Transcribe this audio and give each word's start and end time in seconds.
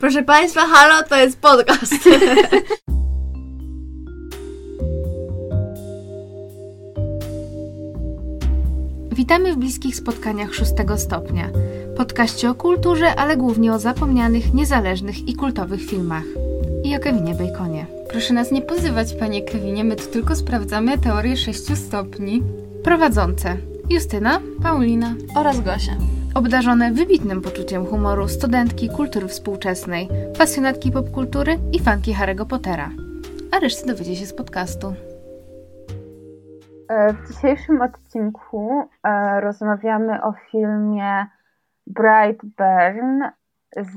Proszę 0.00 0.22
Państwa, 0.22 0.60
halo, 0.66 1.02
to 1.08 1.16
jest 1.16 1.40
podcast. 1.40 1.94
Witamy 9.12 9.52
w 9.52 9.56
bliskich 9.56 9.96
spotkaniach 9.96 10.54
szóstego 10.54 10.98
stopnia. 10.98 11.50
Podkaście 11.96 12.50
o 12.50 12.54
kulturze, 12.54 13.14
ale 13.14 13.36
głównie 13.36 13.72
o 13.72 13.78
zapomnianych, 13.78 14.54
niezależnych 14.54 15.28
i 15.28 15.34
kultowych 15.34 15.86
filmach. 15.86 16.24
I 16.84 16.96
o 16.96 16.98
Kevinie 16.98 17.34
Baconie. 17.34 17.86
Proszę 18.10 18.34
nas 18.34 18.50
nie 18.50 18.62
pozywać, 18.62 19.14
panie 19.14 19.42
Kevinie, 19.42 19.84
my 19.84 19.96
tu 19.96 20.06
tylko 20.06 20.36
sprawdzamy 20.36 20.98
teorię 20.98 21.36
sześciu 21.36 21.76
stopni. 21.76 22.42
Prowadzące 22.84 23.56
Justyna, 23.90 24.40
Paulina 24.62 25.14
oraz 25.36 25.60
Gosia. 25.60 26.19
Obdarzone 26.34 26.92
wybitnym 26.92 27.42
poczuciem 27.42 27.86
humoru 27.86 28.28
studentki 28.28 28.88
kultury 28.88 29.28
współczesnej, 29.28 30.08
pasjonatki 30.38 30.92
popkultury 30.92 31.58
i 31.72 31.80
fanki 31.80 32.14
Harry'ego 32.14 32.46
Pottera. 32.46 32.90
A 33.52 33.58
resztę 33.58 33.86
dowiecie 33.86 34.16
się 34.16 34.26
z 34.26 34.34
podcastu. 34.34 34.94
E, 36.88 37.12
w 37.12 37.28
dzisiejszym 37.28 37.82
odcinku 37.82 38.88
e, 39.04 39.40
rozmawiamy 39.40 40.22
o 40.22 40.32
filmie 40.50 41.26
Brightburn 41.86 43.22
z 43.76 43.96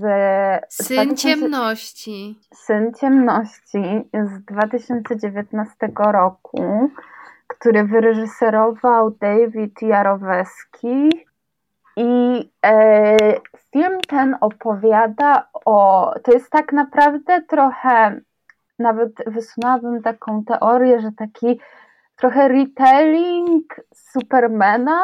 Syn 0.69 0.95
2000... 0.95 1.15
Ciemności. 1.15 2.39
Syn 2.53 2.91
Ciemności 2.99 4.09
z 4.13 4.45
2019 4.45 5.75
roku, 5.97 6.89
który 7.47 7.83
wyreżyserował 7.83 9.11
David 9.11 9.81
Jaroweski. 9.81 11.09
I 11.97 12.51
e, 12.65 13.17
film 13.71 14.01
ten 14.07 14.37
opowiada 14.41 15.49
o. 15.65 16.11
To 16.23 16.31
jest 16.31 16.49
tak 16.49 16.73
naprawdę 16.73 17.41
trochę, 17.41 18.21
nawet 18.79 19.11
wysunęłabym 19.27 20.01
taką 20.01 20.43
teorię, 20.43 20.99
że 20.99 21.09
taki 21.17 21.59
trochę 22.15 22.47
retelling 22.47 23.75
Supermana, 23.93 25.03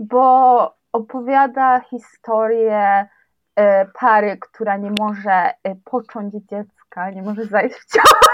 bo 0.00 0.74
opowiada 0.92 1.80
historię 1.80 3.08
e, 3.56 3.86
pary, 3.86 4.38
która 4.40 4.76
nie 4.76 4.92
może 5.00 5.50
e, 5.64 5.74
począć 5.84 6.34
dziecka, 6.34 7.10
nie 7.10 7.22
może 7.22 7.44
zajść 7.44 7.76
w 7.76 7.86
ciążę. 7.92 8.30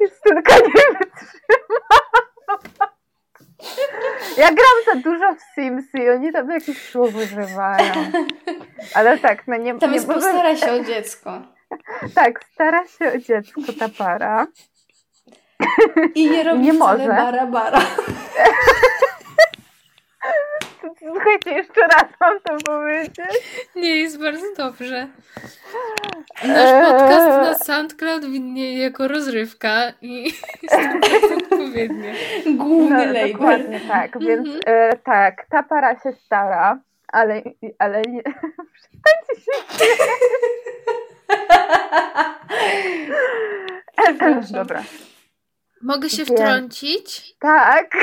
Justynka 0.00 0.54
nie 0.54 0.98
wytrzyma. 0.98 1.99
Ja 4.36 4.46
gram 4.46 4.76
za 4.86 4.94
dużo 4.94 5.34
w 5.34 5.54
Sims 5.54 5.84
i 5.94 6.10
oni 6.10 6.32
tam 6.32 6.50
jakieś 6.50 6.90
słów 6.90 7.14
używają. 7.14 7.92
Ale 8.94 9.18
tak, 9.18 9.46
no 9.46 9.56
nie 9.56 9.78
Tam 9.78 9.94
jest 9.94 10.08
nie 10.08 10.14
postara 10.14 10.56
się 10.56 10.72
o 10.72 10.84
dziecko. 10.84 11.42
Tak, 12.14 12.44
stara 12.52 12.86
się 12.86 13.12
o 13.14 13.18
dziecko 13.18 13.60
ta 13.78 13.88
para. 13.98 14.46
I 16.14 16.30
nie 16.30 16.44
robi 16.44 16.60
nie 16.60 16.72
może. 16.72 17.08
bara 17.08 17.46
bara. 17.46 17.80
Słuchajcie, 21.30 21.62
jeszcze 21.62 21.80
raz 21.80 22.04
mam 22.20 22.40
to 22.40 22.56
powiedzieć. 22.64 23.16
Nie, 23.76 23.96
jest 23.96 24.20
bardzo 24.20 24.46
dobrze. 24.56 25.08
Nasz 26.44 26.88
podcast 26.88 27.26
na 27.26 27.54
SoundCloud 27.54 28.24
widnieje 28.24 28.78
jako 28.78 29.08
rozrywka 29.08 29.92
i 30.00 30.24
jest 30.62 30.76
to 31.00 31.36
odpowiednie. 31.36 32.14
Główny 32.46 33.06
no, 33.06 33.12
label. 33.12 33.32
Dokładnie 33.32 33.80
tak, 33.88 34.18
więc 34.18 34.48
mm 34.48 34.58
-hmm. 34.58 34.60
e, 34.66 34.96
tak, 34.96 35.46
ta 35.50 35.62
para 35.62 36.00
się 36.00 36.12
stara, 36.12 36.80
ale, 37.08 37.42
ale 37.78 38.02
nie... 38.02 38.22
Przestańcie 38.74 39.40
się 39.40 39.52
Dobra. 44.54 44.82
Mogę 45.82 46.10
się 46.10 46.24
wtrącić? 46.24 47.34
Tak. 47.38 47.96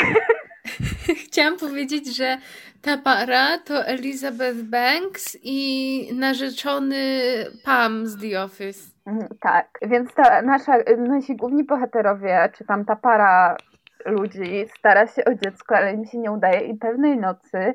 Chciałam 1.26 1.58
powiedzieć, 1.58 2.18
że 2.18 2.38
ta 2.82 2.98
para 2.98 3.58
to 3.58 3.86
Elizabeth 3.86 4.62
Banks 4.64 5.38
i 5.44 6.10
narzeczony 6.14 7.22
Pam 7.66 8.08
z 8.08 8.22
The 8.22 8.44
Office. 8.44 8.92
Mhm, 9.06 9.28
tak, 9.42 9.70
więc 9.82 10.14
ta 10.14 10.42
nasza, 10.42 10.74
nasi 10.98 11.36
główni 11.36 11.64
bohaterowie, 11.64 12.50
czy 12.58 12.66
tam 12.66 12.86
ta 12.86 12.96
para 12.96 13.58
ludzi 14.06 14.66
stara 14.78 15.08
się 15.08 15.26
o 15.26 15.34
dziecko, 15.34 15.76
ale 15.76 15.94
im 15.94 16.06
się 16.06 16.18
nie 16.18 16.32
udaje 16.32 16.60
i 16.60 16.78
pewnej 16.78 17.18
nocy 17.18 17.74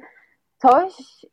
coś 0.62 0.92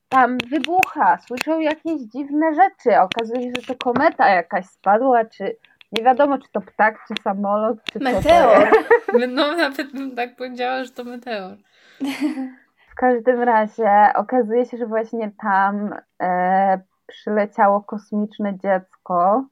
tam 0.10 0.38
wybucha, 0.38 1.18
słyszą 1.28 1.60
jakieś 1.60 2.02
dziwne 2.02 2.54
rzeczy, 2.56 3.00
okazuje 3.00 3.42
się, 3.42 3.62
że 3.62 3.76
to 3.76 3.76
kometa 3.76 4.30
jakaś 4.30 4.66
spadła, 4.66 5.26
czy 5.26 5.58
nie 5.92 6.04
wiadomo, 6.04 6.38
czy 6.38 6.52
to 6.52 6.62
ptak, 6.62 7.00
czy 7.08 7.14
samolot, 7.24 7.84
czy 7.84 8.00
meteor. 8.00 8.68
No 9.30 9.56
nawet 9.56 9.92
bym 9.92 10.16
tak 10.16 10.36
powiedziała, 10.36 10.84
że 10.84 10.92
to 10.92 11.04
meteor. 11.04 11.58
W 12.92 12.96
każdym 12.96 13.44
razie 13.44 13.92
okazuje 14.16 14.66
się, 14.66 14.78
że 14.78 14.86
właśnie 14.86 15.32
tam 15.42 15.96
e, 16.22 16.80
przyleciało 17.08 17.82
kosmiczne 17.82 18.58
dziecko, 18.58 19.46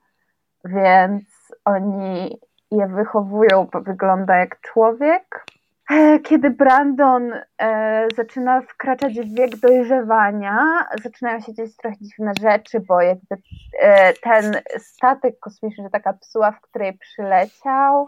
więc 0.65 1.23
oni 1.65 2.39
je 2.71 2.87
wychowują, 2.87 3.67
bo 3.73 3.81
wygląda 3.81 4.35
jak 4.35 4.61
człowiek. 4.61 5.45
E, 5.91 6.19
kiedy 6.19 6.49
Brandon 6.49 7.33
e, 7.61 8.07
zaczyna 8.15 8.61
wkraczać 8.61 9.13
w 9.19 9.35
wiek 9.35 9.55
dojrzewania, 9.55 10.85
zaczynają 11.03 11.39
się 11.39 11.53
dziać 11.53 11.77
trochę 11.77 11.95
dziwne 12.01 12.31
rzeczy, 12.41 12.79
bo 12.79 13.01
jakby 13.01 13.37
e, 13.79 14.13
ten 14.13 14.61
statek 14.77 15.39
kosmiczny, 15.39 15.89
taka 15.89 16.13
psuła, 16.13 16.51
w 16.51 16.61
której 16.61 16.97
przyleciał, 16.97 18.07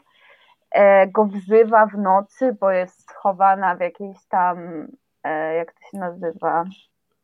e, 0.72 1.08
go 1.08 1.26
wzywa 1.26 1.86
w 1.86 1.98
nocy, 1.98 2.58
bo 2.60 2.72
jest 2.72 3.10
schowana 3.10 3.76
w 3.76 3.80
jakiejś 3.80 4.26
tam, 4.30 4.88
e, 5.24 5.56
jak 5.56 5.74
to 5.74 5.80
się 5.92 5.98
nazywa? 5.98 6.64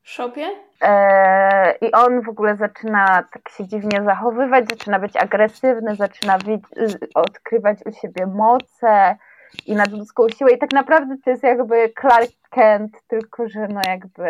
Szopie? 0.03 0.47
E, 0.81 1.75
I 1.81 1.91
on 1.91 2.21
w 2.21 2.29
ogóle 2.29 2.55
zaczyna 2.55 3.23
tak 3.33 3.49
się 3.49 3.67
dziwnie 3.67 4.03
zachowywać, 4.03 4.69
zaczyna 4.69 4.99
być 4.99 5.15
agresywny, 5.17 5.95
zaczyna 5.95 6.37
odkrywać 7.15 7.79
u 7.85 7.91
siebie 7.91 8.25
moce 8.27 9.15
i 9.65 9.75
nadludzką 9.75 10.29
siłę 10.29 10.53
i 10.53 10.57
tak 10.57 10.73
naprawdę 10.73 11.15
to 11.23 11.29
jest 11.29 11.43
jakby 11.43 11.93
Clark 12.01 12.31
Kent, 12.49 12.91
tylko 13.07 13.49
że 13.49 13.67
no 13.67 13.81
jakby 13.87 14.27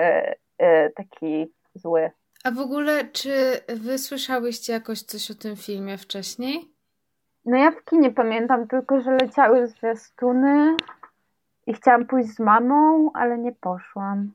y, 0.61 0.91
taki 0.95 1.47
zły. 1.75 2.11
A 2.43 2.51
w 2.51 2.59
ogóle, 2.59 3.05
czy 3.05 3.61
wy 3.67 3.97
słyszałyście 3.97 4.73
jakoś 4.73 5.01
coś 5.01 5.31
o 5.31 5.35
tym 5.35 5.55
filmie 5.55 5.97
wcześniej? 5.97 6.71
No 7.45 7.57
ja 7.57 7.71
w 7.71 7.85
kinie 7.85 8.11
pamiętam 8.11 8.67
tylko, 8.67 9.01
że 9.01 9.11
leciały 9.11 9.67
zwiastuny 9.67 10.75
i 11.67 11.73
chciałam 11.73 12.05
pójść 12.05 12.29
z 12.29 12.39
mamą, 12.39 13.11
ale 13.13 13.37
nie 13.37 13.51
poszłam. 13.51 14.31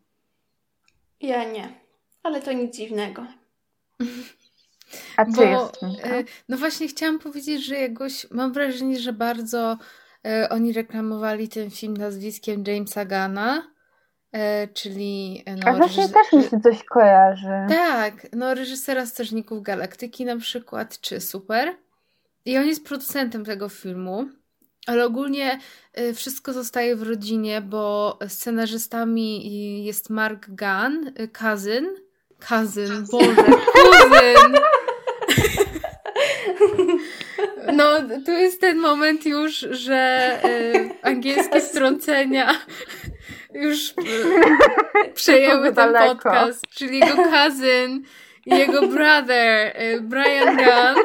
Ja 1.20 1.52
nie, 1.52 1.68
ale 2.22 2.42
to 2.42 2.52
nic 2.52 2.76
dziwnego. 2.76 3.26
A 5.16 5.24
ty 5.24 5.32
Bo, 5.32 5.42
jest? 5.42 5.82
E, 5.82 6.24
no 6.48 6.56
właśnie 6.56 6.88
chciałam 6.88 7.18
powiedzieć, 7.18 7.66
że 7.66 7.74
jakoś 7.74 8.30
mam 8.30 8.52
wrażenie, 8.52 8.98
że 8.98 9.12
bardzo 9.12 9.58
E, 9.72 9.76
oni 10.50 10.72
reklamowali 10.72 11.48
ten 11.48 11.70
film 11.70 11.96
nazwiskiem 11.96 12.64
Jamesa 12.66 13.04
Gana, 13.04 13.62
e, 14.32 14.68
czyli... 14.68 15.42
E, 15.46 15.56
no, 15.56 15.62
A 15.66 15.72
właśnie 15.72 16.02
reżyser... 16.02 16.22
też 16.22 16.32
mi 16.32 16.50
się 16.50 16.60
coś 16.60 16.84
kojarzy. 16.84 17.66
Tak, 17.68 18.26
no 18.32 18.54
reżysera 18.54 19.06
Strażników 19.06 19.62
Galaktyki 19.62 20.24
na 20.24 20.36
przykład, 20.36 21.00
czy 21.00 21.20
Super. 21.20 21.74
I 22.44 22.58
on 22.58 22.66
jest 22.66 22.84
producentem 22.84 23.44
tego 23.44 23.68
filmu. 23.68 24.28
Ale 24.86 25.04
ogólnie 25.04 25.58
wszystko 26.14 26.52
zostaje 26.52 26.96
w 26.96 27.02
rodzinie, 27.02 27.60
bo 27.60 28.18
scenarzystami 28.28 29.84
jest 29.84 30.10
Mark 30.10 30.46
Gunn, 30.48 31.12
cousin. 31.32 31.86
Cousin, 32.48 33.06
Boże, 33.10 33.34
kuzyn! 33.72 34.56
No, 37.72 37.98
tu 38.26 38.30
jest 38.30 38.60
ten 38.60 38.78
moment 38.78 39.26
już, 39.26 39.58
że 39.70 40.30
y, 40.44 40.90
angielskie 41.02 41.60
wtrącenia 41.60 42.54
już 43.54 43.88
y, 43.88 43.94
przejęły 45.14 45.72
ten 45.72 45.94
podcast, 45.94 46.64
czyli 46.70 46.98
jego 46.98 47.16
cousin 47.16 48.02
i 48.46 48.50
jego 48.50 48.88
brother, 48.88 49.76
y, 49.82 50.00
Brian 50.00 50.56
Gunn. 50.56 51.04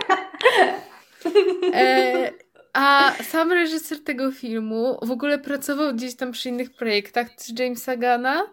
E, 1.73 2.31
a 2.73 3.13
sam 3.23 3.51
reżyser 3.51 4.03
tego 4.03 4.31
filmu 4.31 4.99
w 5.01 5.11
ogóle 5.11 5.39
pracował 5.39 5.93
gdzieś 5.93 6.15
tam 6.15 6.31
przy 6.31 6.49
innych 6.49 6.73
projektach 6.73 7.27
z 7.37 7.59
Jamesa 7.59 7.97
Gana 7.97 8.43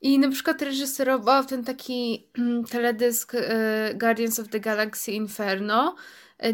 i 0.00 0.18
na 0.18 0.30
przykład 0.30 0.62
reżyserował 0.62 1.44
ten 1.44 1.64
taki 1.64 2.26
mm, 2.38 2.64
teledysk 2.64 3.32
Guardians 3.94 4.38
of 4.38 4.48
the 4.48 4.60
Galaxy 4.60 5.12
Inferno, 5.12 5.94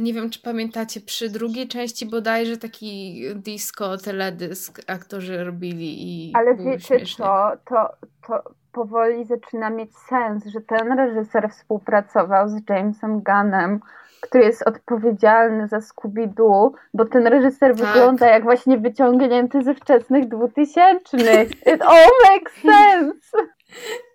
nie 0.01 0.15
wiem, 0.15 0.31
czy 0.31 0.43
pamiętacie, 0.43 1.01
przy 1.01 1.31
drugiej 1.31 1.69
części 1.69 2.07
bodajże 2.07 2.57
taki 2.57 3.23
disco, 3.35 3.99
teledysk 3.99 4.81
aktorzy 4.87 5.45
robili 5.45 5.97
i 6.03 6.33
Ale 6.35 6.57
wiecie 6.57 7.07
co, 7.17 7.53
to, 7.65 7.89
to, 8.27 8.43
powoli 8.73 9.25
zaczyna 9.25 9.71
mieć 9.71 9.97
sens, 9.97 10.47
że 10.47 10.61
ten 10.61 10.93
reżyser 10.93 11.51
współpracował 11.51 12.49
z 12.49 12.69
Jamesem 12.69 13.23
Gunnem, 13.23 13.81
który 14.21 14.45
jest 14.45 14.63
odpowiedzialny 14.63 15.69
za 15.69 15.79
Scooby-Doo, 15.79 16.71
bo 16.95 17.05
ten 17.05 17.27
reżyser 17.27 17.77
Tak. 17.77 17.87
wygląda 17.87 18.27
jak 18.27 18.43
właśnie 18.43 18.79
wyciągnięty 18.79 19.63
ze 19.63 19.75
wczesnych 19.75 20.29
dwutysięcznych. 20.29 21.51
It 21.51 21.83
all 21.83 22.11
makes 22.31 22.53
sense! 22.63 23.39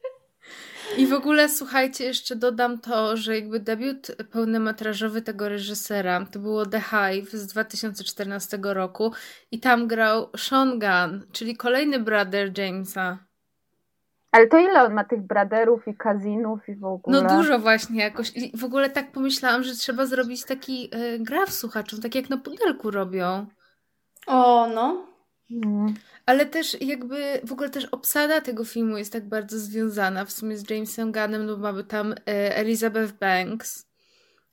I 0.98 1.08
w 1.08 1.14
ogóle 1.14 1.50
słuchajcie, 1.50 2.06
jeszcze 2.06 2.36
dodam 2.36 2.80
to, 2.80 3.18
że 3.18 3.36
jakby 3.36 3.60
debiut 3.60 4.12
pełnometrażowy 4.32 5.22
tego 5.22 5.50
reżysera 5.50 6.26
to 6.32 6.40
było 6.40 6.66
The 6.66 6.82
Hive 6.82 7.30
z 7.32 7.48
2014 7.48 8.60
roku 8.64 9.12
i 9.52 9.60
tam 9.60 9.88
grał 9.88 10.30
Sean 10.38 10.80
Gunn, 10.80 11.26
czyli 11.32 11.58
kolejny 11.58 12.00
brother 12.00 12.60
Jamesa. 12.60 13.18
Ale 14.32 14.48
to 14.48 14.58
ile 14.58 14.84
on 14.84 14.94
ma 14.94 15.04
tych 15.04 15.22
braderów 15.22 15.88
i 15.88 15.96
kazinów 15.96 16.70
i 16.70 16.76
w 16.76 16.86
ogóle? 16.86 17.22
No 17.22 17.38
dużo 17.38 17.60
właśnie 17.60 18.02
jakoś. 18.02 18.32
I 18.36 18.58
w 18.58 18.64
ogóle 18.64 18.90
tak 18.90 19.12
pomyślałam, 19.12 19.64
że 19.64 19.76
trzeba 19.76 20.06
zrobić 20.06 20.46
taki 20.46 20.90
y, 20.96 21.20
gra 21.20 21.46
w 21.46 21.52
słuchaczom, 21.52 22.02
tak 22.02 22.16
jak 22.16 22.30
na 22.30 22.38
pudelku 22.38 22.92
robią. 22.92 23.46
O, 24.28 24.68
no. 24.68 25.14
Mm. 25.51 25.94
Ale 26.25 26.45
też 26.45 26.81
jakby 26.81 27.42
w 27.44 27.51
ogóle 27.51 27.69
też 27.69 27.86
obsada 27.86 28.42
tego 28.42 28.65
filmu 28.65 28.97
jest 28.97 29.13
tak 29.13 29.30
bardzo 29.30 29.59
związana 29.59 30.25
w 30.25 30.31
sumie 30.31 30.57
z 30.57 30.69
Jamesem 30.69 31.12
Gunnem, 31.12 31.45
no 31.45 31.57
mamy 31.57 31.83
tam 31.83 32.13
e, 32.13 32.56
Elizabeth 32.56 33.13
Banks, 33.13 33.88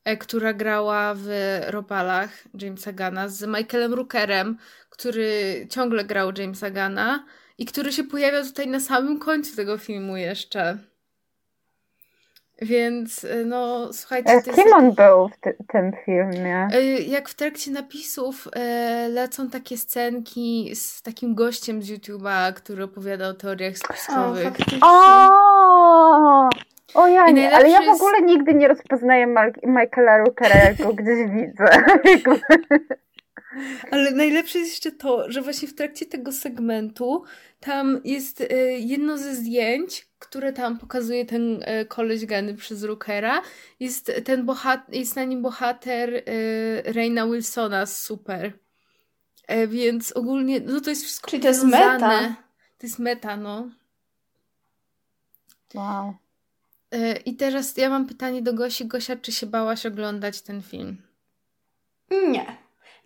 e, 0.05 0.17
która 0.17 0.53
grała 0.53 1.15
w 1.15 1.29
Robalach 1.67 2.45
Jamesa 2.61 2.93
Gunna 2.93 3.29
z 3.29 3.43
Michaelem 3.43 3.95
Rookerem, 3.95 4.59
który 4.91 5.67
ciągle 5.71 6.05
grał 6.05 6.33
Jamesa 6.39 6.71
Gunna 6.71 7.27
i 7.59 7.67
który 7.67 7.93
się 7.93 8.05
pojawia 8.05 8.45
tutaj 8.45 8.69
na 8.69 8.81
samym 8.81 9.19
końcu 9.19 9.57
tego 9.57 9.79
filmu 9.79 10.17
jeszcze. 10.17 10.92
Więc 12.63 13.25
e, 13.25 13.45
no 13.45 13.93
słuchajcie, 13.93 14.33
to 14.35 14.41
z 14.43 14.47
jest 14.47 14.63
kim 14.63 14.73
on 14.75 14.93
był 14.93 15.29
w 15.29 15.37
ty- 15.41 15.57
tym 15.69 15.93
filmie? 16.05 16.69
E, 16.73 16.83
Jak 17.01 17.29
w 17.29 17.35
trakcie 17.35 17.71
napisów 17.71 18.49
e, 18.57 19.09
lecą 19.09 19.51
takie 19.51 19.77
scenki 19.77 20.71
z 20.75 21.03
takim 21.03 21.35
gościem 21.35 21.83
z 21.83 21.91
YouTube'a, 21.91 22.53
który 22.53 22.85
opowiada 22.85 23.29
o 23.29 23.35
teoriach 23.35 23.77
spiskowych. 23.77 24.45
faktycznie. 24.45 24.79
O, 24.83 26.49
o 26.95 27.07
ja 27.09 27.31
nie, 27.31 27.57
ale 27.57 27.69
ja 27.71 27.81
w 27.81 27.85
jest- 27.85 28.03
ogóle 28.03 28.23
nigdy 28.23 28.55
nie 28.55 28.69
rozpoznaję 28.69 29.27
Michaela 29.63 30.19
Rookera, 30.19 30.57
jak 30.65 30.77
go 30.77 30.93
gdzieś 30.93 31.31
widzę. 31.31 31.65
Ale 33.91 34.11
najlepsze 34.11 34.59
jest 34.59 34.71
jeszcze 34.71 34.93
to, 34.93 35.31
że 35.33 35.43
właśnie 35.43 35.69
w 35.69 35.75
trakcie 35.75 36.07
tego 36.07 36.33
segmentu 36.33 37.25
tam 37.61 38.01
jest 38.05 38.41
e, 38.41 38.57
jedno 38.79 39.19
ze 39.19 39.35
zdjęć, 39.35 40.07
które 40.19 40.53
tam 40.53 40.79
pokazuje 40.79 41.25
ten 41.27 41.63
e, 41.63 41.85
koleś 41.85 42.27
gany 42.27 42.55
przez 42.55 42.85
Rookera. 42.85 43.43
Jest, 43.81 44.13
ten 44.25 44.47
bohat- 44.47 44.93
jest 44.93 45.17
na 45.17 45.25
nim 45.25 45.43
bohater 45.43 46.15
e, 46.15 46.23
Raina 46.93 47.27
Wilsona 47.27 47.87
z 47.87 48.01
Super. 48.03 48.53
Więc 49.69 50.13
ogólnie, 50.13 50.61
no 50.61 50.81
to 50.81 50.91
jest 50.91 51.05
wszystko 51.05 51.31
Czyli 51.31 51.43
to 51.43 51.49
jest 51.49 51.61
powiązane. 51.61 51.99
meta. 51.99 52.35
To 52.79 52.87
jest 52.87 52.99
meta, 52.99 53.37
no. 53.37 53.69
Wow. 55.75 56.15
I 57.25 57.37
teraz 57.37 57.77
ja 57.77 57.91
mam 57.91 58.07
pytanie 58.07 58.43
do 58.43 58.55
Gosi. 58.55 58.87
Gosia, 58.87 59.17
czy 59.17 59.33
się 59.33 59.47
bałaś 59.47 59.87
oglądać 59.87 60.41
ten 60.43 60.63
film? 60.63 60.97
Nie. 62.11 62.57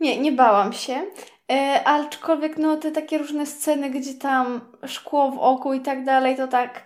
Nie, 0.00 0.18
nie 0.18 0.32
bałam 0.32 0.72
się. 0.72 1.06
E, 1.52 1.84
aczkolwiek 1.84 2.56
no 2.58 2.76
te 2.76 2.90
takie 2.90 3.18
różne 3.18 3.46
sceny, 3.46 3.90
gdzie 3.90 4.14
tam 4.14 4.60
szkło 4.86 5.30
w 5.30 5.38
oku 5.38 5.74
i 5.74 5.80
tak 5.80 6.04
dalej, 6.04 6.36
to 6.36 6.48
tak... 6.48 6.82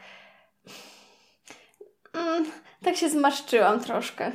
Mm, 2.15 2.45
tak 2.85 2.97
się 2.97 3.09
zmarszczyłam 3.09 3.81
troszkę. 3.81 4.33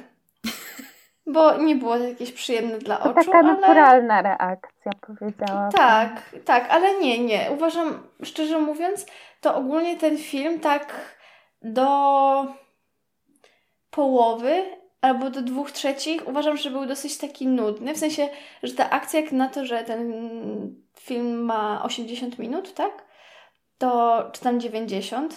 Bo 1.27 1.57
nie 1.57 1.75
było 1.75 1.97
to 1.97 2.03
jakieś 2.03 2.31
przyjemne 2.31 2.77
dla 2.77 2.97
To 2.97 3.03
oczu, 3.03 3.25
taka 3.25 3.37
ale... 3.37 3.53
naturalna 3.53 4.21
reakcja, 4.21 4.91
powiedziałabym. 5.07 5.71
Tak, 5.71 6.35
tak, 6.45 6.69
ale 6.69 6.99
nie, 6.99 7.19
nie. 7.19 7.51
Uważam, 7.51 8.07
szczerze 8.23 8.59
mówiąc, 8.59 9.05
to 9.41 9.55
ogólnie 9.55 9.97
ten 9.97 10.17
film 10.17 10.59
tak 10.59 11.15
do 11.61 12.45
połowy 13.91 14.65
albo 15.05 15.29
do 15.29 15.41
dwóch 15.41 15.71
trzecich 15.71 16.27
uważam, 16.27 16.57
że 16.57 16.71
był 16.71 16.85
dosyć 16.85 17.17
taki 17.17 17.47
nudny. 17.47 17.93
W 17.93 17.97
sensie, 17.97 18.29
że 18.63 18.73
ta 18.73 18.89
akcja, 18.89 19.19
jak 19.19 19.31
na 19.31 19.49
to, 19.49 19.65
że 19.65 19.83
ten 19.83 20.13
film 20.99 21.43
ma 21.43 21.83
80 21.83 22.39
minut, 22.39 22.73
tak? 22.73 23.05
To 23.77 24.23
czy 24.33 24.41
tam 24.41 24.59
90? 24.59 25.35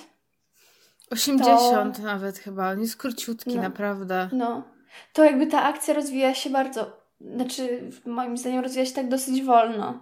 80 1.11 1.99
nawet 1.99 2.39
chyba. 2.39 2.71
On 2.71 2.81
jest 2.81 2.97
króciutki, 2.97 3.57
No. 3.57 3.63
naprawdę. 3.63 4.29
No, 4.33 4.63
to 5.13 5.25
jakby 5.25 5.47
ta 5.47 5.63
akcja 5.63 5.95
rozwija 5.95 6.35
się 6.35 6.51
bardzo, 6.51 6.93
znaczy 7.21 7.91
moim 8.07 8.37
zdaniem 8.37 8.63
rozwija 8.63 8.87
się 8.87 8.95
tak 8.95 9.09
dosyć 9.09 9.43
wolno. 9.43 10.01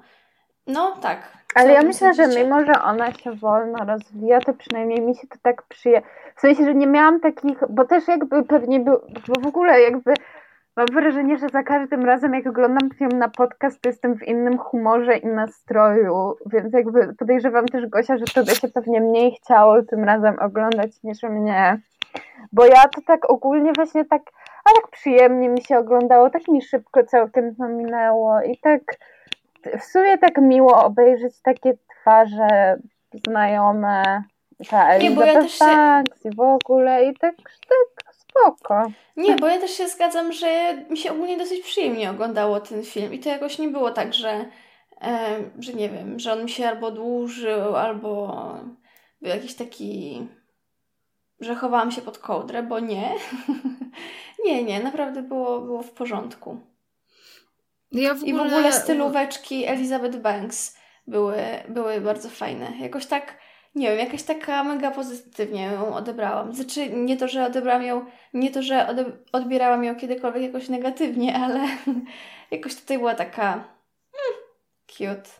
No, 0.66 0.96
tak. 1.02 1.32
Ale 1.54 1.72
ja 1.72 1.82
myślę, 1.82 2.14
że 2.14 2.28
mimo, 2.28 2.64
że 2.64 2.82
ona 2.82 3.12
się 3.12 3.32
wolno 3.32 3.84
rozwija, 3.84 4.40
to 4.40 4.54
przynajmniej 4.54 5.00
mi 5.00 5.14
się 5.14 5.26
to 5.26 5.36
tak 5.42 5.62
przyje. 5.62 6.02
W 6.36 6.40
sensie, 6.40 6.64
że 6.64 6.74
nie 6.74 6.86
miałam 6.86 7.20
takich, 7.20 7.58
bo 7.68 7.84
też 7.84 8.08
jakby 8.08 8.44
pewnie 8.44 8.80
był, 8.80 9.00
bo 9.28 9.40
w 9.40 9.46
ogóle 9.46 9.80
jakby 9.80 10.14
mam 10.76 10.86
wrażenie, 10.86 11.38
że 11.38 11.48
za 11.48 11.62
każdym 11.62 12.04
razem 12.04 12.34
jak 12.34 12.46
oglądam 12.46 12.90
film 12.90 13.18
na 13.18 13.28
podcast, 13.28 13.80
to 13.80 13.88
jestem 13.88 14.18
w 14.18 14.22
innym 14.22 14.58
humorze 14.58 15.16
i 15.16 15.26
nastroju, 15.26 16.36
więc 16.46 16.72
jakby 16.72 17.14
podejrzewam 17.14 17.66
też 17.66 17.86
Gosia, 17.86 18.16
że 18.16 18.24
tobie 18.24 18.54
się 18.54 18.68
pewnie 18.68 19.00
mniej 19.00 19.32
chciało 19.32 19.82
tym 19.82 20.04
razem 20.04 20.38
oglądać 20.38 21.02
niż 21.02 21.22
mnie. 21.22 21.80
Bo 22.52 22.66
ja 22.66 22.88
to 22.88 23.00
tak 23.06 23.30
ogólnie 23.30 23.72
właśnie 23.72 24.04
tak, 24.04 24.22
a 24.64 24.80
tak 24.80 24.90
przyjemnie 24.90 25.48
mi 25.48 25.62
się 25.62 25.78
oglądało, 25.78 26.30
tak 26.30 26.48
mi 26.48 26.62
szybko 26.62 27.04
całkiem 27.04 27.54
to 27.54 27.68
minęło 27.68 28.42
i 28.42 28.58
tak 28.58 28.82
w 29.78 29.84
sumie 29.84 30.18
tak 30.18 30.38
miło 30.38 30.84
obejrzeć 30.84 31.42
takie 31.42 31.74
twarze 32.00 32.78
znajome, 33.26 34.22
ta 34.70 34.98
Nie, 34.98 35.10
bo 35.10 35.24
ja 35.24 35.34
też 35.34 35.52
się- 35.52 36.02
w 36.36 36.40
ogóle 36.40 37.04
i 37.04 37.14
tak, 37.16 37.36
tak 37.68 38.14
spoko. 38.14 38.92
Nie, 39.16 39.36
bo 39.36 39.46
ja 39.46 39.58
też 39.58 39.70
się 39.70 39.88
zgadzam, 39.88 40.32
że 40.32 40.76
mi 40.90 40.98
się 40.98 41.12
ogólnie 41.12 41.36
dosyć 41.36 41.62
przyjemnie 41.62 42.10
oglądało 42.10 42.60
ten 42.60 42.84
film 42.84 43.14
i 43.14 43.18
to 43.18 43.28
jakoś 43.28 43.58
nie 43.58 43.68
było 43.68 43.90
tak, 43.90 44.14
że, 44.14 44.44
e, 45.02 45.38
że 45.58 45.72
nie 45.72 45.88
wiem, 45.88 46.18
że 46.18 46.32
on 46.32 46.44
mi 46.44 46.50
się 46.50 46.68
albo 46.68 46.90
dłużył, 46.90 47.76
albo 47.76 48.32
był 49.20 49.30
jakiś 49.30 49.54
taki, 49.54 50.26
że 51.40 51.54
chowałam 51.54 51.90
się 51.90 52.02
pod 52.02 52.18
kołdrę, 52.18 52.62
bo 52.62 52.80
nie. 52.80 53.14
nie, 54.44 54.64
nie, 54.64 54.80
naprawdę 54.80 55.22
było, 55.22 55.60
było 55.60 55.82
w 55.82 55.90
porządku. 55.90 56.60
Ja 57.92 58.14
w 58.14 58.22
I 58.22 58.34
w 58.34 58.40
ogóle 58.40 58.72
stylóweczki 58.72 59.64
Elizabeth 59.66 60.16
Banks 60.16 60.76
były, 61.06 61.36
były 61.68 62.00
bardzo 62.00 62.28
fajne. 62.28 62.72
Jakoś 62.80 63.06
tak, 63.06 63.38
nie 63.76 63.88
wiem, 63.88 63.98
jakaś 63.98 64.22
taka 64.22 64.64
mega 64.64 64.90
pozytywnie 64.90 65.62
ją 65.62 65.94
odebrałam. 65.94 66.54
Znaczy, 66.54 66.90
nie 66.90 67.16
to, 67.16 67.28
że 67.28 67.46
odebrałam 67.46 67.82
ją, 67.82 68.04
nie 68.34 68.50
to, 68.50 68.62
że 68.62 68.88
ode, 68.88 69.04
odbierałam 69.32 69.84
ją 69.84 69.96
kiedykolwiek 69.96 70.42
jakoś 70.42 70.68
negatywnie, 70.68 71.36
ale 71.44 71.60
jakoś 72.50 72.74
tutaj 72.76 72.98
była 72.98 73.14
taka 73.14 73.52
mm, 73.54 73.64
cute. 74.86 75.30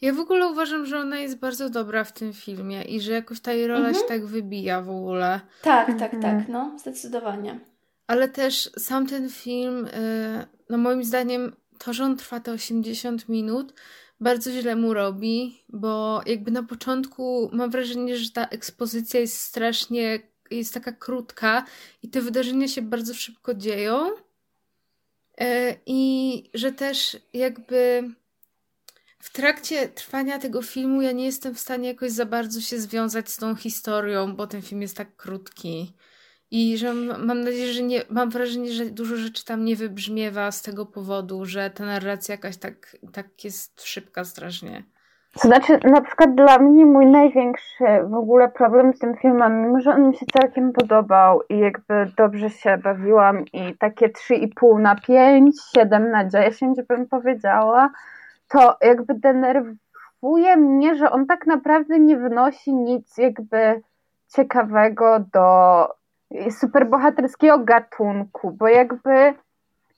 Ja 0.00 0.12
w 0.12 0.20
ogóle 0.20 0.46
uważam, 0.46 0.86
że 0.86 0.98
ona 0.98 1.18
jest 1.18 1.38
bardzo 1.38 1.70
dobra 1.70 2.04
w 2.04 2.12
tym 2.12 2.32
filmie 2.32 2.82
i 2.82 3.00
że 3.00 3.12
jakoś 3.12 3.40
ta 3.40 3.52
jej 3.52 3.66
rola 3.66 3.78
Mhm. 3.88 3.94
się 3.94 4.08
tak 4.08 4.26
wybija 4.26 4.82
w 4.82 4.90
ogóle. 4.90 5.40
Tak, 5.62 5.86
tak, 5.98 6.14
Mhm. 6.14 6.22
tak, 6.38 6.48
no, 6.48 6.74
zdecydowanie. 6.78 7.60
Ale 8.06 8.28
też 8.28 8.70
sam 8.78 9.06
ten 9.06 9.28
film, 9.30 9.86
y, 9.86 9.90
no 10.68 10.78
moim 10.78 11.04
zdaniem, 11.04 11.56
to, 11.78 11.92
że 11.92 12.04
on 12.04 12.16
trwa 12.16 12.40
te 12.40 12.52
80 12.52 13.28
minut, 13.28 13.74
bardzo 14.22 14.50
źle 14.50 14.76
mu 14.76 14.94
robi, 14.94 15.62
bo 15.68 16.22
jakby 16.26 16.50
na 16.50 16.62
początku 16.62 17.50
mam 17.52 17.70
wrażenie, 17.70 18.16
że 18.16 18.30
ta 18.30 18.46
ekspozycja 18.46 19.20
jest 19.20 19.40
strasznie, 19.40 20.20
jest 20.50 20.74
taka 20.74 20.92
krótka 20.92 21.64
i 22.02 22.08
te 22.08 22.20
wydarzenia 22.20 22.68
się 22.68 22.82
bardzo 22.82 23.14
szybko 23.14 23.54
dzieją. 23.54 24.10
Y, 24.10 25.44
I 25.86 26.50
że 26.54 26.72
też 26.72 27.16
jakby 27.32 28.10
w 29.18 29.32
trakcie 29.32 29.88
trwania 29.88 30.38
tego 30.38 30.62
filmu 30.62 31.02
ja 31.02 31.12
nie 31.12 31.24
jestem 31.24 31.54
w 31.54 31.60
stanie 31.60 31.88
jakoś 31.88 32.12
za 32.12 32.26
bardzo 32.26 32.60
się 32.60 32.80
związać 32.80 33.30
z 33.30 33.36
tą 33.36 33.56
historią, 33.56 34.36
bo 34.36 34.46
ten 34.46 34.62
film 34.62 34.82
jest 34.82 34.96
tak 34.96 35.16
krótki. 35.16 35.92
I 36.54 36.78
że 36.78 36.94
mam 37.18 37.40
nadzieję, 37.40 37.72
że 37.72 37.82
nie, 37.82 38.00
mam 38.10 38.30
wrażenie, 38.30 38.72
że 38.72 38.84
dużo 38.84 39.16
rzeczy 39.16 39.44
tam 39.44 39.64
nie 39.64 39.76
wybrzmiewa 39.76 40.50
z 40.50 40.62
tego 40.62 40.86
powodu, 40.86 41.44
że 41.44 41.70
ta 41.70 41.84
narracja 41.84 42.34
jakaś 42.34 42.56
tak, 42.56 42.96
tak 43.12 43.44
jest 43.44 43.82
szybka 43.82 44.24
strasznie. 44.24 44.82
To 45.32 45.48
znaczy, 45.48 45.78
na 45.84 46.00
przykład 46.00 46.34
dla 46.34 46.58
mnie 46.58 46.86
mój 46.86 47.06
największy 47.06 47.84
w 48.04 48.14
ogóle 48.14 48.48
problem 48.48 48.94
z 48.94 48.98
tym 48.98 49.16
filmem, 49.16 49.62
mimo 49.62 49.80
że 49.80 49.90
on 49.90 50.08
mi 50.08 50.16
się 50.16 50.26
całkiem 50.40 50.72
podobał 50.72 51.40
i 51.48 51.58
jakby 51.58 52.12
dobrze 52.16 52.50
się 52.50 52.78
bawiłam 52.78 53.44
i 53.52 53.76
takie 53.78 54.08
3,5 54.08 54.80
na 54.80 54.96
5, 54.96 55.56
7 55.76 56.10
na 56.10 56.28
10 56.28 56.78
bym 56.88 57.06
powiedziała, 57.08 57.90
to 58.48 58.76
jakby 58.80 59.14
denerwuje 59.14 60.56
mnie, 60.56 60.96
że 60.96 61.10
on 61.10 61.26
tak 61.26 61.46
naprawdę 61.46 61.98
nie 61.98 62.16
wnosi 62.16 62.74
nic 62.74 63.18
jakby 63.18 63.82
ciekawego 64.28 65.24
do 65.32 65.86
superbohaterskiego 66.50 67.58
gatunku, 67.58 68.50
bo 68.50 68.68
jakby 68.68 69.34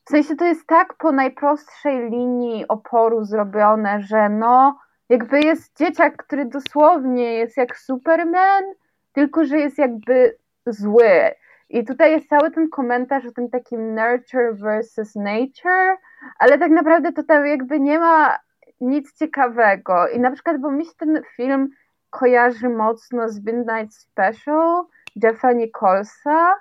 w 0.04 0.10
sensie 0.10 0.36
to 0.36 0.44
jest 0.44 0.66
tak 0.66 0.94
po 0.94 1.12
najprostszej 1.12 2.10
linii 2.10 2.68
oporu 2.68 3.24
zrobione, 3.24 4.00
że 4.00 4.28
no 4.28 4.78
jakby 5.08 5.40
jest 5.40 5.78
dzieciak, 5.78 6.16
który 6.16 6.44
dosłownie 6.44 7.32
jest 7.34 7.56
jak 7.56 7.78
Superman, 7.78 8.64
tylko 9.12 9.44
że 9.44 9.58
jest 9.58 9.78
jakby 9.78 10.36
zły. 10.66 11.30
I 11.68 11.84
tutaj 11.84 12.12
jest 12.12 12.28
cały 12.28 12.50
ten 12.50 12.68
komentarz 12.68 13.26
o 13.26 13.32
tym 13.32 13.50
takim 13.50 13.94
nurture 13.94 14.54
versus 14.54 15.14
nature, 15.14 15.96
ale 16.38 16.58
tak 16.58 16.70
naprawdę 16.70 17.12
to 17.12 17.22
tam 17.22 17.46
jakby 17.46 17.80
nie 17.80 17.98
ma 17.98 18.38
nic 18.80 19.18
ciekawego. 19.18 20.08
I 20.08 20.20
na 20.20 20.30
przykład, 20.30 20.60
bo 20.60 20.70
mi 20.70 20.84
się 20.84 20.92
ten 20.98 21.22
film 21.36 21.70
kojarzy 22.10 22.68
mocno 22.68 23.28
z 23.28 23.44
Midnight 23.44 23.94
Special 23.94 24.84
Jeffa 25.22 25.52
Nicholsa, 25.52 26.54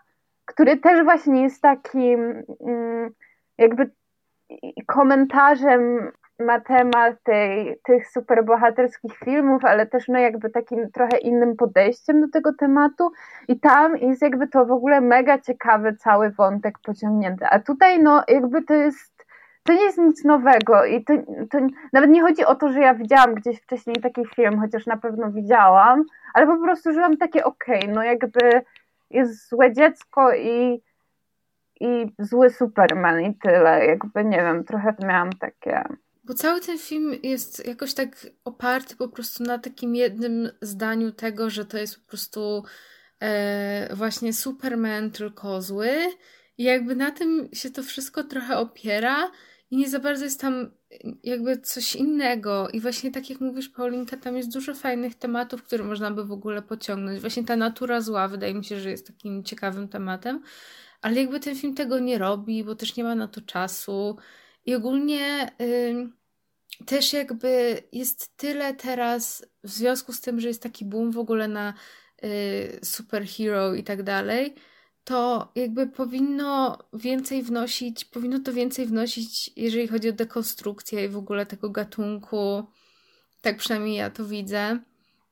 który 0.46 0.78
też 0.78 1.04
właśnie 1.04 1.42
jest 1.42 1.62
takim 1.62 2.44
mm, 2.68 3.12
jakby 3.58 3.92
komentarzem 4.88 6.12
na 6.40 6.60
temat 6.60 7.16
tej, 7.24 7.80
tych 7.84 8.08
superbohaterskich 8.08 9.18
filmów, 9.18 9.66
ale 9.66 9.86
też 9.86 10.08
no 10.08 10.20
jakby 10.20 10.50
takim 10.50 10.92
trochę 10.92 11.18
innym 11.18 11.56
podejściem 11.56 12.22
do 12.22 12.28
tego 12.28 12.54
tematu. 12.54 13.12
I 13.48 13.60
tam 13.60 13.98
jest 13.98 14.22
jakby 14.22 14.48
to 14.48 14.66
w 14.66 14.72
ogóle 14.72 15.02
mega 15.02 15.40
ciekawy 15.40 15.96
cały 15.96 16.32
wątek 16.32 16.80
pociągnięty, 16.80 17.46
a 17.46 17.60
tutaj 17.60 18.04
no 18.04 18.24
jakby 18.28 18.64
to 18.64 18.74
jest 18.74 19.13
to 19.64 19.74
nie 19.74 19.84
jest 19.84 19.98
nic 19.98 20.24
nowego 20.24 20.86
i 20.86 21.04
to, 21.04 21.14
to 21.52 21.58
nawet 21.94 22.10
nie 22.10 22.22
chodzi 22.22 22.46
o 22.46 22.56
to, 22.56 22.72
że 22.72 22.80
ja 22.80 22.96
widziałam 22.96 23.36
gdzieś 23.36 23.62
wcześniej 23.62 23.96
taki 23.96 24.22
film, 24.36 24.60
chociaż 24.60 24.86
na 24.86 24.98
pewno 24.98 25.32
widziałam, 25.32 26.04
ale 26.34 26.48
po 26.48 26.58
prostu, 26.58 26.94
że 26.94 27.00
mam 27.00 27.18
takie 27.18 27.44
okej, 27.44 27.80
okay, 27.80 27.94
no 27.94 28.04
jakby 28.04 28.62
jest 29.10 29.50
złe 29.50 29.74
dziecko 29.74 30.36
i 30.36 30.82
i 31.80 32.06
zły 32.20 32.50
Superman 32.50 33.22
i 33.22 33.36
tyle. 33.36 33.86
Jakby 33.86 34.24
nie 34.24 34.38
wiem, 34.38 34.64
trochę 34.64 34.96
miałam 35.00 35.34
takie. 35.34 35.84
Bo 36.24 36.34
cały 36.34 36.62
ten 36.62 36.78
film 36.78 37.14
jest 37.24 37.68
jakoś 37.68 37.94
tak 37.94 38.28
oparty 38.46 38.96
po 38.96 39.08
prostu 39.08 39.44
na 39.44 39.58
takim 39.58 39.96
jednym 39.96 40.50
zdaniu 40.62 41.12
tego, 41.12 41.50
że 41.50 41.66
to 41.66 41.78
jest 41.78 42.04
po 42.04 42.08
prostu 42.08 42.64
e, 43.20 43.96
właśnie 43.96 44.34
Superman 44.34 45.12
tylko 45.12 45.62
zły. 45.62 45.92
I 46.58 46.64
jakby 46.64 46.96
na 46.96 47.12
tym 47.12 47.50
się 47.54 47.70
to 47.70 47.84
wszystko 47.84 48.24
trochę 48.24 48.58
opiera 48.58 49.32
i 49.74 49.78
nie 49.78 49.90
za 49.90 50.00
bardzo 50.00 50.24
jest 50.26 50.42
tam 50.42 50.72
jakby 51.24 51.58
coś 51.58 51.96
innego. 51.96 52.70
I 52.70 52.80
właśnie 52.80 53.12
tak 53.12 53.30
jak 53.30 53.42
mówisz, 53.42 53.70
Paulinka, 53.70 54.18
tam 54.18 54.38
jest 54.38 54.54
dużo 54.54 54.74
fajnych 54.74 55.16
tematów, 55.16 55.64
które 55.64 55.84
można 55.84 56.12
by 56.12 56.26
w 56.26 56.32
ogóle 56.32 56.62
pociągnąć. 56.62 57.20
Właśnie 57.20 57.44
ta 57.44 57.56
natura 57.56 58.02
zła 58.02 58.28
wydaje 58.28 58.54
mi 58.54 58.66
się, 58.66 58.80
że 58.80 58.90
jest 58.92 59.08
takim 59.08 59.44
ciekawym 59.44 59.88
tematem 59.88 60.42
ale 61.04 61.16
jakby 61.22 61.40
ten 61.40 61.56
film 61.56 61.76
tego 61.76 62.00
nie 62.00 62.18
robi, 62.18 62.64
bo 62.64 62.76
też 62.76 62.96
nie 62.96 63.04
ma 63.04 63.16
na 63.16 63.28
to 63.28 63.42
czasu. 63.42 64.18
I 64.66 64.76
ogólnie 64.76 65.52
y, 65.62 66.10
też 66.86 67.14
jakby 67.14 67.84
jest 67.92 68.38
tyle 68.38 68.74
teraz, 68.74 69.46
w 69.64 69.70
związku 69.70 70.14
z 70.14 70.22
tym, 70.22 70.40
że 70.40 70.48
jest 70.48 70.64
taki 70.64 70.86
boom 70.86 71.12
w 71.12 71.18
ogóle 71.18 71.48
na 71.48 71.74
y, 72.24 72.80
superhero 72.84 73.74
i 73.74 73.84
tak 73.84 74.04
dalej, 74.04 74.56
to 75.04 75.48
jakby 75.56 75.88
powinno 75.88 76.78
więcej 76.94 77.44
wnosić, 77.44 78.06
powinno 78.06 78.40
to 78.40 78.54
więcej 78.54 78.86
wnosić, 78.86 79.52
jeżeli 79.58 79.88
chodzi 79.88 80.10
o 80.10 80.14
dekonstrukcję 80.14 81.06
i 81.06 81.10
w 81.10 81.18
ogóle 81.18 81.46
tego 81.46 81.70
gatunku. 81.70 82.64
Tak 83.42 83.58
przynajmniej 83.58 83.96
ja 83.96 84.10
to 84.10 84.26
widzę. 84.26 84.80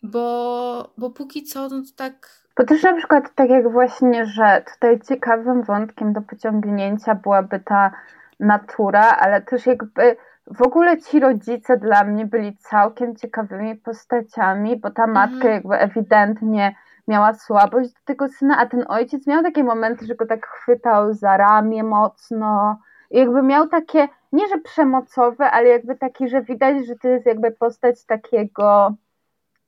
Bo, 0.04 0.94
bo 0.98 1.10
póki 1.10 1.44
co, 1.44 1.70
no 1.70 1.82
to 1.82 1.96
tak 1.96 2.42
bo 2.58 2.66
też 2.66 2.84
na 2.84 2.94
przykład 2.94 3.36
tak 3.36 3.50
jak 3.50 3.72
właśnie, 3.72 4.26
że 4.26 4.64
tutaj 4.74 5.00
ciekawym 5.00 5.64
wątkiem 5.64 6.14
do 6.14 6.22
pociągnięcia 6.22 7.16
byłaby 7.16 7.60
ta 7.60 7.92
natura, 8.40 9.10
ale 9.10 9.42
też 9.42 9.66
jakby 9.66 10.16
w 10.48 10.62
ogóle 10.62 10.98
ci 10.98 11.20
rodzice 11.20 11.78
dla 11.78 12.04
mnie 12.04 12.26
byli 12.26 12.58
całkiem 12.58 13.16
ciekawymi 13.16 13.76
postaciami, 13.76 14.80
bo 14.80 14.92
ta 14.92 15.08
matka 15.08 15.36
mhm. 15.36 15.54
jakby 15.54 15.76
ewidentnie 15.76 16.76
miała 17.12 17.34
słabość 17.34 17.90
do 17.94 18.00
tego 18.06 18.28
syna, 18.30 18.58
a 18.58 18.66
ten 18.66 18.86
ojciec 18.88 19.28
miał 19.28 19.44
takie 19.44 19.64
momenty, 19.64 20.06
że 20.06 20.16
go 20.16 20.26
tak 20.26 20.48
chwytał 20.48 21.14
za 21.14 21.38
ramię 21.38 21.84
mocno. 21.84 22.80
I 23.12 23.18
jakby 23.18 23.44
miał 23.44 23.68
takie, 23.68 24.08
nie 24.32 24.48
że 24.48 24.58
przemocowe, 24.58 25.52
ale 25.52 25.68
jakby 25.68 25.96
taki, 25.96 26.30
że 26.30 26.42
widać, 26.42 26.88
że 26.88 26.96
to 26.96 27.08
jest 27.08 27.26
jakby 27.26 27.52
postać 27.52 28.06
takiego 28.06 28.96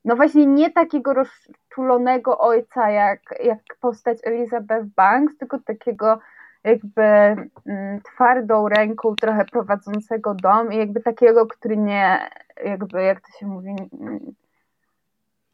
no 0.06 0.16
właśnie 0.16 0.46
nie 0.46 0.72
takiego 0.72 1.14
rozczulonego 1.14 2.40
ojca 2.40 2.90
jak, 2.90 3.20
jak 3.44 3.60
postać 3.80 4.18
Elizabeth 4.24 4.86
Banks, 4.96 5.38
tylko 5.38 5.60
takiego 5.60 6.20
jakby 6.64 7.04
mm, 7.04 8.02
twardą 8.02 8.68
ręką 8.68 9.16
trochę 9.16 9.46
prowadzącego 9.46 10.34
dom 10.34 10.74
i 10.74 10.78
jakby 10.78 11.02
takiego, 11.02 11.48
który 11.48 11.78
nie, 11.78 12.30
jakby 12.66 13.04
jak 13.04 13.22
to 13.22 13.28
się 13.40 13.46
mówi, 13.46 13.76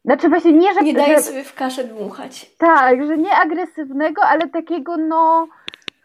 znaczy 0.04 0.28
właśnie 0.28 0.52
nie, 0.52 0.74
że... 0.74 0.80
Nie 0.80 0.94
daje 0.94 1.22
sobie 1.22 1.44
w 1.44 1.54
kaszę 1.54 1.84
dmuchać. 1.84 2.50
Tak, 2.58 3.06
że 3.06 3.18
nie 3.18 3.36
agresywnego, 3.36 4.22
ale 4.22 4.48
takiego 4.48 4.96
no, 4.96 5.48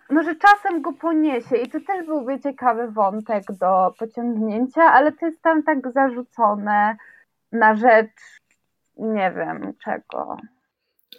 no, 0.09 0.23
że 0.23 0.35
czasem 0.35 0.81
go 0.81 0.93
poniesie 0.93 1.57
i 1.57 1.69
to 1.69 1.79
też 1.87 2.05
byłby 2.05 2.39
ciekawy 2.39 2.91
wątek 2.91 3.43
do 3.59 3.93
pociągnięcia, 3.99 4.83
ale 4.83 5.11
to 5.11 5.25
jest 5.25 5.41
tam 5.41 5.63
tak 5.63 5.91
zarzucone 5.93 6.95
na 7.51 7.75
rzecz 7.75 8.41
nie 8.97 9.31
wiem 9.31 9.73
czego. 9.83 10.37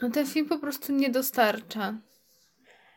No 0.02 0.11
ten 0.11 0.26
film 0.26 0.49
po 0.49 0.59
prostu 0.59 0.92
nie 0.92 1.11
dostarcza. 1.11 1.95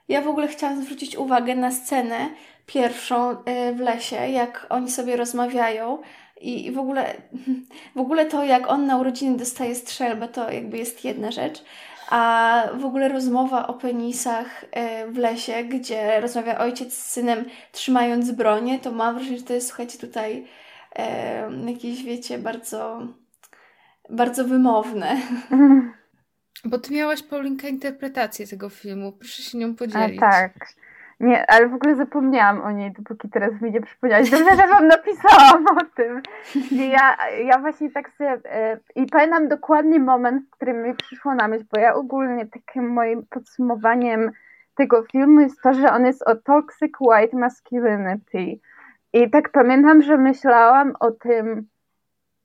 Ja 0.08 0.22
w 0.22 0.28
ogóle 0.28 0.48
chciałam 0.48 0.82
zwrócić 0.82 1.18
uwagę 1.18 1.56
na 1.56 1.72
scenę 1.72 2.30
pierwszą 2.66 3.32
y, 3.32 3.36
w 3.76 3.80
lesie, 3.80 4.16
jak 4.16 4.66
oni 4.70 4.92
sobie 4.92 5.18
rozmawiają 5.18 6.02
i 6.42 6.72
w 6.72 6.80
ogóle, 6.80 7.14
w 7.96 8.00
ogóle 8.00 8.26
to, 8.26 8.44
jak 8.44 8.70
on 8.70 8.86
na 8.86 8.98
urodziny 8.98 9.38
dostaje 9.38 9.76
strzelbę, 9.76 10.28
to 10.28 10.52
jakby 10.52 10.78
jest 10.78 11.06
jedna 11.06 11.32
rzecz, 11.32 11.64
a 12.10 12.64
w 12.74 12.86
ogóle 12.86 13.10
rozmowa 13.10 13.68
o 13.68 13.74
penisach 13.74 14.64
y, 14.64 14.68
w 15.12 15.18
lesie, 15.18 15.64
gdzie 15.64 16.22
rozmawia 16.22 16.58
ojciec 16.58 16.94
z 16.94 17.12
synem 17.12 17.46
trzymając 17.72 18.32
bronię, 18.32 18.80
to 18.80 18.92
mam 18.92 19.16
wrażenie, 19.16 19.38
że 19.38 19.44
to 19.44 19.54
jest, 19.54 19.68
słuchajcie, 19.68 20.00
tutaj 20.00 20.46
y, 21.66 21.72
jakieś, 21.72 22.04
wiecie, 22.04 22.38
bardzo 22.38 23.08
bardzo 24.10 24.46
wymowne. 24.46 25.18
Bo 26.66 26.80
ty 26.80 26.94
miałaś, 26.94 27.24
Paulinka, 27.24 27.68
interpretację 27.68 28.48
tego 28.48 28.70
filmu. 28.70 29.12
Proszę 29.12 29.44
się 29.44 29.58
nią 29.58 29.76
podzielić. 29.76 30.24
A, 30.24 30.32
tak. 30.32 30.74
Nie, 31.20 31.52
ale 31.52 31.68
w 31.68 31.74
ogóle 31.74 31.96
zapomniałam 31.96 32.62
o 32.62 32.72
niej, 32.72 32.92
dopóki 32.92 33.30
teraz 33.30 33.62
mi 33.62 33.72
nie 33.72 33.82
przypomniałaś. 33.82 34.30
Dobrze, 34.30 34.56
że 34.56 34.68
wam 34.68 34.88
napisałam 34.88 35.66
o 35.68 35.96
tym. 35.96 36.22
Ja, 36.72 37.18
ja 37.46 37.60
właśnie 37.60 37.92
tak 37.92 38.10
sobie... 38.10 38.40
E, 38.46 38.80
I 38.96 39.06
pamiętam 39.06 39.48
dokładnie 39.48 40.00
moment, 40.00 40.48
w 40.48 40.50
którym 40.50 40.84
mi 40.84 40.96
przyszło 40.96 41.36
na 41.36 41.48
myśl, 41.48 41.66
bo 41.74 41.80
ja 41.80 41.94
ogólnie 41.94 42.46
takim 42.46 42.90
moim 42.90 43.26
podsumowaniem 43.30 44.32
tego 44.76 45.04
filmu 45.12 45.42
jest 45.42 45.62
to, 45.62 45.74
że 45.74 45.92
on 45.92 46.06
jest 46.06 46.24
o 46.28 46.36
toxic 46.36 46.92
white 47.00 47.38
masculinity. 47.38 48.60
I 49.14 49.30
tak 49.30 49.50
pamiętam, 49.50 50.02
że 50.02 50.18
myślałam 50.18 50.94
o 51.00 51.12
tym 51.12 51.68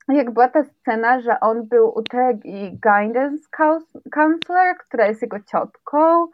jak 0.09 0.31
była 0.31 0.49
ta 0.49 0.65
scena, 0.65 1.21
że 1.21 1.41
on 1.41 1.69
był 1.69 1.99
u 1.99 2.03
tej 2.03 2.39
guidance 2.83 3.49
counselor, 4.11 4.77
która 4.79 5.07
jest 5.07 5.23
jego 5.23 5.41
ciotką 5.41 6.27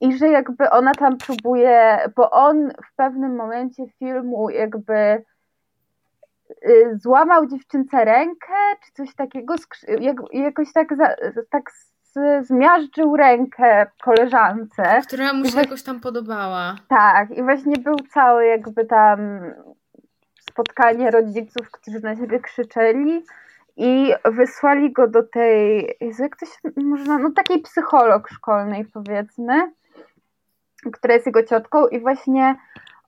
i 0.00 0.16
że 0.18 0.28
jakby 0.28 0.70
ona 0.70 0.94
tam 0.94 1.18
próbuje, 1.18 1.98
bo 2.16 2.30
on 2.30 2.70
w 2.70 2.96
pewnym 2.96 3.36
momencie 3.36 3.84
filmu 3.98 4.50
jakby 4.50 5.24
y, 6.66 6.98
złamał 7.02 7.46
dziewczynce 7.46 8.04
rękę, 8.04 8.54
czy 8.84 8.92
coś 8.92 9.14
takiego, 9.14 9.54
jakoś 10.32 10.72
tak, 10.72 10.88
tak 11.50 11.70
zmiażdżył 12.42 13.16
rękę 13.16 13.86
koleżance. 14.02 15.02
Która 15.06 15.32
mu 15.32 15.44
się 15.44 15.58
jakoś 15.58 15.82
tam 15.82 16.00
podobała. 16.00 16.76
Tak, 16.88 17.30
i 17.30 17.42
właśnie 17.42 17.76
był 17.76 17.96
cały 17.96 18.46
jakby 18.46 18.84
tam 18.84 19.40
spotkanie 20.50 21.10
rodziców, 21.10 21.70
którzy 21.70 22.00
na 22.00 22.16
siebie 22.16 22.40
krzyczeli 22.40 23.24
i 23.76 24.12
wysłali 24.24 24.92
go 24.92 25.08
do 25.08 25.22
tej, 25.22 25.86
jak 26.18 26.36
to 26.36 26.46
się 26.46 26.82
można, 26.84 27.18
no 27.18 27.30
takiej 27.30 27.62
psycholog 27.62 28.28
szkolnej 28.28 28.84
powiedzmy, 28.84 29.72
która 30.92 31.14
jest 31.14 31.26
jego 31.26 31.42
ciotką 31.42 31.86
i 31.86 32.00
właśnie 32.00 32.56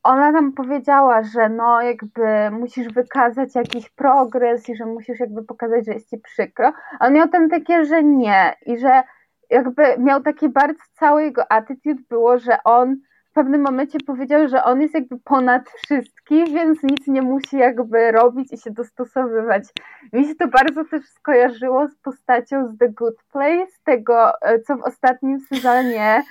ona 0.02 0.32
nam 0.32 0.52
powiedziała, 0.52 1.22
że 1.22 1.48
no 1.48 1.82
jakby 1.82 2.50
musisz 2.50 2.88
wykazać 2.88 3.54
jakiś 3.54 3.90
progres 3.90 4.68
i 4.68 4.76
że 4.76 4.86
musisz 4.86 5.20
jakby 5.20 5.44
pokazać, 5.44 5.86
że 5.86 5.92
jest 5.92 6.10
ci 6.10 6.18
przykro. 6.18 6.72
A 6.98 7.06
on 7.06 7.12
miał 7.12 7.28
ten 7.28 7.50
takie, 7.50 7.84
że 7.84 8.02
nie 8.02 8.54
i 8.66 8.78
że 8.78 9.02
jakby 9.50 9.82
miał 9.98 10.22
taki 10.22 10.48
bardzo, 10.48 10.80
cały 10.92 11.22
jego 11.22 11.52
attitude 11.52 12.02
było, 12.08 12.38
że 12.38 12.62
on 12.64 12.96
w 13.30 13.32
pewnym 13.32 13.60
momencie 13.60 13.98
powiedział, 14.06 14.48
że 14.48 14.64
on 14.64 14.80
jest 14.80 14.94
jakby 14.94 15.18
ponad 15.18 15.70
wszystkich, 15.70 16.48
więc 16.48 16.82
nic 16.82 17.06
nie 17.06 17.22
musi 17.22 17.58
jakby 17.58 18.12
robić 18.12 18.52
i 18.52 18.58
się 18.58 18.70
dostosowywać. 18.70 19.68
Mi 20.12 20.28
się 20.28 20.34
to 20.34 20.48
bardzo 20.48 20.84
też 20.84 21.04
skojarzyło 21.04 21.88
z 21.88 21.96
postacią 21.96 22.68
z 22.68 22.78
The 22.78 22.88
Good 22.88 23.16
Place, 23.32 23.72
tego, 23.84 24.40
e, 24.42 24.60
co 24.60 24.76
w 24.76 24.82
ostatnim 24.82 25.40
sezonie 25.40 26.22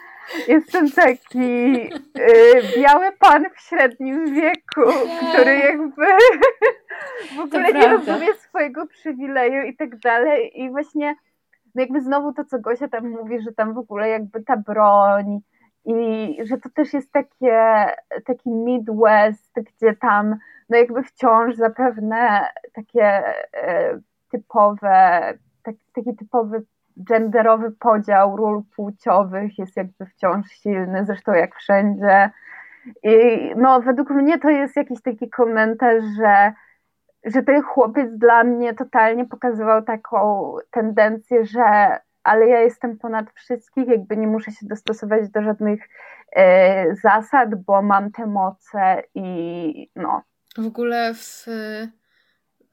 jest 0.48 0.72
ten 0.72 0.92
taki 0.92 1.74
y, 2.20 2.62
biały 2.78 3.12
pan 3.20 3.46
w 3.56 3.62
średnim 3.62 4.36
wieku, 4.36 4.92
który 5.32 5.56
jakby 5.58 6.06
w 7.36 7.40
ogóle 7.40 7.74
nie 7.74 7.88
rozumie 7.88 8.34
swojego 8.34 8.88
przywileju 8.88 9.64
i 9.64 9.76
tak 9.76 10.00
dalej. 10.00 10.62
I 10.62 10.70
właśnie 10.70 11.16
no 11.76 11.82
jakby 11.82 12.02
znowu 12.02 12.34
to, 12.34 12.46
co 12.46 12.60
Gosia 12.60 12.88
tam 12.88 13.10
mówi, 13.10 13.42
że 13.42 13.52
tam 13.52 13.74
w 13.74 13.78
ogóle 13.78 14.10
jakby 14.10 14.44
ta 14.44 14.58
broń 14.58 15.40
i 15.86 16.38
że 16.44 16.58
to 16.58 16.70
też 16.70 16.94
jest 16.94 17.12
takie, 17.12 17.86
taki 18.26 18.50
Midwest, 18.50 19.54
gdzie 19.56 19.96
tam 19.96 20.36
no 20.70 20.78
jakby 20.78 21.04
wciąż 21.04 21.56
zapewne 21.56 22.50
takie 22.74 23.24
e, 23.54 24.00
typowe, 24.32 25.34
tak, 25.64 25.76
taki 25.96 26.16
typowy 26.16 26.64
genderowy 27.00 27.72
podział 27.72 28.38
ról 28.38 28.64
płciowych 28.76 29.60
jest 29.60 29.78
jakby 29.78 30.06
wciąż 30.06 30.48
silny, 30.48 31.06
zresztą 31.06 31.34
jak 31.34 31.56
wszędzie. 31.56 32.30
I 33.04 33.14
no, 33.56 33.82
według 33.82 34.10
mnie 34.10 34.40
to 34.40 34.50
jest 34.50 34.76
jakiś 34.76 35.02
taki 35.02 35.30
komentarz, 35.30 36.04
że, 36.18 36.54
że 37.26 37.44
ten 37.44 37.62
chłopiec 37.64 38.18
dla 38.18 38.44
mnie 38.44 38.74
totalnie 38.74 39.26
pokazywał 39.26 39.84
taką 39.84 40.54
tendencję, 40.72 41.46
że 41.46 42.00
ale 42.24 42.48
ja 42.48 42.60
jestem 42.60 42.98
ponad 42.98 43.32
wszystkich, 43.34 43.88
jakby 43.88 44.18
nie 44.18 44.28
muszę 44.28 44.52
się 44.52 44.68
dostosować 44.68 45.30
do 45.30 45.44
żadnych 45.44 45.90
e, 46.36 46.96
zasad, 46.96 47.56
bo 47.56 47.82
mam 47.82 48.12
te 48.12 48.26
moce 48.26 49.04
i 49.16 49.90
no. 49.96 50.22
W 50.58 50.68
ogóle 50.68 51.14
w, 51.14 51.46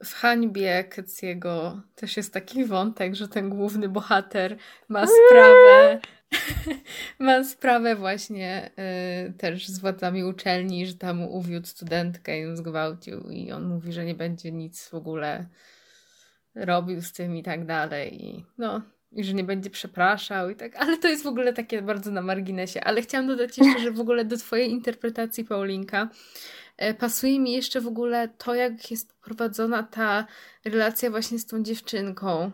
w 0.03 0.13
hańbie 0.13 0.83
Ketsiego 0.83 1.81
też 1.95 2.17
jest 2.17 2.33
taki 2.33 2.65
wątek, 2.65 3.15
że 3.15 3.27
ten 3.27 3.49
główny 3.49 3.89
bohater 3.89 4.57
ma 4.87 5.05
sprawę 5.07 5.99
ma 7.19 7.43
sprawę 7.43 7.95
właśnie 7.95 8.71
y, 9.29 9.33
też 9.33 9.67
z 9.67 9.79
władzami 9.79 10.23
uczelni, 10.23 10.87
że 10.87 10.93
tam 10.93 11.21
uwiódł 11.21 11.67
studentkę 11.67 12.39
i 12.39 12.41
ją 12.41 12.55
zgwałcił 12.55 13.29
i 13.29 13.51
on 13.51 13.67
mówi, 13.67 13.93
że 13.93 14.05
nie 14.05 14.15
będzie 14.15 14.51
nic 14.51 14.89
w 14.89 14.93
ogóle 14.93 15.45
robił 16.55 17.01
z 17.01 17.13
tym 17.13 17.35
i 17.35 17.43
tak 17.43 17.65
dalej. 17.65 18.25
I 18.25 18.45
no, 18.57 18.81
i 19.11 19.23
że 19.23 19.33
nie 19.33 19.43
będzie 19.43 19.69
przepraszał 19.69 20.49
i 20.49 20.55
tak, 20.55 20.75
ale 20.75 20.97
to 20.97 21.07
jest 21.07 21.23
w 21.23 21.27
ogóle 21.27 21.53
takie 21.53 21.81
bardzo 21.81 22.11
na 22.11 22.21
marginesie. 22.21 22.83
Ale 22.83 23.01
chciałam 23.01 23.27
dodać 23.27 23.57
jeszcze, 23.57 23.79
że 23.79 23.91
w 23.91 23.99
ogóle 23.99 24.25
do 24.25 24.37
Twojej 24.37 24.71
interpretacji, 24.71 25.45
Paulinka, 25.45 26.07
e, 26.77 26.93
pasuje 26.93 27.39
mi 27.39 27.53
jeszcze 27.53 27.81
w 27.81 27.87
ogóle 27.87 28.27
to, 28.27 28.55
jak 28.55 28.91
jest 28.91 29.13
poprowadzona 29.13 29.83
ta 29.83 30.25
relacja 30.65 31.09
właśnie 31.09 31.39
z 31.39 31.45
tą 31.45 31.63
dziewczynką. 31.63 32.51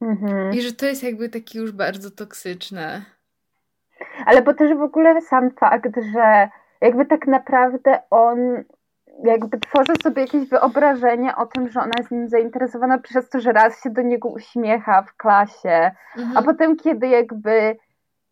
Mhm. 0.00 0.54
I 0.54 0.60
że 0.60 0.72
to 0.72 0.86
jest 0.86 1.02
jakby 1.02 1.28
takie 1.28 1.58
już 1.58 1.72
bardzo 1.72 2.10
toksyczne. 2.10 3.04
Ale 4.26 4.42
bo 4.42 4.54
też 4.54 4.78
w 4.78 4.82
ogóle 4.82 5.20
sam 5.20 5.50
fakt, 5.50 5.94
że 6.12 6.48
jakby 6.80 7.06
tak 7.06 7.26
naprawdę 7.26 7.98
on 8.10 8.64
jakby 9.24 9.60
tworzy 9.60 9.92
sobie 10.02 10.22
jakieś 10.22 10.48
wyobrażenie 10.48 11.36
o 11.36 11.46
tym, 11.46 11.68
że 11.68 11.80
ona 11.80 11.92
jest 11.98 12.10
nim 12.10 12.28
zainteresowana 12.28 12.98
przez 12.98 13.28
to, 13.28 13.40
że 13.40 13.52
raz 13.52 13.82
się 13.82 13.90
do 13.90 14.02
niego 14.02 14.28
uśmiecha 14.28 15.02
w 15.02 15.16
klasie, 15.16 15.90
mhm. 16.16 16.36
a 16.36 16.42
potem 16.42 16.76
kiedy 16.76 17.08
jakby 17.08 17.76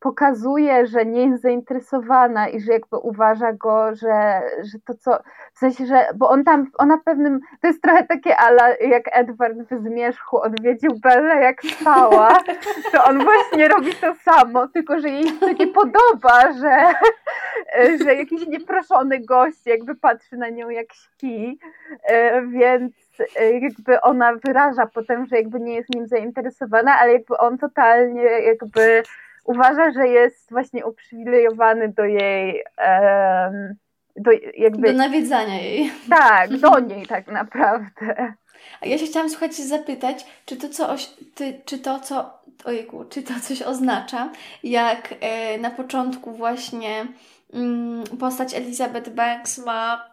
pokazuje, 0.07 0.87
że 0.87 1.07
nie 1.07 1.27
jest 1.27 1.43
zainteresowana 1.43 2.49
i 2.49 2.61
że 2.61 2.73
jakby 2.73 2.97
uważa 2.97 3.53
go, 3.53 3.95
że, 3.95 4.43
że 4.63 4.79
to 4.85 4.95
co, 4.95 5.19
w 5.55 5.59
sensie, 5.59 5.87
że, 5.87 6.07
bo 6.15 6.29
on 6.29 6.45
tam, 6.45 6.67
ona 6.79 6.97
w 6.97 7.05
pewnym, 7.05 7.41
to 7.61 7.69
jest 7.69 7.83
trochę 7.83 8.05
takie 8.05 8.37
ala, 8.37 8.69
jak 8.69 9.05
Edward 9.13 9.57
w 9.71 9.83
Zmierzchu 9.83 10.41
odwiedził 10.41 10.91
Bellę 11.03 11.43
jak 11.43 11.63
spała, 11.63 12.39
to 12.93 13.05
on 13.05 13.25
właśnie 13.25 13.69
robi 13.69 13.95
to 13.95 14.15
samo, 14.15 14.69
tylko 14.69 15.01
że 15.01 15.09
jej 15.09 15.29
się 15.29 15.55
nie 15.59 15.67
podoba, 15.67 16.53
że, 16.53 16.95
że 18.05 18.15
jakiś 18.15 18.47
nieproszony 18.47 19.21
gość 19.21 19.67
jakby 19.67 19.95
patrzy 19.95 20.37
na 20.37 20.49
nią 20.49 20.69
jak 20.69 20.87
śpi, 20.95 21.59
e, 22.05 22.43
więc 22.47 22.93
e, 23.41 23.59
jakby 23.59 24.01
ona 24.01 24.35
wyraża 24.35 24.87
potem, 24.87 25.27
że 25.27 25.37
jakby 25.37 25.61
nie 25.61 25.75
jest 25.75 25.95
nim 25.95 26.07
zainteresowana, 26.07 26.99
ale 26.99 27.13
jakby 27.13 27.39
on 27.39 27.59
totalnie 27.59 28.23
jakby 28.23 29.03
uważa, 29.47 29.91
że 29.91 30.09
jest 30.09 30.51
właśnie 30.51 30.87
uprzywilejowany 30.87 31.89
do 31.89 32.05
jej 32.05 32.65
um, 32.79 33.77
do, 34.17 34.31
jakby... 34.57 34.93
do 34.93 34.99
nawiedzania 34.99 35.61
jej. 35.61 35.93
Tak, 36.09 36.57
do 36.57 36.79
niej 36.89 37.07
tak 37.07 37.27
naprawdę. 37.27 38.35
A 38.81 38.87
ja 38.87 38.99
się 38.99 39.07
chciałam, 39.07 39.31
słuchajcie, 39.31 39.63
zapytać, 39.63 40.27
czy 40.47 40.57
to, 40.57 40.69
co, 40.69 40.91
oś, 40.91 41.11
ty, 41.35 41.61
czy 41.65 41.79
to, 41.79 42.01
co, 42.01 42.39
ojejku, 42.65 43.05
czy 43.05 43.23
to 43.23 43.33
coś 43.43 43.63
oznacza, 43.63 44.31
jak 44.63 45.15
e, 45.21 45.59
na 45.59 45.71
początku 45.71 46.33
właśnie 46.33 47.07
mm, 47.53 48.05
postać 48.21 48.55
Elizabeth 48.55 49.11
Banks 49.11 49.59
ma, 49.59 50.11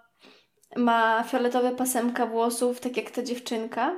ma 0.76 1.24
fioletowe 1.24 1.72
pasemka 1.72 2.26
włosów, 2.26 2.80
tak 2.80 2.98
jak 2.98 3.12
ta 3.12 3.24
dziewczynka? 3.24 3.96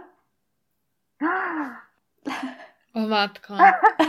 O 2.96 3.00
matko. 3.00 3.54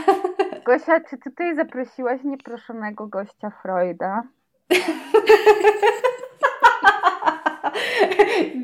Gosia, 0.65 0.99
czy 0.99 1.17
ty 1.17 1.29
tutaj 1.29 1.55
zaprosiłaś 1.55 2.23
nieproszonego 2.23 3.07
gościa 3.07 3.51
Freuda? 3.61 4.23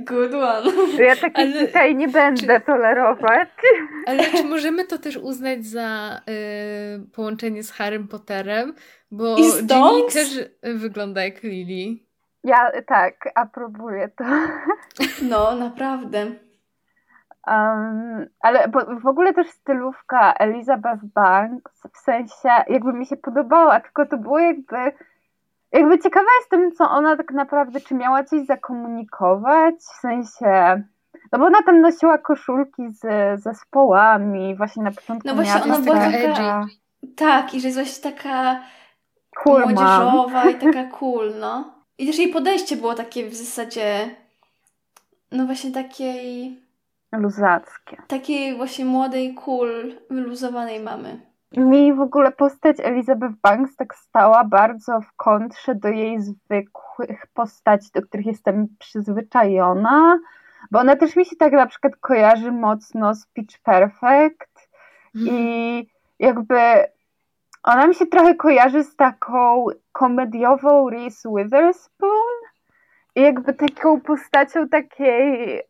Good 0.08 0.34
one. 0.34 0.72
Ja 1.06 1.16
takich 1.16 1.56
ale, 1.56 1.68
tutaj 1.68 1.96
nie 1.96 2.08
będę 2.08 2.60
czy, 2.60 2.66
tolerować. 2.66 3.50
Ale 4.08 4.24
czy 4.24 4.44
możemy 4.44 4.86
to 4.86 4.98
też 4.98 5.18
uznać 5.18 5.66
za 5.66 6.22
y, 6.30 7.10
połączenie 7.16 7.64
z 7.64 7.72
Harrym 7.72 8.08
Potterem? 8.08 8.74
Bo 9.12 9.36
Ginny 9.36 10.12
też 10.14 10.40
wygląda 10.64 11.24
jak 11.24 11.44
Lily. 11.44 11.98
Ja 12.44 12.72
tak, 12.88 13.30
aprobuję 13.36 14.10
to. 14.18 14.24
No, 15.22 15.56
naprawdę. 15.56 16.32
Um, 17.48 18.26
ale 18.40 18.72
w 19.02 19.08
ogóle 19.08 19.34
też 19.34 19.48
stylówka 19.50 20.34
Elizabeth 20.34 21.06
Banks, 21.06 21.84
w 21.94 21.98
sensie 21.98 22.50
jakby 22.68 22.94
mi 22.94 23.06
się 23.06 23.18
podobała, 23.18 23.80
tylko 23.80 24.06
to 24.06 24.18
było 24.18 24.40
jakby 24.40 24.78
jakby 25.72 26.00
ciekawa 26.00 26.28
jestem, 26.40 26.72
co 26.72 26.90
ona 26.90 27.18
tak 27.18 27.32
naprawdę, 27.32 27.82
czy 27.82 27.96
miała 27.96 28.24
coś 28.24 28.46
zakomunikować, 28.46 29.76
w 29.76 30.00
sensie 30.02 30.84
no 31.32 31.40
bo 31.40 31.46
ona 31.46 31.64
tam 31.64 31.82
nosiła 31.82 32.18
koszulki 32.18 32.84
z 32.90 33.02
zespołami, 33.42 34.56
właśnie 34.56 34.84
na 34.84 34.92
początku 34.92 35.28
No 35.28 35.36
właśnie 35.36 35.64
ona 35.64 35.80
była 35.80 35.96
taka, 35.96 36.66
tak, 37.16 37.54
i 37.54 37.62
że 37.62 37.68
jest 37.68 37.80
właśnie 37.80 38.12
taka 38.12 38.62
cool 39.44 39.62
młodzieżowa 39.62 40.50
i 40.50 40.56
taka 40.56 40.84
cool, 41.00 41.34
no. 41.40 41.74
I 41.98 42.08
też 42.08 42.20
jej 42.20 42.30
podejście 42.30 42.76
było 42.76 42.94
takie 42.94 43.30
w 43.30 43.36
zasadzie, 43.36 44.16
no 45.32 45.46
właśnie 45.46 45.72
takiej 45.72 46.60
luzackie. 47.17 47.97
Takiej 48.08 48.58
właśnie 48.58 48.86
młodej, 48.86 49.36
cool, 49.36 49.93
wyluzowanej 50.10 50.80
mamy. 50.80 51.34
Mi 51.58 51.93
w 51.93 52.02
ogóle 52.02 52.32
postać 52.32 52.78
Elizabeth 52.80 53.36
Banks 53.41 53.76
tak 53.76 53.95
stała 53.95 54.43
bardzo 54.43 55.02
w 55.02 55.13
kontrze 55.15 55.76
do 55.76 55.88
jej 55.89 56.21
zwykłych 56.21 57.28
postaci, 57.34 57.89
do 57.93 58.02
których 58.02 58.26
jestem 58.26 58.67
przyzwyczajona, 58.80 60.19
bo 60.71 60.80
ona 60.80 60.95
też 60.95 61.15
mi 61.15 61.26
się 61.26 61.36
tak 61.36 61.54
na 61.54 61.65
przykład 61.67 61.95
kojarzy 61.95 62.52
mocno 62.52 63.15
z 63.15 63.26
Pitch 63.26 63.60
Perfect 63.60 64.69
mm. 65.15 65.28
i 65.28 65.89
jakby 66.19 66.56
ona 67.63 67.88
mi 67.88 67.95
się 67.95 68.06
trochę 68.06 68.36
kojarzy 68.36 68.84
z 68.84 68.95
taką 68.95 69.65
komediową 69.91 70.89
Reese 70.89 71.28
Witherspoon 71.38 72.34
i 73.15 73.21
jakby 73.21 73.54
taką 73.54 74.02
postacią 74.02 74.69
takiej 74.69 75.62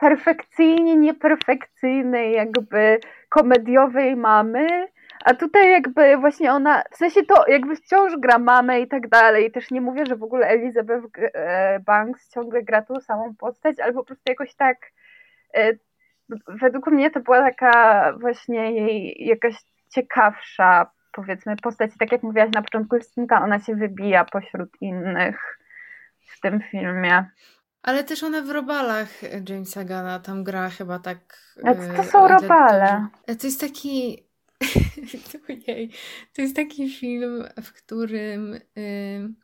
perfekcyjnie 0.00 0.96
nieperfekcyjnej, 0.96 2.32
jakby 2.32 3.00
komediowej 3.28 4.16
mamy, 4.16 4.88
a 5.24 5.34
tutaj 5.34 5.70
jakby 5.70 6.16
właśnie 6.16 6.52
ona, 6.52 6.82
w 6.90 6.96
sensie 6.96 7.22
to 7.22 7.44
jakby 7.48 7.76
wciąż 7.76 8.16
gra 8.18 8.38
mamę 8.38 8.80
i 8.80 8.88
tak 8.88 9.08
dalej. 9.08 9.52
Też 9.52 9.70
nie 9.70 9.80
mówię, 9.80 10.06
że 10.06 10.16
w 10.16 10.22
ogóle 10.22 10.46
Elizabeth 10.46 11.06
e, 11.16 11.80
Banks 11.80 12.30
ciągle 12.30 12.62
gra 12.62 12.82
tą 12.82 13.00
samą 13.00 13.34
postać, 13.38 13.80
ale 13.80 13.92
po 13.92 14.04
prostu 14.04 14.24
jakoś 14.28 14.54
tak 14.54 14.76
e, 15.54 15.72
według 16.48 16.86
mnie 16.86 17.10
to 17.10 17.20
była 17.20 17.50
taka 17.50 18.12
właśnie 18.20 18.72
jej 18.72 19.26
jakaś 19.26 19.54
ciekawsza 19.88 20.90
powiedzmy 21.12 21.56
postać. 21.56 21.90
Tak 21.98 22.12
jak 22.12 22.22
mówiłaś 22.22 22.50
na 22.54 22.62
początku, 22.62 22.96
Justynka, 22.96 23.42
ona 23.42 23.58
się 23.58 23.74
wybija 23.74 24.24
pośród 24.24 24.70
innych 24.80 25.58
w 26.20 26.40
tym 26.40 26.60
filmie. 26.70 27.24
Ale 27.82 28.04
też 28.04 28.22
ona 28.22 28.42
w 28.42 28.50
robalach 28.50 29.08
Jamesa 29.48 29.84
Gana 29.84 30.18
tam 30.18 30.44
gra 30.44 30.70
chyba 30.70 30.98
tak. 30.98 31.38
A 31.64 31.74
co 31.74 32.02
to 32.02 32.04
są 32.04 32.28
robale? 32.28 33.06
To 33.26 33.46
jest 33.46 33.60
taki. 33.60 34.18
To 36.36 36.42
jest 36.42 36.56
taki 36.56 36.90
film, 36.90 37.44
w 37.62 37.72
którym 37.72 38.54
y, 38.78 39.34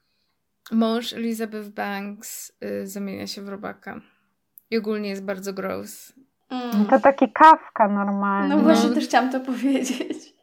mąż 0.73 1.13
Elizabeth 1.13 1.69
Banks 1.69 2.53
y, 2.65 2.87
zamienia 2.87 3.27
się 3.27 3.43
w 3.43 3.49
robaka. 3.49 4.01
I 4.71 4.79
ogólnie 4.79 5.09
jest 5.09 5.25
bardzo 5.25 5.53
gross. 5.53 6.13
Mm. 6.51 6.87
To 6.87 7.01
taki 7.01 7.33
kawka 7.33 7.89
normalny. 7.89 8.57
No 8.57 8.63
właśnie, 8.63 8.89
no. 8.89 8.95
też 8.95 9.05
chciałam 9.05 9.33
to 9.33 9.41
powiedzieć. 9.41 10.35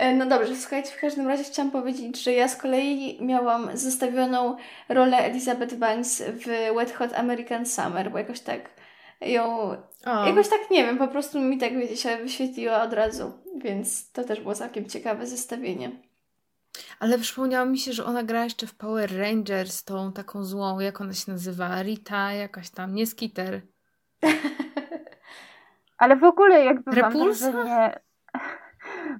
E, 0.00 0.14
no 0.14 0.26
dobrze, 0.26 0.56
słuchajcie, 0.56 0.90
w 0.90 1.00
każdym 1.00 1.28
razie 1.28 1.44
chciałam 1.44 1.72
powiedzieć, 1.72 2.22
że 2.22 2.32
ja 2.32 2.48
z 2.48 2.56
kolei 2.56 3.18
miałam 3.20 3.70
zestawioną 3.74 4.56
rolę 4.88 5.16
Elizabeth 5.16 5.74
Banks 5.74 6.22
w 6.22 6.74
Wet 6.74 6.92
Hot 6.92 7.12
American 7.12 7.66
Summer, 7.66 8.10
bo 8.10 8.18
jakoś 8.18 8.40
tak 8.40 8.70
ją, 9.20 9.76
o. 10.06 10.26
jakoś 10.26 10.48
tak 10.48 10.70
nie 10.70 10.84
wiem, 10.84 10.98
po 10.98 11.08
prostu 11.08 11.40
mi 11.40 11.58
tak 11.58 11.76
wiecie, 11.76 11.96
się 11.96 12.16
wyświetliła 12.16 12.82
od 12.82 12.92
razu, 12.92 13.32
więc 13.56 14.12
to 14.12 14.24
też 14.24 14.40
było 14.40 14.54
całkiem 14.54 14.88
ciekawe 14.88 15.26
zestawienie. 15.26 15.90
Ale 17.00 17.18
przypomniało 17.18 17.66
mi 17.66 17.78
się, 17.78 17.92
że 17.92 18.04
ona 18.04 18.22
gra 18.22 18.44
jeszcze 18.44 18.66
w 18.66 18.74
Power 18.74 19.18
Rangers, 19.18 19.84
tą 19.84 20.12
taką 20.12 20.44
złą, 20.44 20.80
jak 20.80 21.00
ona 21.00 21.12
się 21.12 21.32
nazywa, 21.32 21.82
Rita, 21.82 22.32
jakaś 22.32 22.70
tam, 22.70 22.94
nie 22.94 23.06
Skitter. 23.06 23.60
Ale 25.98 26.16
w 26.16 26.24
ogóle 26.24 26.64
jakby 26.64 26.90
Repulsa? 26.90 27.52
wrażenie, 27.52 28.00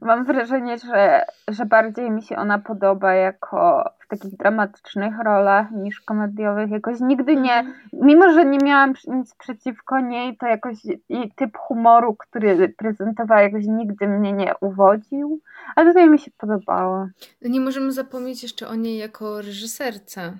mam 0.01 0.25
wrażenie, 0.25 0.79
że, 0.79 1.25
że 1.49 1.67
bardziej 1.67 2.11
mi 2.11 2.23
się 2.23 2.37
ona 2.37 2.59
podoba 2.59 3.15
jako 3.15 3.91
w 3.99 4.09
takich 4.09 4.37
dramatycznych 4.37 5.15
rolach 5.25 5.71
niż 5.71 6.01
komediowych. 6.01 6.71
Jakoś 6.71 7.01
nigdy 7.01 7.37
nie, 7.37 7.55
mhm. 7.55 7.77
mimo 7.93 8.33
że 8.33 8.45
nie 8.45 8.59
miałam 8.59 8.95
nic 9.07 9.35
przeciwko 9.35 10.01
niej, 10.01 10.37
to 10.37 10.47
jakoś 10.47 10.77
jej 11.09 11.33
typ 11.37 11.57
humoru, 11.59 12.17
który 12.17 12.69
prezentowała, 12.69 13.43
jakoś 13.43 13.65
nigdy 13.67 14.09
mnie 14.09 14.33
nie 14.33 14.53
uwodził. 14.61 15.41
Ale 15.77 15.87
tutaj 15.87 16.11
mi 16.11 16.19
się 16.19 16.31
podobało. 16.39 17.09
Nie 17.43 17.61
możemy 17.61 17.93
zapomnieć 17.93 18.43
jeszcze 18.43 18.69
o 18.69 18.75
niej 18.75 18.99
jako 18.99 19.43
reżyserce. 19.43 20.33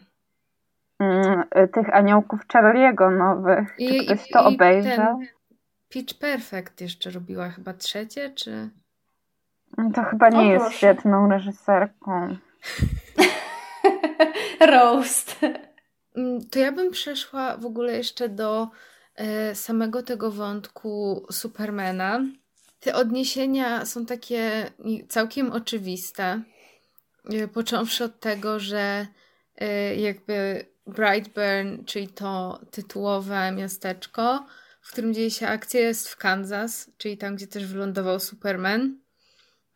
Mm, 1.01 1.45
tych 1.73 1.95
aniołków 1.95 2.41
Charlie'ego 2.47 3.19
nowych. 3.19 3.75
I, 3.79 3.89
Czy 3.89 4.05
ktoś 4.05 4.31
to 4.31 4.45
obejrzał? 4.45 5.21
Pitch 5.89 6.19
Perfect 6.19 6.81
jeszcze 6.81 7.11
robiła 7.11 7.49
chyba 7.49 7.73
trzecie, 7.73 8.31
czy... 8.31 8.71
No 9.79 9.91
to 9.95 10.03
chyba 10.03 10.29
nie 10.29 10.39
o, 10.39 10.43
jest 10.43 10.65
proszę. 10.65 10.77
świetną 10.77 11.29
reżyserką. 11.29 12.37
Roast. 14.73 15.37
Mm, 16.17 16.49
to 16.51 16.59
ja 16.59 16.73
bym 16.73 16.91
przeszła 16.91 17.57
w 17.57 17.67
ogóle 17.67 17.97
jeszcze 17.97 18.29
do 18.29 18.69
e, 19.15 19.55
samego 19.55 20.03
tego 20.03 20.31
wątku 20.31 21.27
Supermana. 21.31 22.21
Te 22.81 22.95
odniesienia 22.95 23.87
są 23.87 24.07
takie 24.07 24.71
całkiem 25.09 25.53
oczywiste. 25.53 26.43
E, 27.31 27.49
począwszy 27.49 28.05
od 28.05 28.21
tego, 28.21 28.61
że 28.61 29.07
e, 29.57 29.97
jakby 29.97 30.67
Brightburn, 30.87 31.85
czyli 31.85 32.09
to 32.09 32.61
tytułowe 32.71 33.53
miasteczko, 33.53 34.47
w 34.81 34.93
którym 34.93 35.15
dzieje 35.15 35.31
się 35.31 35.49
akcja, 35.49 35.81
jest 35.81 36.09
w 36.09 36.17
Kansas, 36.17 36.91
czyli 36.99 37.17
tam, 37.17 37.37
gdzie 37.37 37.47
też 37.47 37.67
wylądował 37.67 38.21
Superman. 38.21 39.00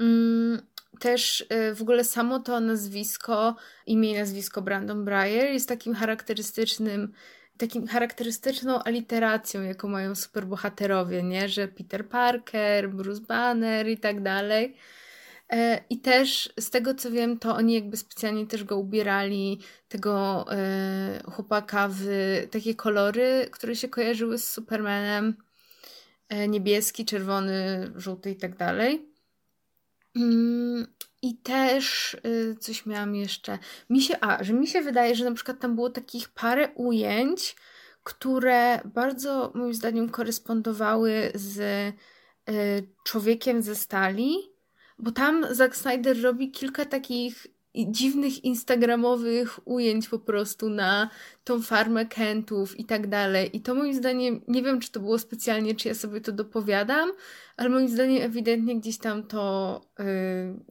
Mm, 0.05 0.63
też 1.01 1.41
y, 1.41 1.75
w 1.75 1.83
ogóle 1.83 2.05
samo 2.05 2.41
to 2.41 2.61
nazwisko, 2.61 3.57
imię 3.87 4.11
i 4.13 4.19
nazwisko 4.19 4.63
Brandon 4.63 5.05
Breyer 5.05 5.53
jest 5.53 5.69
takim 5.69 5.95
charakterystycznym, 5.95 7.13
takim 7.59 7.87
charakterystyczną 7.87 8.83
aliteracją, 8.83 9.63
jaką 9.63 9.89
mają 9.89 10.15
superbohaterowie, 10.15 11.23
nie? 11.23 11.49
Że 11.49 11.69
Peter 11.69 12.09
Parker, 12.09 12.91
Bruce 12.91 13.21
Banner 13.21 13.89
i 13.89 13.99
tak 13.99 14.23
dalej. 14.23 14.77
E, 15.51 15.85
I 15.91 16.01
też 16.01 16.53
z 16.61 16.71
tego 16.71 16.95
co 16.95 17.11
wiem, 17.11 17.39
to 17.39 17.57
oni 17.57 17.75
jakby 17.75 17.97
specjalnie 17.97 18.47
też 18.47 18.65
go 18.65 18.77
ubierali, 18.77 19.61
tego 19.89 20.45
e, 20.53 21.23
chłopaka, 21.33 21.89
w 21.93 22.07
takie 22.51 22.75
kolory, 22.75 23.49
które 23.51 23.77
się 23.77 23.89
kojarzyły 23.89 24.39
z 24.39 24.51
Supermanem. 24.51 25.37
E, 26.29 26.49
niebieski, 26.49 27.05
czerwony, 27.05 27.91
żółty 27.97 28.31
i 28.31 28.37
tak 28.37 28.57
dalej. 28.57 29.14
Mm, 30.17 30.87
I 31.23 31.37
też 31.37 32.15
y, 32.15 32.57
coś 32.61 32.87
miałam 32.87 33.15
jeszcze. 33.15 33.59
Mi 33.91 34.03
się, 34.03 34.21
a, 34.21 34.45
że 34.45 34.53
mi 34.53 34.67
się 34.67 34.83
wydaje, 34.83 35.15
że 35.15 35.25
na 35.25 35.35
przykład 35.35 35.61
tam 35.61 35.75
było 35.75 35.91
takich 35.91 36.29
parę 36.29 36.69
ujęć, 36.75 37.57
które 38.03 38.81
bardzo 38.85 39.53
moim 39.55 39.75
zdaniem 39.75 40.09
korespondowały 40.11 41.33
z 41.35 41.59
y, 42.51 42.89
człowiekiem 43.05 43.63
ze 43.63 43.75
stali, 43.75 44.37
bo 44.99 45.11
tam 45.11 45.47
Zack 45.51 45.77
Snyder 45.77 46.23
robi 46.23 46.51
kilka 46.51 46.85
takich 46.85 47.47
dziwnych 47.75 48.45
instagramowych 48.45 49.69
ujęć 49.69 50.09
po 50.09 50.19
prostu 50.19 50.71
na 50.71 51.11
tą 51.45 51.63
farmę 51.63 52.07
Kentów 52.07 52.79
i 52.79 52.85
tak 52.85 53.07
dalej. 53.07 53.57
I 53.57 53.61
to 53.61 53.75
moim 53.75 53.95
zdaniem, 53.95 54.41
nie 54.49 54.63
wiem 54.63 54.81
czy 54.81 54.91
to 54.91 55.01
było 55.01 55.19
specjalnie, 55.19 55.75
czy 55.75 55.89
ja 55.89 55.95
sobie 55.95 56.21
to 56.21 56.33
dopowiadam, 56.33 57.13
ale 57.57 57.69
moim 57.69 57.89
zdaniem 57.89 58.23
ewidentnie 58.23 58.81
gdzieś 58.81 58.99
tam 58.99 59.23
to 59.23 59.81
y, 60.01 60.05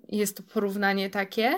jest 0.09 0.37
to 0.37 0.43
porównanie 0.43 1.09
takie. 1.09 1.53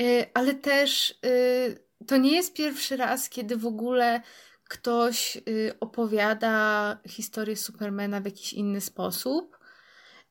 Y, 0.00 0.26
ale 0.34 0.54
też 0.54 1.10
y, 1.26 2.04
to 2.06 2.16
nie 2.16 2.36
jest 2.36 2.54
pierwszy 2.54 2.96
raz, 2.96 3.28
kiedy 3.28 3.56
w 3.56 3.66
ogóle 3.66 4.22
ktoś 4.68 5.38
opowiada 5.80 6.98
historię 7.08 7.56
Supermana 7.56 8.20
w 8.20 8.24
jakiś 8.24 8.52
inny 8.52 8.80
sposób. 8.80 9.57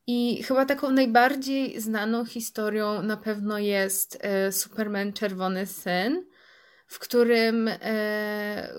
I 0.10 0.43
chyba 0.43 0.65
taką 0.65 0.91
najbardziej 0.91 1.82
znaną 1.82 2.26
historią 2.26 3.02
na 3.02 3.17
pewno 3.17 3.58
jest 3.58 4.17
e, 4.22 4.52
Superman 4.52 5.13
Czerwony 5.13 5.65
Syn, 5.65 6.26
w 6.88 7.00
którym 7.00 7.67
e, 7.67 7.78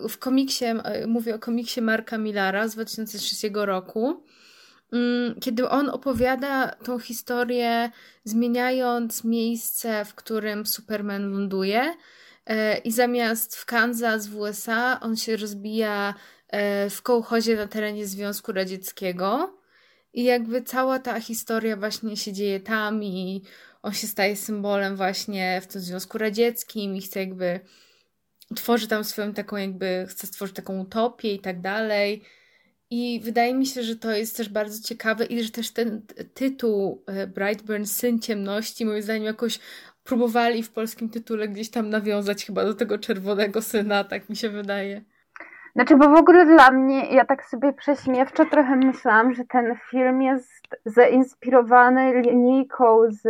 w 0.09 0.19
komiksie, 0.19 0.65
e, 0.65 1.07
mówię 1.07 1.35
o 1.35 1.39
komiksie 1.39 1.83
Marka 1.83 2.19
Millara 2.19 2.69
z 2.69 2.75
2003 2.75 3.51
roku, 3.55 4.25
mm, 4.93 5.41
kiedy 5.41 5.69
on 5.69 5.89
opowiada 5.89 6.69
tą 6.69 6.99
historię, 6.99 7.91
zmieniając 8.25 9.25
miejsce, 9.25 10.05
w 10.05 10.15
którym 10.15 10.67
Superman 10.67 11.33
ląduje. 11.33 11.95
I 12.85 12.93
zamiast 12.93 13.57
w 13.57 13.67
Kansas 13.67 14.27
w 14.27 14.37
USA, 14.37 15.01
on 15.01 15.17
się 15.17 15.37
rozbija 15.37 16.15
w 16.91 17.03
kołchozie 17.03 17.57
na 17.57 17.67
terenie 17.67 18.07
Związku 18.07 18.53
Radzieckiego. 18.53 19.58
I 20.13 20.25
jakby 20.25 20.63
cała 20.63 20.99
ta 20.99 21.21
historia 21.21 21.77
właśnie 21.77 22.17
się 22.17 22.33
dzieje 22.33 22.61
tam 22.61 23.05
i 23.05 23.43
on 23.83 23.93
się 23.93 24.07
staje 24.07 24.37
symbolem 24.37 24.97
właśnie 24.97 25.61
w 25.63 25.67
tym 25.67 25.81
Związku 25.81 26.19
Radzieckim 26.19 26.97
i 26.97 27.01
chce 27.01 27.21
jakby 27.21 27.61
tworzy 28.57 28.89
tam 28.89 29.05
swoją 29.05 29.35
taką 29.35 29.57
jakby, 29.57 30.07
chce 30.09 30.27
stworzyć 30.27 30.57
taką 30.57 30.81
utopię 30.81 31.35
i 31.35 31.41
tak 31.41 31.61
dalej. 31.61 32.23
I 32.91 33.21
wydaje 33.25 33.55
mi 33.55 33.67
się, 33.67 33.83
że 33.83 33.97
to 33.97 34.11
jest 34.11 34.37
też 34.37 34.49
bardzo 34.49 34.89
ciekawe 34.89 35.25
i 35.25 35.45
że 35.45 35.51
też 35.51 35.71
ten 35.71 36.03
tytuł 36.35 37.05
e, 37.07 37.27
Brightburn, 37.27 37.85
Syn 37.85 38.21
Ciemności, 38.21 38.85
moim 38.85 39.03
zdaniem 39.03 39.25
jakoś 39.25 39.59
próbowali 40.05 40.63
w 40.63 40.71
polskim 40.71 41.11
tytule 41.11 41.49
gdzieś 41.49 41.71
tam 41.71 41.91
nawiązać 41.91 42.45
chyba 42.45 42.65
do 42.65 42.75
tego 42.75 42.99
czerwonego 42.99 43.63
syna, 43.63 44.05
tak 44.05 44.29
mi 44.29 44.37
się 44.37 44.51
wydaje. 44.51 45.05
Znaczy, 45.75 45.97
bo 45.97 46.09
w 46.09 46.19
ogóle 46.19 46.47
dla 46.47 46.71
mnie, 46.71 47.15
ja 47.15 47.25
tak 47.25 47.45
sobie 47.45 47.73
prześmiewczo 47.73 48.45
trochę 48.45 48.77
myślałam, 48.77 49.35
że 49.35 49.45
ten 49.45 49.77
film 49.91 50.23
jest 50.23 50.63
zainspirowany 50.85 52.13
linijką 52.21 52.99
z 53.09 53.23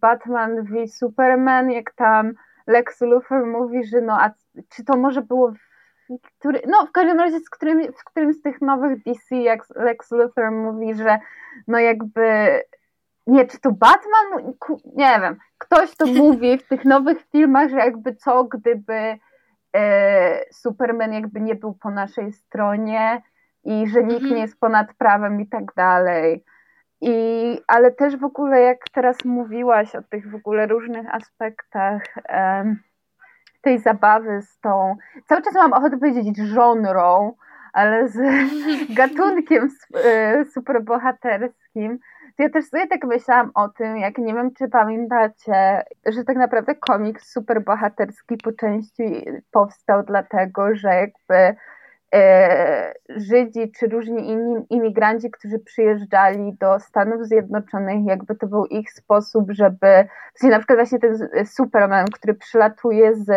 Batman 0.00 0.62
v 0.62 0.88
Superman, 0.88 1.70
jak 1.70 1.92
tam 1.92 2.32
Lex 2.66 3.00
Luthor 3.00 3.46
mówi, 3.46 3.84
że 3.84 4.00
no, 4.00 4.20
a 4.20 4.30
czy 4.68 4.84
to 4.84 4.96
może 4.96 5.22
było 5.22 5.52
który, 6.38 6.60
no 6.68 6.86
w 6.86 6.92
każdym 6.92 7.18
razie 7.18 7.40
z 7.40 7.50
którym, 7.50 7.92
w 7.92 8.04
którym 8.04 8.32
z 8.32 8.42
tych 8.42 8.60
nowych 8.60 9.02
DC, 9.02 9.36
jak 9.36 9.62
Lex 9.74 10.10
Luthor 10.10 10.50
mówi, 10.50 10.94
że 10.94 11.18
no 11.68 11.78
jakby 11.78 12.22
nie, 13.26 13.46
czy 13.46 13.60
to 13.60 13.72
Batman? 13.72 14.54
Nie 14.96 15.20
wiem. 15.20 15.36
Ktoś 15.58 15.96
to 15.96 16.06
mówi 16.22 16.58
w 16.58 16.68
tych 16.68 16.84
nowych 16.84 17.18
filmach, 17.32 17.70
że 17.70 17.76
jakby 17.76 18.14
co, 18.14 18.44
gdyby 18.44 18.92
E, 18.92 19.18
Superman 20.52 21.12
jakby 21.12 21.40
nie 21.40 21.54
był 21.54 21.74
po 21.74 21.90
naszej 21.90 22.32
stronie 22.32 23.22
i 23.64 23.88
że 23.88 24.02
nikt 24.02 24.22
mhm. 24.22 24.34
nie 24.34 24.40
jest 24.40 24.60
ponad 24.60 24.94
prawem 24.94 25.40
i 25.40 25.46
tak 25.46 25.64
dalej. 25.76 26.44
I, 27.00 27.60
ale 27.66 27.90
też 27.90 28.16
w 28.16 28.24
ogóle 28.24 28.60
jak 28.60 28.78
teraz 28.92 29.24
mówiłaś 29.24 29.94
o 29.94 30.02
tych 30.02 30.30
w 30.30 30.34
ogóle 30.34 30.66
różnych 30.66 31.14
aspektach 31.14 32.02
tej 33.60 33.78
zabawy 33.78 34.42
z 34.42 34.60
tą, 34.60 34.96
cały 35.26 35.42
czas 35.42 35.54
mam 35.54 35.72
ochotę 35.72 35.98
powiedzieć 35.98 36.36
żonrą, 36.38 37.32
ale 37.72 38.08
z 38.08 38.18
gatunkiem 38.98 39.68
e, 40.04 40.44
superbohaterskim, 40.44 41.98
ja 42.38 42.48
też 42.48 42.64
sobie 42.68 42.86
tak 42.86 43.04
myślałam 43.04 43.50
o 43.54 43.68
tym, 43.68 43.96
jak 43.96 44.18
nie 44.18 44.34
wiem, 44.34 44.54
czy 44.54 44.68
pamiętacie, 44.68 45.84
że 46.06 46.24
tak 46.24 46.36
naprawdę 46.36 46.74
komiks 46.74 47.32
superbohaterski 47.32 48.36
po 48.36 48.52
części 48.52 49.24
powstał 49.50 50.02
dlatego, 50.02 50.74
że 50.74 50.88
jakby 50.88 51.56
e, 52.14 52.94
Żydzi 53.08 53.72
czy 53.78 53.86
różni 53.86 54.30
inni 54.30 54.66
imigranci, 54.70 55.30
którzy 55.30 55.58
przyjeżdżali 55.58 56.56
do 56.60 56.80
Stanów 56.80 57.26
Zjednoczonych, 57.26 58.06
jakby 58.06 58.34
to 58.34 58.46
był 58.46 58.66
ich 58.66 58.90
sposób, 58.90 59.50
żeby, 59.50 60.08
czyli 60.40 60.50
na 60.50 60.58
przykład 60.58 60.78
właśnie 60.78 60.98
ten 60.98 61.46
Superman, 61.46 62.06
który 62.06 62.34
przylatuje 62.34 63.14
z, 63.14 63.28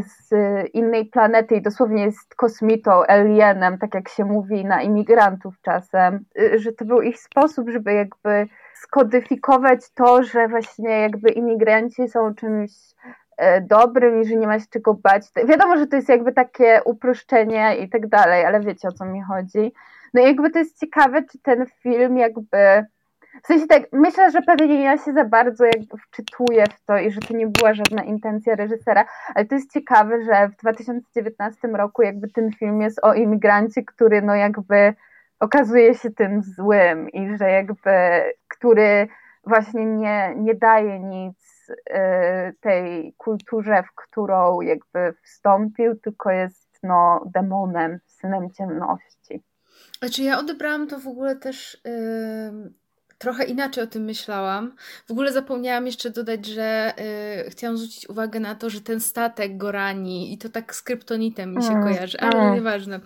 z 0.00 0.30
innej 0.74 1.06
planety 1.06 1.54
i 1.54 1.62
dosłownie 1.62 2.04
jest 2.04 2.34
kosmitą, 2.34 2.90
alienem, 3.06 3.78
tak 3.78 3.94
jak 3.94 4.08
się 4.08 4.24
mówi 4.24 4.64
na 4.64 4.82
imigrantów 4.82 5.54
czasem, 5.62 6.24
że 6.56 6.72
to 6.72 6.84
był 6.84 7.02
ich 7.02 7.20
sposób, 7.20 7.70
żeby 7.70 7.92
jakby 7.92 8.46
skodyfikować 8.74 9.80
to, 9.94 10.22
że 10.22 10.48
właśnie 10.48 10.90
jakby 10.90 11.30
imigranci 11.30 12.08
są 12.08 12.34
czymś 12.34 12.70
E, 13.38 13.60
dobrym 13.60 14.22
i 14.22 14.24
że 14.28 14.36
nie 14.36 14.46
ma 14.46 14.58
się 14.58 14.66
czego 14.70 14.94
bać. 14.94 15.22
Wiadomo, 15.48 15.76
że 15.76 15.86
to 15.86 15.96
jest 15.96 16.08
jakby 16.08 16.32
takie 16.32 16.80
uproszczenie 16.84 17.76
i 17.76 17.88
tak 17.88 18.08
dalej, 18.08 18.44
ale 18.44 18.60
wiecie 18.60 18.88
o 18.88 18.92
co 18.92 19.04
mi 19.04 19.22
chodzi. 19.22 19.72
No 20.14 20.22
i 20.22 20.24
jakby 20.24 20.50
to 20.50 20.58
jest 20.58 20.80
ciekawe, 20.80 21.22
czy 21.22 21.38
ten 21.38 21.66
film 21.66 22.18
jakby 22.18 22.86
w 23.42 23.46
sensie 23.46 23.66
tak, 23.66 23.82
myślę, 23.92 24.30
że 24.30 24.42
pewnie 24.42 24.82
ja 24.82 24.98
się 24.98 25.12
za 25.12 25.24
bardzo 25.24 25.64
wczytuję 26.06 26.64
w 26.66 26.84
to 26.84 26.98
i 26.98 27.10
że 27.10 27.20
to 27.20 27.36
nie 27.36 27.46
była 27.46 27.74
żadna 27.74 28.02
intencja 28.02 28.54
reżysera, 28.54 29.04
ale 29.34 29.44
to 29.44 29.54
jest 29.54 29.72
ciekawe, 29.72 30.24
że 30.24 30.48
w 30.48 30.56
2019 30.56 31.68
roku 31.68 32.02
jakby 32.02 32.28
ten 32.28 32.52
film 32.52 32.80
jest 32.80 33.00
o 33.02 33.14
imigrancie, 33.14 33.82
który 33.82 34.22
no 34.22 34.34
jakby 34.34 34.94
okazuje 35.40 35.94
się 35.94 36.10
tym 36.10 36.42
złym 36.42 37.10
i 37.10 37.36
że 37.36 37.50
jakby, 37.50 37.90
który 38.48 39.08
właśnie 39.44 39.86
nie, 39.86 40.34
nie 40.36 40.54
daje 40.54 41.00
nic 41.00 41.48
Y, 41.70 42.54
tej 42.60 43.14
kulturze, 43.18 43.82
w 43.82 43.94
którą 43.94 44.60
jakby 44.60 45.14
wstąpił, 45.22 45.96
tylko 45.96 46.30
jest 46.30 46.78
no, 46.82 47.24
demonem, 47.34 47.98
synem 48.06 48.50
ciemności. 48.50 49.42
Znaczy 49.98 50.22
ja 50.22 50.38
odebrałam 50.38 50.86
to 50.86 50.98
w 50.98 51.06
ogóle 51.06 51.36
też 51.36 51.80
yy, 51.84 52.72
trochę 53.18 53.44
inaczej 53.44 53.84
o 53.84 53.86
tym 53.86 54.02
myślałam. 54.02 54.72
W 55.06 55.10
ogóle 55.10 55.32
zapomniałam 55.32 55.86
jeszcze 55.86 56.10
dodać, 56.10 56.46
że 56.46 56.94
yy, 57.44 57.50
chciałam 57.50 57.76
zwrócić 57.76 58.08
uwagę 58.08 58.40
na 58.40 58.54
to, 58.54 58.70
że 58.70 58.80
ten 58.80 59.00
statek 59.00 59.56
go 59.56 59.72
rani 59.72 60.32
i 60.32 60.38
to 60.38 60.48
tak 60.48 60.74
z 60.74 60.82
kryptonitem 60.82 61.54
mi 61.54 61.62
się 61.62 61.70
mm, 61.70 61.82
kojarzy, 61.82 62.20
ale 62.20 62.40
mm. 62.40 62.54
nieważne. 62.54 63.00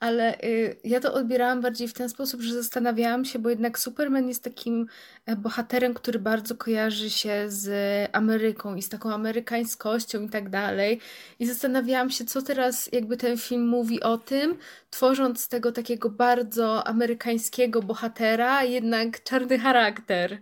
Ale 0.00 0.36
yy, 0.42 0.76
ja 0.84 1.00
to 1.00 1.14
odbierałam 1.14 1.60
bardziej 1.60 1.88
w 1.88 1.92
ten 1.92 2.08
sposób, 2.08 2.40
że 2.40 2.54
zastanawiałam 2.54 3.24
się, 3.24 3.38
bo 3.38 3.50
jednak 3.50 3.78
Superman 3.78 4.28
jest 4.28 4.44
takim 4.44 4.86
e, 5.26 5.36
bohaterem, 5.36 5.94
który 5.94 6.18
bardzo 6.18 6.54
kojarzy 6.54 7.10
się 7.10 7.44
z 7.48 7.70
Ameryką 8.12 8.74
i 8.74 8.82
z 8.82 8.88
taką 8.88 9.14
amerykańskością 9.14 10.22
i 10.22 10.28
tak 10.28 10.50
dalej. 10.50 11.00
I 11.38 11.46
zastanawiałam 11.46 12.10
się, 12.10 12.24
co 12.24 12.42
teraz 12.42 12.88
jakby 12.92 13.16
ten 13.16 13.38
film 13.38 13.68
mówi 13.68 14.02
o 14.02 14.18
tym, 14.18 14.56
tworząc 14.90 15.44
z 15.44 15.48
tego 15.48 15.72
takiego 15.72 16.10
bardzo 16.10 16.86
amerykańskiego 16.86 17.82
bohatera, 17.82 18.62
jednak 18.62 19.22
czarny 19.22 19.58
charakter. 19.58 20.38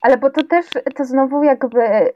Ale 0.00 0.16
bo 0.16 0.30
to 0.30 0.44
też, 0.44 0.66
to 0.96 1.04
znowu 1.04 1.42
jakby, 1.42 2.12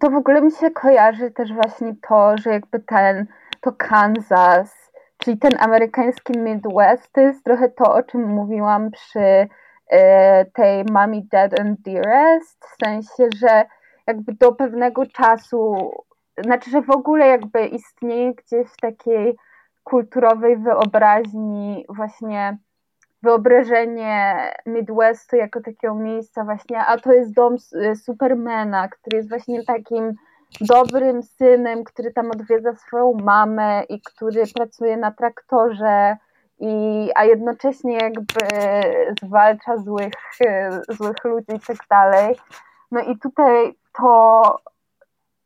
to 0.00 0.10
w 0.10 0.14
ogóle 0.14 0.42
mi 0.42 0.52
się 0.52 0.70
kojarzy 0.70 1.30
też 1.30 1.52
właśnie 1.52 1.94
to, 2.08 2.38
że 2.38 2.50
jakby 2.50 2.80
ten, 2.80 3.26
to 3.60 3.72
Kansas, 3.72 4.90
czyli 5.18 5.38
ten 5.38 5.52
amerykański 5.58 6.38
Midwest, 6.38 7.12
to 7.12 7.20
jest 7.20 7.44
trochę 7.44 7.68
to, 7.68 7.94
o 7.94 8.02
czym 8.02 8.22
mówiłam 8.28 8.90
przy 8.90 9.48
e, 9.90 10.44
tej 10.44 10.84
Mommy, 10.92 11.22
Dad 11.30 11.60
and 11.60 11.80
Dearest, 11.80 12.64
w 12.64 12.84
sensie, 12.84 13.28
że 13.36 13.64
jakby 14.06 14.32
do 14.32 14.52
pewnego 14.52 15.06
czasu, 15.06 15.90
znaczy, 16.44 16.70
że 16.70 16.82
w 16.82 16.90
ogóle 16.90 17.26
jakby 17.26 17.66
istnieje 17.66 18.34
gdzieś 18.34 18.68
w 18.68 18.76
takiej 18.76 19.36
kulturowej 19.84 20.56
wyobraźni 20.56 21.84
właśnie 21.88 22.58
wyobrażenie 23.22 24.34
Midwestu 24.66 25.36
jako 25.36 25.60
takiego 25.60 25.94
miejsca 25.94 26.44
właśnie, 26.44 26.78
a 26.78 26.98
to 26.98 27.12
jest 27.12 27.34
dom 27.34 27.56
Supermana, 28.04 28.88
który 28.88 29.16
jest 29.16 29.28
właśnie 29.28 29.64
takim 29.64 30.14
dobrym 30.60 31.22
synem, 31.22 31.84
który 31.84 32.12
tam 32.12 32.30
odwiedza 32.30 32.74
swoją 32.74 33.12
mamę 33.12 33.82
i 33.88 34.00
który 34.02 34.42
pracuje 34.54 34.96
na 34.96 35.10
traktorze, 35.10 36.16
i, 36.58 37.10
a 37.14 37.24
jednocześnie 37.24 37.96
jakby 37.96 38.40
zwalcza 39.22 39.76
złych, 39.76 40.12
złych 40.88 41.24
ludzi 41.24 41.52
i 41.54 41.60
tak 41.60 41.76
dalej. 41.90 42.36
No 42.90 43.00
i 43.00 43.18
tutaj 43.18 43.74
to, 43.98 44.58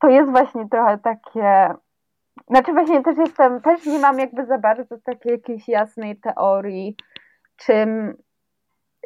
to 0.01 0.09
jest 0.09 0.31
właśnie 0.31 0.69
trochę 0.69 0.99
takie 0.99 1.75
znaczy 2.47 2.73
właśnie 2.73 3.03
też 3.03 3.19
jestem, 3.19 3.61
też 3.61 3.87
nie 3.87 3.99
mam 3.99 4.19
jakby 4.19 4.47
za 4.47 4.59
bardzo 4.59 4.99
takiej 5.05 5.33
jakiejś 5.33 5.69
jasnej 5.69 6.21
teorii, 6.21 6.97
czym 7.57 8.17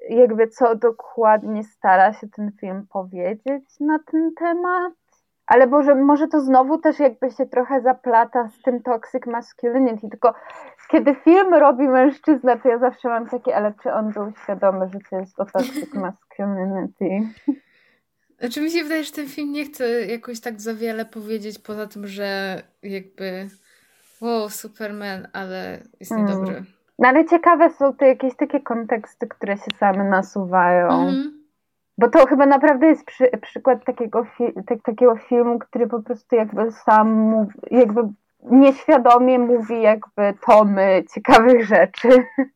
jakby 0.08 0.48
co 0.48 0.74
dokładnie 0.74 1.64
stara 1.64 2.12
się 2.12 2.28
ten 2.28 2.52
film 2.60 2.86
powiedzieć 2.92 3.80
na 3.80 3.98
ten 3.98 4.34
temat. 4.34 4.92
Ale 5.46 5.66
może, 5.66 5.94
może 5.94 6.28
to 6.28 6.40
znowu 6.40 6.78
też 6.78 6.98
jakby 6.98 7.30
się 7.30 7.46
trochę 7.46 7.80
zaplata 7.80 8.48
z 8.48 8.62
tym 8.62 8.82
toxic 8.82 9.26
masculinity, 9.26 10.08
tylko 10.08 10.34
kiedy 10.90 11.14
film 11.14 11.54
robi 11.54 11.88
mężczyzna, 11.88 12.56
to 12.56 12.68
ja 12.68 12.78
zawsze 12.78 13.08
mam 13.08 13.28
takie, 13.28 13.56
ale 13.56 13.74
czy 13.82 13.92
on 13.92 14.12
był 14.12 14.32
świadomy, 14.42 14.88
że 14.88 14.98
to 15.10 15.16
jest 15.16 15.40
o 15.40 15.44
toxic 15.44 15.94
masculinity? 15.94 17.08
Znaczy 18.42 18.60
mi 18.60 18.70
się 18.70 18.82
wydaje, 18.82 19.04
że 19.04 19.12
ten 19.12 19.28
film 19.28 19.52
nie 19.52 19.64
chce 19.64 20.06
jakoś 20.06 20.40
tak 20.40 20.60
za 20.60 20.74
wiele 20.74 21.04
powiedzieć, 21.04 21.58
poza 21.58 21.86
tym, 21.86 22.06
że 22.06 22.62
jakby 22.82 23.48
wow, 24.20 24.50
Superman, 24.50 25.28
ale 25.32 25.78
jest 26.00 26.12
mm. 26.12 26.26
niedobry. 26.26 26.64
No 26.98 27.08
ale 27.08 27.24
ciekawe 27.24 27.70
są 27.70 27.92
to 27.96 28.04
jakieś 28.04 28.36
takie 28.36 28.60
konteksty, 28.60 29.26
które 29.26 29.56
się 29.56 29.70
same 29.78 30.04
nasuwają. 30.04 30.88
Mm. 30.88 31.42
Bo 31.98 32.08
to 32.08 32.26
chyba 32.26 32.46
naprawdę 32.46 32.86
jest 32.86 33.04
przy, 33.04 33.30
przykład 33.42 33.84
takiego, 33.84 34.24
fi, 34.24 34.44
tak, 34.66 34.82
takiego 34.82 35.16
filmu, 35.16 35.58
który 35.58 35.86
po 35.86 36.02
prostu 36.02 36.36
jakby 36.36 36.72
sam 36.72 37.12
mówi, 37.12 37.52
jakby 37.70 38.00
nieświadomie 38.42 39.38
mówi 39.38 39.82
jakby 39.82 40.34
tomy 40.46 41.04
ciekawych 41.14 41.66
rzeczy. 41.66 42.08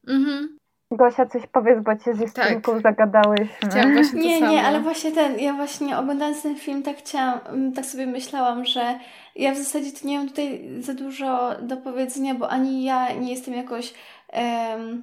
Mm-hmm. 0.09 0.46
Gosia, 0.90 1.27
coś 1.27 1.42
powiedz, 1.53 1.85
bo 1.85 1.96
cię 1.96 2.14
z 2.14 2.20
Justynką 2.20 2.72
tak. 2.72 2.83
zagadałyśmy. 2.83 3.70
Chciałam 3.70 3.94
właśnie 3.94 4.20
nie, 4.20 4.40
nie, 4.40 4.62
ale 4.62 4.81
właśnie 4.81 5.12
ten, 5.12 5.38
ja 5.38 5.53
właśnie 5.53 5.99
oglądając 5.99 6.42
ten 6.42 6.57
film 6.57 6.83
tak 6.83 6.96
chciałam, 6.96 7.40
mm, 7.46 7.72
tak 7.72 7.87
sobie 7.87 8.07
myślałam, 8.07 8.64
że 8.64 8.99
ja 9.37 9.55
w 9.55 9.59
zasadzie 9.59 9.92
to 9.92 10.09
nie 10.09 10.18
mam 10.18 10.29
tutaj 10.29 10.68
za 10.81 10.94
dużo 10.94 11.51
do 11.62 11.77
powiedzenia, 11.77 12.35
bo 12.35 12.51
ani 12.51 12.85
ja 12.85 13.12
nie 13.12 13.31
jestem 13.31 13.55
jakoś 13.55 13.94
um, 14.33 15.03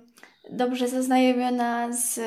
dobrze 0.49 0.87
zaznajomiona 0.87 1.91
z, 1.91 2.19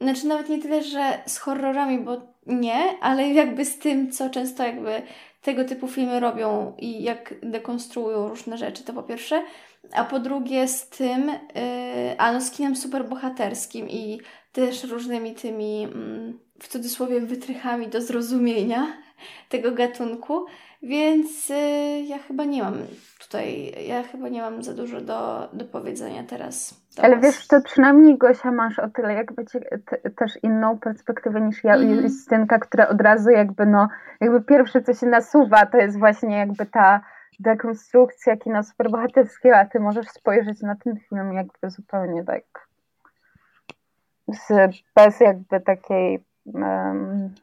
znaczy 0.00 0.26
nawet 0.26 0.48
nie 0.48 0.62
tyle, 0.62 0.82
że 0.82 1.18
z 1.26 1.38
horrorami, 1.38 1.98
bo 1.98 2.16
nie, 2.46 2.82
ale 3.00 3.28
jakby 3.28 3.64
z 3.64 3.78
tym, 3.78 4.10
co 4.10 4.30
często 4.30 4.62
jakby 4.62 5.02
tego 5.42 5.64
typu 5.64 5.88
filmy 5.88 6.20
robią 6.20 6.74
i 6.78 7.02
jak 7.02 7.34
dekonstruują 7.42 8.28
różne 8.28 8.58
rzeczy, 8.58 8.84
to 8.84 8.92
po 8.92 9.02
pierwsze. 9.02 9.42
A 9.92 10.04
po 10.04 10.18
drugie 10.18 10.68
z 10.68 10.88
tym, 10.88 11.26
yy, 11.28 12.18
a 12.18 12.32
no 12.32 12.40
z 12.40 12.50
kinem 12.50 12.76
superbohaterskim 12.76 13.88
i 13.88 14.20
też 14.52 14.84
różnymi 14.84 15.34
tymi, 15.34 15.84
mm, 15.84 16.38
w 16.60 16.68
cudzysłowie, 16.68 17.20
wytrychami 17.20 17.88
do 17.88 18.02
zrozumienia 18.02 18.86
tego 19.48 19.72
gatunku, 19.72 20.46
więc 20.82 21.48
yy, 21.48 22.02
ja 22.02 22.18
chyba 22.18 22.44
nie 22.44 22.62
mam 22.62 22.74
tutaj, 23.20 23.74
ja 23.86 24.02
chyba 24.02 24.28
nie 24.28 24.42
mam 24.42 24.62
za 24.62 24.74
dużo 24.74 25.00
do, 25.00 25.48
do 25.52 25.64
powiedzenia 25.64 26.22
teraz. 26.24 26.80
Ale 27.02 27.16
was. 27.16 27.24
wiesz, 27.24 27.46
to 27.46 27.60
przynajmniej 27.60 28.18
Gosia 28.18 28.52
masz 28.52 28.78
o 28.78 28.88
tyle 28.88 29.14
jakby 29.14 29.46
cię, 29.46 29.60
te, 29.60 30.10
też 30.10 30.38
inną 30.42 30.78
perspektywę 30.78 31.40
niż 31.40 31.64
ja 31.64 31.74
mm. 31.74 32.02
Justynka, 32.02 32.58
która 32.58 32.88
od 32.88 33.00
razu 33.00 33.30
jakby 33.30 33.66
no, 33.66 33.88
jakby 34.20 34.40
pierwsze 34.40 34.82
co 34.82 34.94
się 34.94 35.06
nasuwa 35.06 35.66
to 35.66 35.78
jest 35.78 35.98
właśnie 35.98 36.36
jakby 36.36 36.66
ta 36.66 37.00
dekonstrukcja 37.40 38.36
kina 38.36 38.62
superbohaterskiego, 38.62 39.56
a 39.56 39.64
ty 39.64 39.80
możesz 39.80 40.08
spojrzeć 40.08 40.62
na 40.62 40.76
ten 40.76 40.96
film 41.08 41.32
jakby 41.32 41.70
zupełnie 41.70 42.24
tak 42.24 42.44
z, 44.28 44.76
bez 44.94 45.20
jakby 45.20 45.60
takiej 45.60 46.24
um, 46.44 47.34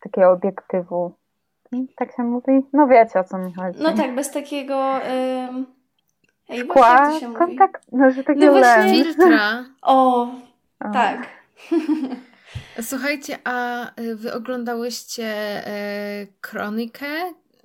takiego 0.00 0.30
obiektywu. 0.30 1.14
Tak 1.96 2.16
się 2.16 2.22
mówi? 2.22 2.52
No 2.72 2.86
wiecie 2.86 3.20
o 3.20 3.24
co 3.24 3.38
mi 3.38 3.54
chodzi. 3.54 3.78
No 3.82 3.92
tak, 3.92 4.14
bez 4.14 4.30
takiego. 4.30 5.04
Ej, 6.48 6.60
Szkła, 6.60 7.10
kontakt, 7.38 7.86
no, 7.92 8.10
że 8.10 8.24
takiego 8.24 8.46
no 8.46 8.52
właśnie, 8.52 9.04
filtra. 9.04 9.64
O, 9.82 10.22
o. 10.80 10.92
tak. 10.92 11.28
Słuchajcie, 12.80 13.38
a 13.44 13.86
y, 14.00 14.16
wy 14.16 14.34
oglądałyście 14.34 15.26
e, 15.66 16.26
kronikę 16.40 17.06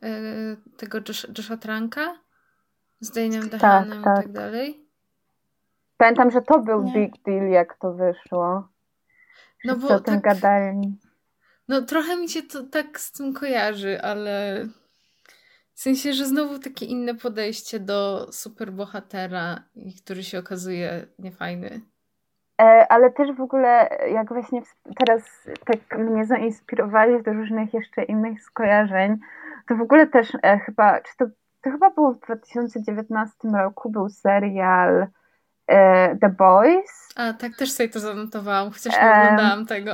Y, 0.04 0.58
tego 0.78 0.98
Josh, 1.08 1.28
Josha 1.38 1.58
Tranka 1.58 2.18
z 3.00 3.12
Dane'em 3.12 3.50
Dehanem 3.50 4.04
tak, 4.04 4.16
tak. 4.16 4.20
i 4.20 4.24
tak 4.24 4.32
dalej. 4.32 4.88
Pamiętam, 5.98 6.32
że 6.32 6.42
to 6.42 6.60
był 6.60 6.84
Nie. 6.84 6.94
big 6.94 7.24
deal, 7.26 7.50
jak 7.50 7.78
to 7.78 7.94
wyszło. 7.94 8.68
No 9.66 9.76
bo 9.76 9.88
o 9.88 10.00
tym 10.00 10.22
tak, 10.22 10.24
gadali. 10.24 10.98
No 11.68 11.82
trochę 11.82 12.18
mi 12.18 12.30
się 12.30 12.44
to 12.44 12.64
tak 12.64 13.00
z 13.00 13.12
tym 13.12 13.34
kojarzy, 13.34 14.02
ale 14.02 14.66
W 15.78 15.82
sensie, 15.82 16.14
że 16.14 16.26
znowu 16.26 16.60
takie 16.60 16.86
inne 16.86 17.16
podejście 17.16 17.80
do 17.80 18.28
superbohatera, 18.32 19.64
który 20.04 20.24
się 20.24 20.40
okazuje 20.40 21.08
niefajny. 21.20 21.82
E, 22.62 22.92
ale 22.92 23.12
też 23.12 23.32
w 23.32 23.42
ogóle, 23.42 23.90
jak 24.14 24.28
właśnie 24.28 24.62
teraz 25.00 25.48
tak 25.66 26.00
mnie 26.00 26.26
zainspirowali 26.26 27.24
do 27.24 27.34
różnych 27.34 27.74
jeszcze 27.74 28.04
innych 28.04 28.44
skojarzeń, 28.44 29.18
to 29.68 29.76
w 29.76 29.82
ogóle 29.82 30.08
też 30.08 30.38
e, 30.44 30.60
chyba, 30.60 31.02
czy 31.02 31.18
to, 31.18 31.26
to 31.62 31.72
chyba 31.72 31.90
było 31.90 32.14
w 32.14 32.20
2019 32.20 33.48
roku, 33.48 33.90
był 33.90 34.10
serial 34.10 35.08
The 36.22 36.30
Boys. 36.38 37.08
A, 37.16 37.34
tak, 37.34 37.56
też 37.56 37.72
sobie 37.72 37.90
to 37.90 38.00
zanotowałam, 38.00 38.72
chociaż 38.72 38.94
nie 39.02 39.12
oglądałam 39.12 39.66
tego. 39.66 39.92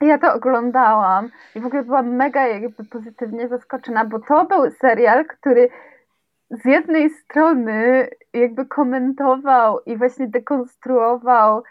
Ja 0.00 0.18
to 0.18 0.34
oglądałam 0.34 1.30
i 1.54 1.60
w 1.60 1.66
ogóle 1.66 1.82
byłam 1.82 2.16
mega 2.16 2.46
jakby 2.46 2.84
pozytywnie 2.84 3.48
zaskoczona, 3.48 4.04
bo 4.04 4.18
to 4.18 4.44
był 4.44 4.70
serial, 4.70 5.24
który 5.26 5.68
z 6.50 6.64
jednej 6.64 7.10
strony 7.10 8.08
jakby 8.32 8.66
komentował 8.66 9.80
i 9.86 9.96
właśnie 9.96 10.28
dekonstruował 10.28 11.62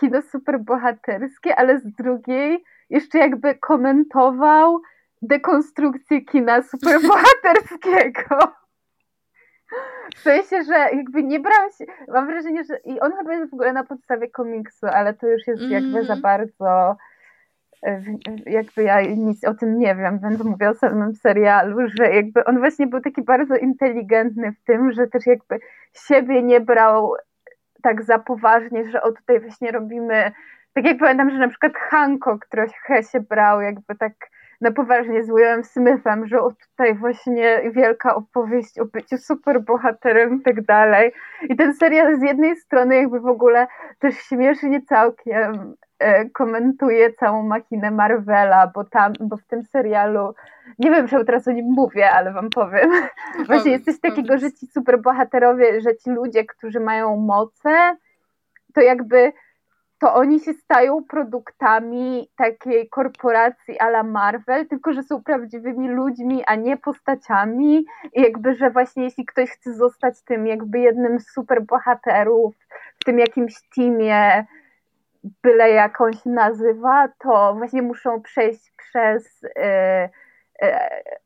kino 0.00 0.22
superbohaterskie, 0.22 1.56
ale 1.56 1.78
z 1.78 1.94
drugiej 1.98 2.64
jeszcze 2.90 3.18
jakby 3.18 3.54
komentował 3.54 4.80
dekonstrukcję 5.22 6.20
kina 6.20 6.62
superbohaterskiego. 6.70 8.59
W 10.14 10.18
sensie, 10.18 10.64
że 10.64 10.74
jakby 10.74 11.22
nie 11.22 11.40
brał 11.40 11.70
się. 11.78 11.84
Mam 12.08 12.26
wrażenie, 12.26 12.64
że. 12.64 12.76
I 12.84 13.00
on 13.00 13.12
chyba 13.12 13.34
jest 13.34 13.50
w 13.50 13.54
ogóle 13.54 13.72
na 13.72 13.84
podstawie 13.84 14.28
komiksu, 14.28 14.86
ale 14.86 15.14
to 15.14 15.28
już 15.28 15.46
jest 15.46 15.62
jakby 15.62 15.88
mm 15.88 16.02
-hmm. 16.02 16.06
za 16.06 16.14
mhm. 16.14 16.20
bardzo. 16.20 16.96
E, 17.82 18.02
jakby 18.46 18.82
ja 18.82 19.00
nic 19.00 19.44
o 19.44 19.54
tym 19.54 19.78
nie 19.78 19.94
wiem, 19.94 20.18
więc 20.22 20.44
mówię 20.44 20.70
o 20.70 20.74
samym 20.74 21.14
serialu, 21.14 21.78
że 21.98 22.14
jakby 22.14 22.44
on 22.44 22.58
właśnie 22.58 22.86
był 22.86 23.00
taki 23.00 23.22
bardzo 23.22 23.56
inteligentny 23.56 24.52
w 24.52 24.64
tym, 24.64 24.92
że 24.92 25.06
też 25.06 25.26
jakby 25.26 25.58
siebie 25.92 26.42
nie 26.42 26.60
brał 26.60 27.14
tak 27.82 28.02
za 28.02 28.18
poważnie, 28.18 28.90
że 28.90 29.02
o 29.02 29.12
tutaj 29.12 29.40
właśnie 29.40 29.72
robimy. 29.72 30.32
Tak 30.72 30.84
jak 30.84 30.98
pamiętam, 30.98 31.30
że 31.30 31.38
na 31.38 31.48
przykład 31.48 31.72
Hancock 31.76 32.46
trochę 32.46 33.02
się 33.02 33.20
brał, 33.20 33.60
jakby 33.60 33.94
tak 33.94 34.12
na 34.60 34.70
poważnie 34.70 35.24
z 35.24 35.26
Willem 35.26 35.64
Smithem, 35.64 36.26
że 36.26 36.40
o 36.40 36.50
tutaj 36.50 36.94
właśnie 36.94 37.70
wielka 37.70 38.14
opowieść 38.14 38.78
o 38.78 38.84
byciu 38.84 39.18
superbohaterem 39.18 40.40
i 40.40 40.42
tak 40.42 40.64
dalej. 40.64 41.12
I 41.48 41.56
ten 41.56 41.74
serial 41.74 42.18
z 42.18 42.22
jednej 42.22 42.56
strony 42.56 42.96
jakby 42.96 43.20
w 43.20 43.26
ogóle 43.26 43.66
też 43.98 44.14
śmiesznie 44.14 44.82
całkiem 44.82 45.74
e, 45.98 46.24
komentuje 46.30 47.12
całą 47.12 47.42
machinę 47.42 47.90
Marvela, 47.90 48.72
bo 48.74 48.84
tam, 48.84 49.12
bo 49.20 49.36
w 49.36 49.46
tym 49.46 49.62
serialu, 49.62 50.34
nie 50.78 50.90
wiem, 50.90 51.08
czy 51.08 51.24
teraz 51.24 51.48
o 51.48 51.52
nim 51.52 51.66
mówię, 51.66 52.10
ale 52.10 52.32
wam 52.32 52.50
powiem, 52.50 52.90
właśnie 53.46 53.70
jest 53.70 53.84
coś 53.84 54.00
takiego, 54.00 54.38
że 54.38 54.52
ci 54.52 54.66
superbohaterowie, 54.66 55.80
że 55.80 55.96
ci 55.96 56.10
ludzie, 56.10 56.44
którzy 56.44 56.80
mają 56.80 57.16
moce, 57.16 57.96
to 58.74 58.80
jakby 58.80 59.32
to 60.00 60.14
oni 60.14 60.40
się 60.40 60.52
stają 60.52 61.04
produktami 61.04 62.30
takiej 62.36 62.88
korporacji 62.88 63.78
a 63.78 63.86
la 63.86 64.02
Marvel, 64.02 64.68
tylko 64.68 64.92
że 64.92 65.02
są 65.02 65.22
prawdziwymi 65.22 65.88
ludźmi, 65.88 66.44
a 66.46 66.54
nie 66.54 66.76
postaciami. 66.76 67.84
I 68.12 68.20
jakby, 68.22 68.54
że 68.54 68.70
właśnie 68.70 69.04
jeśli 69.04 69.26
ktoś 69.26 69.50
chce 69.50 69.74
zostać 69.74 70.22
tym 70.22 70.46
jakby 70.46 70.78
jednym 70.78 71.20
z 71.20 71.26
super 71.26 71.62
bohaterów 71.62 72.54
w 73.00 73.04
tym 73.04 73.18
jakimś 73.18 73.54
teamie, 73.76 74.46
byle 75.42 75.70
jakąś 75.70 76.24
nazywa, 76.24 77.08
to 77.18 77.54
właśnie 77.54 77.82
muszą 77.82 78.22
przejść 78.22 78.72
przez 78.76 79.42
yy, 79.42 80.70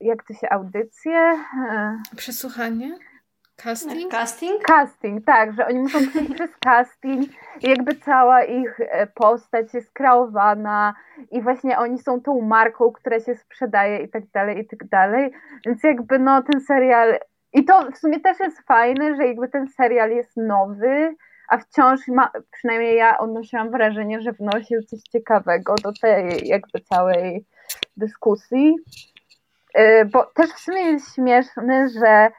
jak 0.00 0.24
to 0.24 0.34
się 0.34 0.48
audycje? 0.50 1.32
Przesłuchanie? 2.16 2.98
Casting? 3.56 4.10
Casting? 4.10 4.62
Casting, 4.62 5.24
tak, 5.26 5.52
że 5.52 5.66
oni 5.66 5.78
muszą 5.78 5.98
przejść 6.08 6.34
przez 6.34 6.50
casting 6.64 7.30
i 7.62 7.68
jakby 7.68 7.94
cała 7.94 8.44
ich 8.44 8.80
e, 8.80 9.06
postać 9.06 9.74
jest 9.74 9.92
kreowana 9.92 10.94
i 11.30 11.42
właśnie 11.42 11.78
oni 11.78 11.98
są 11.98 12.20
tą 12.20 12.40
marką, 12.40 12.92
która 12.92 13.20
się 13.20 13.34
sprzedaje 13.34 13.98
i 13.98 14.08
tak 14.08 14.26
dalej, 14.26 14.58
i 14.58 14.66
tak 14.66 14.88
dalej. 14.88 15.30
Więc 15.66 15.82
jakby 15.82 16.18
no 16.18 16.42
ten 16.42 16.60
serial 16.60 17.18
i 17.52 17.64
to 17.64 17.90
w 17.90 17.98
sumie 17.98 18.20
też 18.20 18.40
jest 18.40 18.60
fajne, 18.60 19.16
że 19.16 19.26
jakby 19.26 19.48
ten 19.48 19.68
serial 19.68 20.10
jest 20.10 20.36
nowy, 20.36 21.14
a 21.48 21.58
wciąż 21.58 22.08
ma, 22.08 22.30
przynajmniej 22.52 22.96
ja 22.96 23.18
odnosiłam 23.18 23.70
wrażenie, 23.70 24.20
że 24.20 24.32
wnosił 24.32 24.82
coś 24.82 25.00
ciekawego 25.00 25.74
do 25.74 25.92
tej 25.92 26.48
jakby 26.48 26.80
całej 26.80 27.44
dyskusji. 27.96 28.76
E, 29.74 30.04
bo 30.04 30.24
też 30.34 30.50
w 30.50 30.58
sumie 30.58 30.82
jest 30.82 31.14
śmieszne, 31.14 31.88
że 31.88 32.30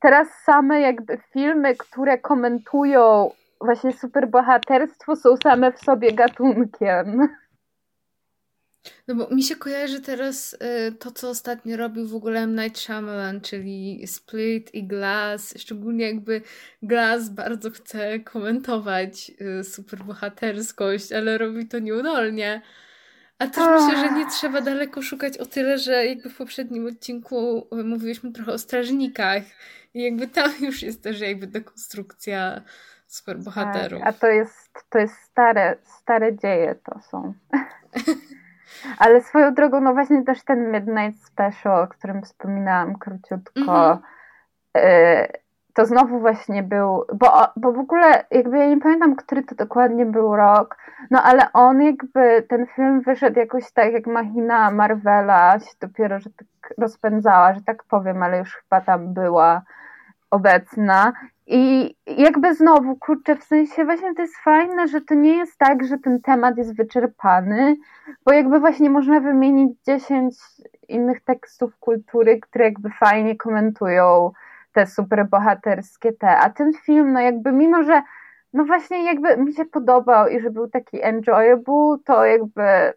teraz 0.00 0.28
same 0.44 0.80
jakby 0.80 1.18
filmy, 1.32 1.76
które 1.76 2.18
komentują 2.18 3.30
właśnie 3.60 3.92
superbohaterstwo 3.92 5.16
są 5.16 5.36
same 5.36 5.72
w 5.72 5.78
sobie 5.78 6.12
gatunkiem. 6.12 7.28
No 9.08 9.14
bo 9.14 9.28
mi 9.34 9.42
się 9.42 9.56
kojarzy 9.56 10.00
teraz 10.00 10.52
y, 10.52 10.92
to, 10.92 11.10
co 11.10 11.28
ostatnio 11.28 11.76
robił 11.76 12.08
w 12.08 12.14
ogóle 12.14 12.40
M. 12.40 12.54
Night 12.56 12.78
Shyamalan, 12.78 13.40
czyli 13.40 14.06
Split 14.06 14.74
i 14.74 14.86
Glass. 14.86 15.54
Szczególnie 15.58 16.06
jakby 16.06 16.42
Glass 16.82 17.28
bardzo 17.28 17.70
chce 17.70 18.20
komentować 18.20 19.32
y, 19.60 19.64
superbohaterskość, 19.64 21.12
ale 21.12 21.38
robi 21.38 21.68
to 21.68 21.78
nieudolnie. 21.78 22.62
A 23.44 23.48
też 23.48 23.64
myślę, 23.66 23.98
że 23.98 24.12
nie 24.14 24.26
trzeba 24.26 24.60
daleko 24.60 25.02
szukać 25.02 25.38
o 25.38 25.46
tyle, 25.46 25.78
że 25.78 26.06
jakby 26.06 26.30
w 26.30 26.36
poprzednim 26.36 26.86
odcinku 26.86 27.68
mówiliśmy 27.84 28.32
trochę 28.32 28.52
o 28.52 28.58
strażnikach 28.58 29.42
i 29.94 30.02
jakby 30.02 30.28
tam 30.28 30.50
już 30.66 30.82
jest 30.82 31.02
też 31.02 31.20
jakby 31.20 31.46
dekonstrukcja 31.46 32.60
superbohaterów. 33.06 34.00
Tak, 34.00 34.08
a 34.08 34.12
to 34.12 34.26
jest, 34.26 34.84
to 34.90 34.98
jest 34.98 35.14
stare, 35.14 35.76
stare 35.82 36.36
dzieje 36.36 36.74
to 36.74 37.00
są. 37.00 37.34
Ale 38.98 39.22
swoją 39.22 39.54
drogą, 39.54 39.80
no 39.80 39.92
właśnie 39.92 40.24
też 40.24 40.44
ten 40.44 40.72
Midnight 40.72 41.26
Special, 41.26 41.82
o 41.82 41.88
którym 41.88 42.22
wspominałam 42.22 42.98
króciutko, 42.98 43.60
mm 43.60 43.98
-hmm. 43.98 44.00
y 44.78 45.43
to 45.74 45.86
znowu 45.86 46.20
właśnie 46.20 46.62
był, 46.62 47.04
bo, 47.14 47.32
bo 47.56 47.72
w 47.72 47.78
ogóle 47.78 48.24
jakby 48.30 48.58
ja 48.58 48.66
nie 48.66 48.80
pamiętam, 48.80 49.16
który 49.16 49.42
to 49.42 49.54
dokładnie 49.54 50.06
był 50.06 50.36
rok, 50.36 50.76
no 51.10 51.22
ale 51.22 51.52
on 51.52 51.82
jakby, 51.82 52.42
ten 52.48 52.66
film 52.66 53.00
wyszedł 53.00 53.38
jakoś 53.38 53.72
tak 53.72 53.92
jak 53.92 54.06
machina 54.06 54.70
Marvela 54.70 55.58
się 55.58 55.74
dopiero, 55.80 56.20
że 56.20 56.30
tak 56.30 56.74
rozpędzała, 56.78 57.54
że 57.54 57.60
tak 57.60 57.84
powiem, 57.84 58.22
ale 58.22 58.38
już 58.38 58.54
chyba 58.54 58.80
tam 58.80 59.14
była 59.14 59.62
obecna. 60.30 61.12
I 61.46 61.94
jakby 62.06 62.54
znowu, 62.54 62.96
kurczę, 62.96 63.36
w 63.36 63.44
sensie 63.44 63.84
właśnie 63.84 64.14
to 64.14 64.22
jest 64.22 64.36
fajne, 64.36 64.88
że 64.88 65.00
to 65.00 65.14
nie 65.14 65.36
jest 65.36 65.58
tak, 65.58 65.84
że 65.84 65.98
ten 65.98 66.20
temat 66.20 66.56
jest 66.56 66.76
wyczerpany, 66.76 67.76
bo 68.24 68.32
jakby 68.32 68.60
właśnie 68.60 68.90
można 68.90 69.20
wymienić 69.20 69.78
10 69.86 70.34
innych 70.88 71.20
tekstów 71.20 71.76
kultury, 71.76 72.40
które 72.40 72.64
jakby 72.64 72.90
fajnie 72.90 73.36
komentują 73.36 74.32
te 74.74 74.86
super 74.86 75.28
bohaterskie 75.28 76.12
te, 76.12 76.28
a 76.38 76.50
ten 76.50 76.72
film, 76.72 77.12
no 77.12 77.20
jakby 77.20 77.52
mimo, 77.52 77.82
że 77.82 78.02
no 78.52 78.64
właśnie 78.64 79.04
jakby 79.04 79.36
mi 79.36 79.54
się 79.54 79.64
podobał 79.64 80.28
i 80.28 80.40
że 80.40 80.50
był 80.50 80.68
taki 80.68 81.02
enjoyable, 81.02 81.96
to 82.04 82.24
jakby 82.24 82.92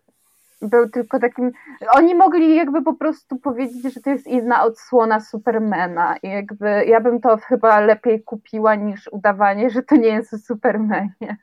był 0.62 0.90
tylko 0.90 1.20
takim, 1.20 1.52
oni 1.92 2.16
mogli 2.16 2.56
jakby 2.56 2.82
po 2.84 2.94
prostu 2.94 3.36
powiedzieć, 3.36 3.94
że 3.94 4.02
to 4.02 4.10
jest 4.10 4.28
inna 4.28 4.64
odsłona 4.64 5.20
Supermana 5.20 6.18
i 6.24 6.28
jakby 6.28 6.86
ja 6.86 7.02
bym 7.02 7.22
to 7.22 7.38
chyba 7.38 7.80
lepiej 7.80 8.24
kupiła 8.24 8.76
niż 8.76 9.08
udawanie, 9.12 9.70
że 9.70 9.84
to 9.84 9.96
nie 9.96 10.08
jest 10.08 10.34
o 10.34 10.38
Supermanie. 10.38 11.38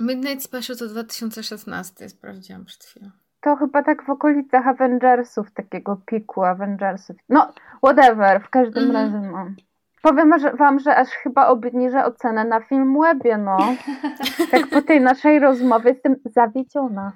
Midnight 0.00 0.42
Special 0.42 0.76
to 0.76 0.88
2016, 0.88 2.08
sprawdziłam 2.08 2.64
przed 2.64 2.84
chwilą 2.84 3.10
to 3.44 3.56
chyba 3.56 3.82
tak 3.82 4.04
w 4.04 4.10
okolicach 4.10 4.66
Avengersów, 4.66 5.52
takiego 5.52 5.96
piku 6.06 6.44
Avengersów. 6.44 7.16
No, 7.28 7.52
whatever, 7.82 8.42
w 8.42 8.50
każdym 8.50 8.90
mm. 8.90 8.96
razie 8.96 9.30
mam. 9.30 9.56
Powiem 10.02 10.32
wam, 10.58 10.78
że 10.78 10.96
aż 10.96 11.08
chyba 11.08 11.46
obniżę 11.46 12.04
ocenę 12.04 12.44
na 12.44 12.60
film 12.60 12.98
Webie, 13.00 13.38
no. 13.38 13.58
tak 14.50 14.70
po 14.70 14.82
tej 14.82 15.00
naszej 15.00 15.38
rozmowie 15.38 15.90
jestem 15.90 16.16
zawiedziona. 16.34 17.12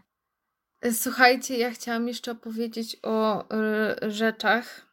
Słuchajcie, 0.92 1.58
ja 1.58 1.70
chciałam 1.70 2.08
jeszcze 2.08 2.32
opowiedzieć 2.32 2.96
o 3.02 3.44
y, 4.04 4.10
rzeczach 4.10 4.86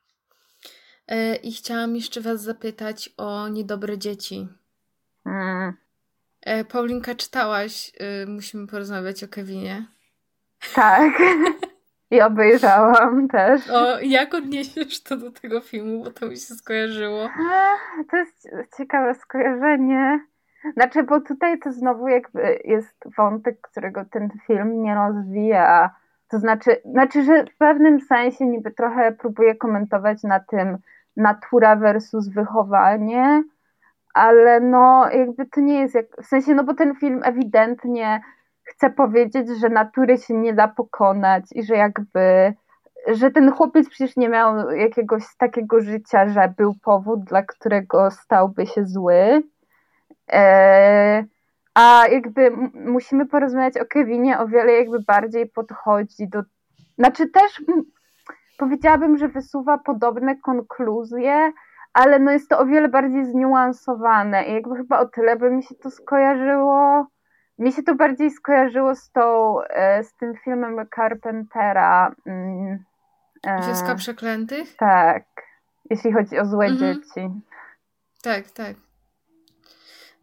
y, 1.11 1.35
i 1.35 1.51
chciałam 1.51 1.95
jeszcze 1.95 2.21
was 2.21 2.41
zapytać 2.41 3.09
o 3.17 3.47
niedobre 3.47 3.97
dzieci. 3.97 4.47
Mm. 5.25 5.73
Y, 6.47 6.65
Paulinka, 6.65 7.15
czytałaś, 7.15 7.91
musimy 8.27 8.67
porozmawiać 8.67 9.23
o 9.23 9.27
Kevinie. 9.27 9.94
Tak. 10.73 11.13
I 12.11 12.21
obejrzałam 12.21 13.27
też. 13.27 13.69
O, 13.69 13.99
jak 13.99 14.33
odniesiesz 14.33 15.03
to 15.03 15.17
do 15.17 15.31
tego 15.31 15.61
filmu, 15.61 16.03
bo 16.03 16.11
to 16.11 16.25
mi 16.25 16.37
się 16.37 16.53
skojarzyło. 16.55 17.29
To 18.11 18.17
jest 18.17 18.49
ciekawe 18.77 19.15
skojarzenie. 19.15 20.19
Znaczy, 20.73 21.03
bo 21.03 21.21
tutaj 21.21 21.59
to 21.59 21.71
znowu 21.71 22.07
jakby 22.07 22.59
jest 22.63 22.95
wątek, 23.17 23.61
którego 23.61 24.05
ten 24.05 24.29
film 24.47 24.83
nie 24.83 24.95
rozwija. 24.95 25.95
To 26.27 26.39
znaczy, 26.39 26.81
znaczy, 26.85 27.23
że 27.23 27.43
w 27.43 27.57
pewnym 27.57 28.01
sensie 28.01 28.45
niby 28.45 28.71
trochę 28.71 29.11
próbuje 29.11 29.55
komentować 29.55 30.23
na 30.23 30.39
tym, 30.39 30.77
natura 31.17 31.75
versus 31.75 32.29
wychowanie, 32.29 33.43
ale 34.13 34.59
no 34.59 35.09
jakby 35.11 35.45
to 35.45 35.61
nie 35.61 35.79
jest 35.79 35.95
jak, 35.95 36.05
w 36.21 36.25
sensie, 36.25 36.53
no 36.53 36.63
bo 36.63 36.73
ten 36.73 36.95
film 36.95 37.21
ewidentnie 37.23 38.21
chce 38.65 38.89
powiedzieć, 38.89 39.47
że 39.59 39.69
natury 39.69 40.17
się 40.17 40.33
nie 40.33 40.53
da 40.53 40.67
pokonać 40.67 41.43
i 41.51 41.63
że 41.63 41.75
jakby, 41.75 42.53
że 43.07 43.31
ten 43.31 43.51
chłopiec 43.51 43.89
przecież 43.89 44.17
nie 44.17 44.29
miał 44.29 44.71
jakiegoś 44.71 45.23
takiego 45.37 45.81
życia, 45.81 46.29
że 46.29 46.53
był 46.57 46.75
powód, 46.83 47.23
dla 47.23 47.43
którego 47.43 48.11
stałby 48.11 48.67
się 48.67 48.85
zły. 48.85 49.43
E, 50.31 51.23
a 51.73 52.07
jakby 52.11 52.51
musimy 52.73 53.25
porozmawiać 53.25 53.77
o 53.77 53.85
Kevinie, 53.85 54.39
o 54.39 54.47
wiele 54.47 54.73
jakby 54.73 54.99
bardziej 54.99 55.49
podchodzi 55.49 56.27
do, 56.27 56.43
znaczy 56.97 57.29
też 57.29 57.63
powiedziałabym, 58.57 59.17
że 59.17 59.27
wysuwa 59.27 59.77
podobne 59.77 60.35
konkluzje, 60.35 61.51
ale 61.93 62.19
no 62.19 62.31
jest 62.31 62.49
to 62.49 62.59
o 62.59 62.65
wiele 62.65 62.89
bardziej 62.89 63.25
zniuansowane 63.25 64.45
i 64.45 64.53
jakby 64.53 64.75
chyba 64.75 64.99
o 64.99 65.05
tyle 65.05 65.35
by 65.35 65.51
mi 65.51 65.63
się 65.63 65.75
to 65.75 65.91
skojarzyło. 65.91 67.07
Mi 67.59 67.71
się 67.71 67.83
to 67.83 67.95
bardziej 67.95 68.31
skojarzyło 68.31 68.95
z 68.95 69.11
tą, 69.11 69.61
e, 69.61 70.03
z 70.03 70.15
tym 70.15 70.33
filmem 70.43 70.87
Carpentera. 70.95 72.15
Mm, 72.25 72.83
e, 73.47 73.95
Przeklętych? 73.95 74.75
Tak, 74.75 75.25
jeśli 75.89 76.13
chodzi 76.13 76.39
o 76.39 76.45
złe 76.45 76.65
mhm. 76.65 76.95
dzieci. 76.95 77.29
Tak, 78.21 78.51
tak. 78.51 78.75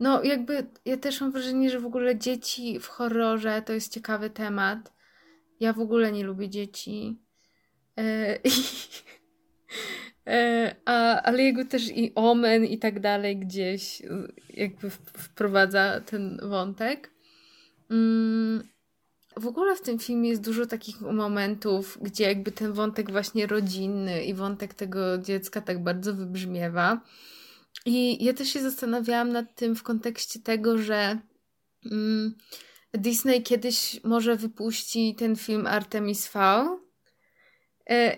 No 0.01 0.23
jakby 0.23 0.67
ja 0.85 0.97
też 0.97 1.21
mam 1.21 1.33
wrażenie, 1.33 1.71
że 1.71 1.81
w 1.81 1.87
ogóle 1.87 2.19
dzieci 2.19 2.81
w 2.81 2.89
horrorze 2.89 3.63
to 3.63 3.73
jest 3.73 3.93
ciekawy 3.93 4.31
temat. 4.31 4.93
Ja 5.61 5.73
w 5.73 5.81
ogóle 5.81 6.13
nie 6.13 6.25
lubię 6.25 6.49
dzieci. 6.49 7.23
E, 7.99 8.39
e, 10.27 10.75
a, 10.85 11.23
ale 11.23 11.43
jego 11.43 11.65
też 11.65 11.97
i 11.97 12.13
Omen 12.15 12.65
i 12.65 12.79
tak 12.79 13.01
dalej 13.01 13.37
gdzieś 13.37 14.03
jakby 14.51 14.91
wprowadza 14.91 16.01
ten 16.01 16.41
wątek. 16.43 17.12
Mm, 17.93 18.69
w 19.37 19.47
ogóle 19.47 19.77
w 19.77 19.81
tym 19.81 19.99
filmie 19.99 20.31
jest 20.31 20.43
dużo 20.43 20.67
takich 20.67 21.01
momentów, 21.01 21.99
gdzie 22.03 22.25
jakby 22.25 22.53
ten 22.53 22.73
wątek 22.73 23.11
właśnie 23.13 23.47
rodzinny 23.47 24.25
i 24.25 24.35
wątek 24.35 24.75
tego 24.75 25.19
dziecka 25.19 25.61
tak 25.61 25.83
bardzo 25.83 26.15
wybrzmiewa. 26.15 27.01
I 27.87 28.25
ja 28.25 28.33
też 28.33 28.49
się 28.49 28.63
zastanawiałam 28.63 29.33
nad 29.33 29.55
tym 29.55 29.77
w 29.77 29.83
kontekście 29.83 30.41
tego, 30.41 30.79
że 30.79 31.19
mm, 31.93 32.35
Disney 32.95 33.43
kiedyś 33.43 34.01
może 34.05 34.37
wypuści 34.37 35.15
ten 35.19 35.37
film 35.37 35.67
Artemis 35.67 36.27
Fowl, 36.27 36.79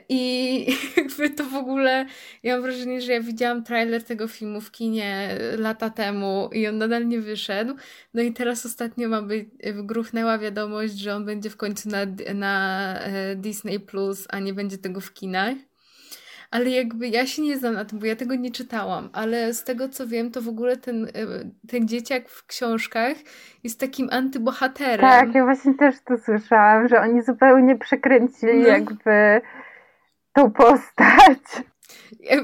I 0.09 0.67
jakby 0.97 1.31
to 1.31 1.45
w 1.45 1.55
ogóle, 1.55 2.07
ja 2.43 2.55
mam 2.55 2.63
wrażenie, 2.63 3.01
że 3.01 3.13
ja 3.13 3.21
widziałam 3.21 3.65
trailer 3.65 4.05
tego 4.05 4.29
filmu 4.29 4.61
w 4.61 4.71
kinie 4.71 5.39
lata 5.59 5.91
temu 5.91 6.51
i 6.53 6.69
on 6.69 6.79
nadal 6.79 7.09
nie 7.09 7.21
wyszedł. 7.21 7.75
No 8.15 8.23
i 8.23 8.33
teraz 8.33 8.67
ostatnio 8.67 9.09
ma 9.09 9.23
być, 9.23 9.49
gruchnęła 9.75 10.39
wiadomość, 10.39 10.99
że 10.99 11.15
on 11.15 11.25
będzie 11.25 11.51
w 11.51 11.57
końcu 11.57 11.89
na, 11.89 11.99
na 12.35 12.95
e, 13.01 13.37
Disney 13.37 13.81
Plus, 13.81 14.27
a 14.31 14.39
nie 14.39 14.55
będzie 14.55 14.79
tego 14.79 15.01
w 15.01 15.13
kinach. 15.13 15.55
Ale 16.51 16.71
jakby 16.71 17.09
ja 17.09 17.27
się 17.27 17.43
nie 17.43 17.59
znam 17.59 17.75
na 17.75 17.85
tym, 17.85 17.99
bo 17.99 18.07
ja 18.07 18.17
tego 18.17 18.35
nie 18.35 18.51
czytałam, 18.51 19.09
ale 19.13 19.55
z 19.55 19.65
tego 19.65 19.89
co 19.89 20.07
wiem, 20.07 20.31
to 20.31 20.43
w 20.43 20.49
ogóle 20.49 20.77
ten, 20.77 21.05
e, 21.05 21.11
ten 21.69 21.89
dzieciak 21.89 22.29
w 22.29 22.47
książkach 22.47 23.17
jest 23.65 23.81
takim 23.81 24.09
antybohaterem. 24.13 25.01
Tak, 25.01 25.35
ja 25.35 25.45
właśnie 25.45 25.75
też 25.75 25.95
to 26.05 26.19
słyszałam, 26.19 26.89
że 26.89 27.01
oni 27.01 27.23
zupełnie 27.23 27.79
przekręcili 27.79 28.59
no. 28.59 28.69
jakby 28.69 29.41
tą 30.35 30.51
postać. 30.51 31.63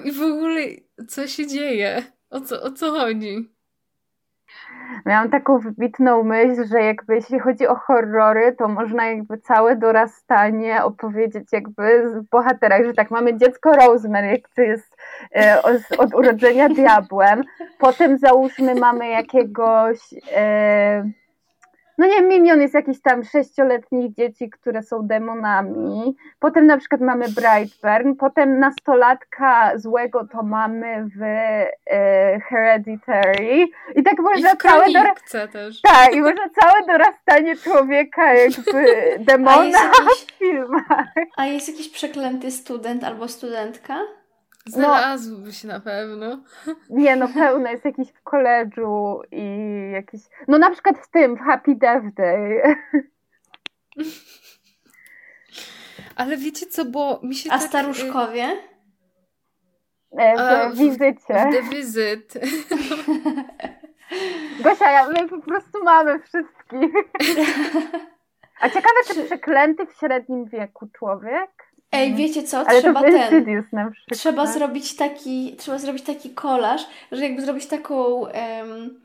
I 0.04 0.12
w 0.12 0.22
ogóle 0.22 0.60
co 1.08 1.26
się 1.26 1.46
dzieje? 1.46 2.02
O 2.30 2.40
co, 2.40 2.62
o 2.62 2.70
co 2.70 2.90
chodzi? 2.90 3.50
Miałam 5.06 5.30
taką 5.30 5.58
wybitną 5.58 6.22
myśl, 6.22 6.66
że 6.66 6.80
jakby 6.82 7.14
jeśli 7.14 7.38
chodzi 7.38 7.66
o 7.66 7.74
horrory, 7.74 8.54
to 8.58 8.68
można 8.68 9.06
jakby 9.06 9.38
całe 9.38 9.76
dorastanie 9.76 10.84
opowiedzieć 10.84 11.52
jakby 11.52 12.10
z 12.10 12.28
bohaterach, 12.28 12.84
że 12.84 12.92
tak 12.92 13.10
mamy 13.10 13.38
dziecko 13.38 13.72
Rosemary, 13.72 14.42
które 14.42 14.66
jest 14.66 14.96
e, 15.36 15.62
od 15.98 16.14
urodzenia 16.14 16.68
diabłem, 16.68 17.42
potem 17.78 18.18
załóżmy 18.18 18.74
mamy 18.74 19.08
jakiegoś 19.08 19.98
e, 20.36 21.10
no 22.00 22.06
nie 22.06 22.22
Minion 22.22 22.60
jest 22.60 22.74
jakiś 22.74 23.02
tam 23.02 23.24
sześcioletnich 23.24 24.14
dzieci, 24.14 24.50
które 24.50 24.82
są 24.82 25.06
demonami. 25.06 26.16
Potem 26.38 26.66
na 26.66 26.78
przykład 26.78 27.00
mamy 27.00 27.24
Brightburn, 27.28 28.14
potem 28.14 28.58
nastolatka 28.58 29.78
złego 29.78 30.26
to 30.32 30.42
mamy 30.42 31.08
w 31.16 31.22
e, 31.22 32.40
Hereditary. 32.40 33.68
I 33.94 34.02
tak 34.02 34.18
można 34.18 34.52
I 34.52 34.56
całe 34.56 34.92
dorastanie. 34.92 35.48
też. 35.48 35.80
Tak, 35.80 36.14
i 36.14 36.20
można 36.20 36.48
całe 36.60 36.86
dorastanie 36.86 37.56
człowieka 37.56 38.34
jakby 38.34 38.84
demona 39.32 39.64
jakiś, 39.64 40.26
w 40.26 40.38
filmach. 40.38 41.14
A 41.36 41.46
jest 41.46 41.68
jakiś 41.68 41.88
przeklęty 41.88 42.50
student 42.50 43.04
albo 43.04 43.28
studentka? 43.28 43.98
Znalazłby 44.66 45.46
no, 45.46 45.52
się 45.52 45.68
na 45.68 45.80
pewno. 45.80 46.42
Nie, 46.90 47.16
no 47.16 47.28
pełno 47.28 47.70
jest 47.70 47.84
jakiś 47.84 48.12
w 48.12 48.22
koledżu 48.22 49.22
i 49.32 49.44
jakiś. 49.92 50.20
No 50.48 50.58
na 50.58 50.70
przykład 50.70 50.98
w 50.98 51.10
tym, 51.10 51.36
w 51.36 51.40
Happy 51.40 51.74
Death 51.74 52.14
Day. 52.14 52.76
Ale 56.16 56.36
wiecie 56.36 56.66
co, 56.66 56.84
bo 56.84 57.20
mi 57.22 57.34
się. 57.34 57.50
A 57.50 57.58
tak... 57.58 57.68
staruszkowie? 57.68 58.56
E, 60.18 60.36
w 60.36 60.40
A, 60.40 60.70
wizycie. 60.70 61.50
W, 61.52 61.66
w 61.66 61.70
wizyt. 61.70 62.34
Gosia, 64.64 64.90
ja, 64.90 65.08
my 65.08 65.28
po 65.28 65.40
prostu 65.40 65.84
mamy 65.84 66.20
wszystkich. 66.22 66.92
A 68.60 68.68
ciekawe, 68.68 68.94
czy 69.06 69.24
przeklęty 69.24 69.86
w 69.86 69.92
średnim 69.92 70.44
wieku 70.44 70.88
człowiek? 70.98 71.50
Ej, 71.92 72.10
mhm. 72.10 72.16
wiecie 72.16 72.42
co? 72.42 72.68
Ale 72.68 72.80
trzeba 72.80 73.02
ten. 73.02 73.64
Trzeba 74.12 74.46
zrobić 74.46 74.96
taki, 74.96 75.56
trzeba 75.56 75.78
zrobić 75.78 76.02
taki 76.02 76.30
kolaż, 76.30 76.86
że 77.12 77.24
jakby 77.24 77.42
zrobić 77.42 77.66
taką, 77.66 78.04
um, 78.04 79.00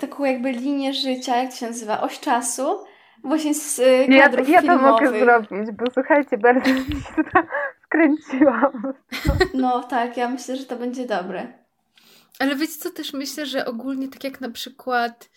taką 0.00 0.24
jakby 0.24 0.52
linię 0.52 0.94
życia, 0.94 1.36
jak 1.36 1.50
to 1.50 1.56
się 1.56 1.66
nazywa, 1.66 2.00
oś 2.00 2.20
czasu, 2.20 2.84
właśnie 3.24 3.54
z 3.54 3.78
y, 3.78 4.06
kadrów 4.20 4.48
ja, 4.48 4.60
ja 4.60 4.76
to 4.76 4.82
mogę 4.82 5.20
zrobić, 5.20 5.70
bo 5.72 5.84
słuchajcie, 5.94 6.38
bardzo 6.38 6.74
mi 6.74 6.84
się 6.84 7.24
to 7.32 7.42
wkręciłam. 7.82 8.92
No 9.54 9.82
tak, 9.82 10.16
ja 10.16 10.28
myślę, 10.28 10.56
że 10.56 10.64
to 10.64 10.76
będzie 10.76 11.06
dobre. 11.06 11.46
Ale 12.38 12.56
wiecie 12.56 12.72
co, 12.72 12.90
też 12.90 13.12
myślę, 13.12 13.46
że 13.46 13.66
ogólnie 13.66 14.08
tak 14.08 14.24
jak 14.24 14.40
na 14.40 14.50
przykład 14.50 15.30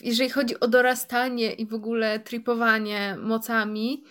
jeżeli 0.00 0.30
chodzi 0.30 0.60
o 0.60 0.68
dorastanie 0.68 1.52
i 1.52 1.66
w 1.66 1.74
ogóle 1.74 2.20
tripowanie 2.20 3.16
mocami, 3.20 4.04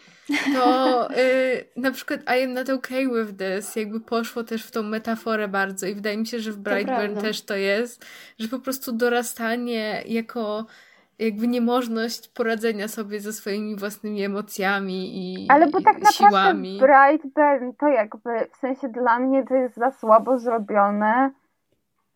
to 0.53 1.07
y, 1.11 1.65
na 1.75 1.91
przykład 1.91 2.19
I 2.39 2.43
am 2.43 2.53
not 2.53 2.69
okay 2.69 3.07
with 3.07 3.37
this 3.37 3.75
jakby 3.75 3.99
poszło 3.99 4.43
też 4.43 4.65
w 4.65 4.71
tą 4.71 4.83
metaforę 4.83 5.47
bardzo 5.47 5.87
i 5.87 5.95
wydaje 5.95 6.17
mi 6.17 6.27
się, 6.27 6.39
że 6.39 6.51
w 6.51 6.57
Brightburn 6.57 7.15
to 7.15 7.21
też 7.21 7.41
to 7.41 7.55
jest, 7.55 8.05
że 8.39 8.47
po 8.47 8.59
prostu 8.59 8.91
dorastanie 8.91 10.03
jako 10.05 10.65
jakby 11.19 11.47
niemożność 11.47 12.27
poradzenia 12.27 12.87
sobie 12.87 13.19
ze 13.19 13.33
swoimi 13.33 13.75
własnymi 13.75 14.23
emocjami 14.23 15.09
i 15.13 15.47
Ale 15.49 15.67
bo 15.67 15.81
tak 15.81 16.01
naprawdę 16.01 16.11
siłami. 16.11 16.79
Brightburn 16.79 17.71
to 17.79 17.87
jakby 17.87 18.29
w 18.53 18.57
sensie 18.57 18.89
dla 18.89 19.19
mnie 19.19 19.43
to 19.47 19.55
jest 19.55 19.75
za 19.75 19.91
słabo 19.91 20.39
zrobione. 20.39 21.31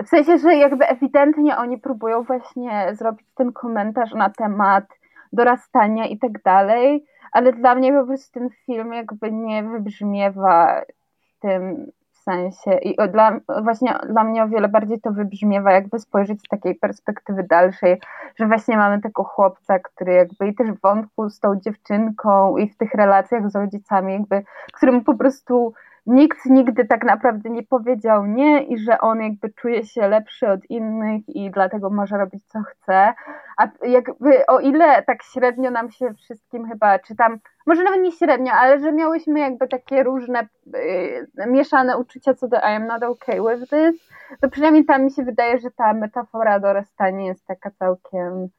W 0.03 0.07
sensie, 0.07 0.37
że 0.37 0.55
jakby 0.55 0.87
ewidentnie 0.87 1.57
oni 1.57 1.77
próbują 1.77 2.23
właśnie 2.23 2.87
zrobić 2.93 3.27
ten 3.35 3.53
komentarz 3.53 4.13
na 4.13 4.29
temat 4.29 4.85
dorastania 5.33 6.05
i 6.05 6.19
tak 6.19 6.43
dalej, 6.43 7.05
ale 7.35 7.53
dla 7.53 7.75
mnie 7.75 7.93
po 7.93 8.05
prostu 8.05 8.39
ten 8.39 8.49
film 8.65 8.93
jakby 8.93 9.31
nie 9.31 9.63
wybrzmiewa 9.63 10.81
w 11.19 11.39
tym 11.39 11.91
sensie. 12.25 12.77
I 12.81 12.95
dla, 13.11 13.39
właśnie 13.63 13.93
dla 14.09 14.23
mnie 14.23 14.43
o 14.43 14.47
wiele 14.47 14.67
bardziej 14.67 15.01
to 15.01 15.11
wybrzmiewa, 15.11 15.71
jakby 15.71 15.99
spojrzeć 15.99 16.39
z 16.39 16.47
takiej 16.49 16.75
perspektywy 16.75 17.43
dalszej, 17.43 18.01
że 18.39 18.47
właśnie 18.47 18.77
mamy 18.77 19.01
tego 19.01 19.23
chłopca, 19.23 19.79
który 19.79 20.13
jakby 20.13 20.47
i 20.47 20.55
też 20.55 20.67
wątku 20.83 21.29
z 21.29 21.39
tą 21.39 21.59
dziewczynką 21.59 22.57
i 22.57 22.69
w 22.69 22.77
tych 22.77 22.93
relacjach 22.93 23.51
z 23.51 23.55
rodzicami, 23.55 24.13
jakby, 24.13 24.43
którym 24.73 25.03
po 25.03 25.15
prostu 25.15 25.73
nikt 26.05 26.45
nigdy 26.45 26.85
tak 26.85 27.03
naprawdę 27.03 27.49
nie 27.49 27.63
powiedział 27.63 28.25
nie 28.25 28.63
i 28.63 28.77
że 28.77 28.99
on 28.99 29.21
jakby 29.21 29.49
czuje 29.49 29.85
się 29.85 30.07
lepszy 30.07 30.47
od 30.47 30.69
innych 30.69 31.21
i 31.27 31.51
dlatego 31.51 31.89
może 31.89 32.17
robić 32.17 32.45
co 32.45 32.59
chce. 32.63 33.13
A 33.57 33.67
jakby 33.87 34.45
o 34.45 34.59
ile 34.59 35.03
tak 35.03 35.23
średnio 35.23 35.71
nam 35.71 35.91
się 35.91 36.13
wszystkim 36.13 36.69
chyba, 36.69 36.99
czy 36.99 37.15
tam, 37.15 37.39
może 37.65 37.83
nawet 37.83 38.01
nie 38.01 38.11
średnio, 38.11 38.53
ale 38.53 38.79
że 38.79 38.91
miałyśmy 38.91 39.39
jakby 39.39 39.67
takie 39.67 40.03
różne 40.03 40.47
yy, 40.65 41.47
mieszane 41.47 41.97
uczucia 41.97 42.33
co 42.33 42.47
do 42.47 42.57
I 42.57 42.75
am 42.75 42.87
not 42.87 43.03
okay 43.03 43.41
with 43.41 43.69
this, 43.69 44.09
to 44.41 44.49
przynajmniej 44.49 44.85
tam 44.85 45.03
mi 45.03 45.11
się 45.11 45.23
wydaje, 45.23 45.59
że 45.59 45.71
ta 45.71 45.93
metafora 45.93 46.59
dorastania 46.59 47.25
jest 47.25 47.45
taka 47.45 47.71
całkiem 47.71 48.27
mm 48.27 48.49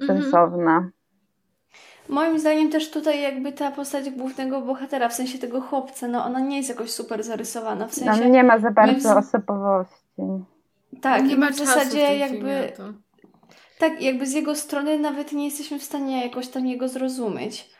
-hmm. 0.00 0.06
sensowna. 0.06 0.90
Moim 2.08 2.38
zdaniem 2.38 2.70
też 2.70 2.90
tutaj 2.90 3.22
jakby 3.22 3.52
ta 3.52 3.70
postać 3.70 4.10
głównego 4.10 4.60
bohatera, 4.60 5.08
w 5.08 5.14
sensie 5.14 5.38
tego 5.38 5.60
chłopca, 5.60 6.08
no 6.08 6.24
ona 6.24 6.40
nie 6.40 6.56
jest 6.56 6.68
jakoś 6.68 6.90
super 6.90 7.22
zarysowana, 7.22 7.86
w 7.86 7.94
sensie... 7.94 8.22
Tam 8.22 8.32
nie 8.32 8.44
ma 8.44 8.58
za 8.58 8.70
bardzo 8.70 9.14
w... 9.14 9.16
osobowości. 9.16 10.22
Tak, 11.02 11.24
nie 11.24 11.36
ma 11.36 11.50
w 11.50 11.56
zasadzie 11.56 12.16
jakby... 12.16 12.72
Tak, 13.78 14.02
jakby 14.02 14.26
z 14.26 14.32
jego 14.32 14.54
strony 14.54 14.98
nawet 14.98 15.32
nie 15.32 15.44
jesteśmy 15.44 15.78
w 15.78 15.82
stanie 15.82 16.24
jakoś 16.26 16.48
tam 16.48 16.66
jego 16.66 16.88
zrozumieć. 16.88 17.70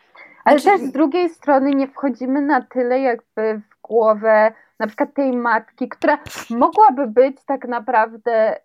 Ale 0.44 0.58
znaczy... 0.58 0.78
też 0.78 0.88
z 0.88 0.92
drugiej 0.92 1.28
strony 1.28 1.70
nie 1.70 1.88
wchodzimy 1.88 2.40
na 2.40 2.62
tyle 2.62 3.00
jakby 3.00 3.62
w 3.70 3.82
głowę 3.82 4.52
na 4.78 4.86
przykład 4.86 5.14
tej 5.14 5.32
matki, 5.32 5.88
która 5.88 6.18
mogłaby 6.50 7.06
być 7.06 7.36
tak 7.46 7.68
naprawdę 7.68 8.56
y, 8.56 8.58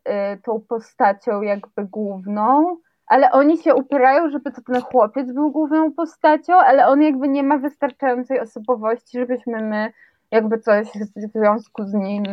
tą 0.45 0.61
postacią 0.69 1.41
jakby 1.41 1.85
główną, 1.85 2.77
ale 3.11 3.31
oni 3.31 3.57
się 3.57 3.75
upierają, 3.75 4.29
żeby 4.29 4.51
to 4.51 4.61
ten 4.61 4.81
chłopiec 4.81 5.31
był 5.31 5.51
główną 5.51 5.93
postacią, 5.93 6.53
ale 6.53 6.87
on 6.87 7.01
jakby 7.01 7.27
nie 7.27 7.43
ma 7.43 7.57
wystarczającej 7.57 8.39
osobowości, 8.39 9.19
żebyśmy 9.19 9.63
my 9.63 9.93
jakby 10.31 10.59
coś 10.59 10.87
w 11.15 11.31
związku 11.31 11.83
z 11.85 11.93
nim 11.93 12.23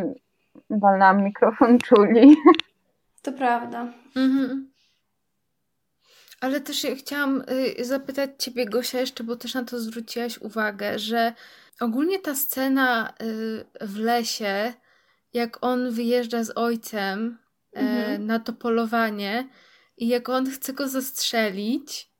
walnęłam 0.70 1.24
mikrofon 1.24 1.78
czuli. 1.86 2.36
To 3.22 3.32
prawda. 3.32 3.86
Mhm. 4.16 4.70
Ale 6.40 6.60
też 6.60 6.86
chciałam 6.96 7.42
y, 7.80 7.84
zapytać 7.84 8.30
Ciebie, 8.38 8.66
Gosia, 8.66 9.00
jeszcze, 9.00 9.24
bo 9.24 9.36
też 9.36 9.54
na 9.54 9.64
to 9.64 9.80
zwróciłaś 9.80 10.38
uwagę, 10.38 10.98
że 10.98 11.32
ogólnie 11.80 12.18
ta 12.18 12.34
scena 12.34 13.12
y, 13.22 13.64
w 13.80 13.96
lesie, 13.96 14.72
jak 15.34 15.58
on 15.60 15.90
wyjeżdża 15.90 16.44
z 16.44 16.58
ojcem 16.58 17.38
e, 17.76 17.80
mhm. 17.80 18.26
na 18.26 18.38
to 18.38 18.52
polowanie 18.52 19.48
i 19.99 20.09
jak 20.09 20.28
on 20.28 20.51
chce 20.51 20.72
go 20.72 20.88
zastrzelić, 20.88 22.11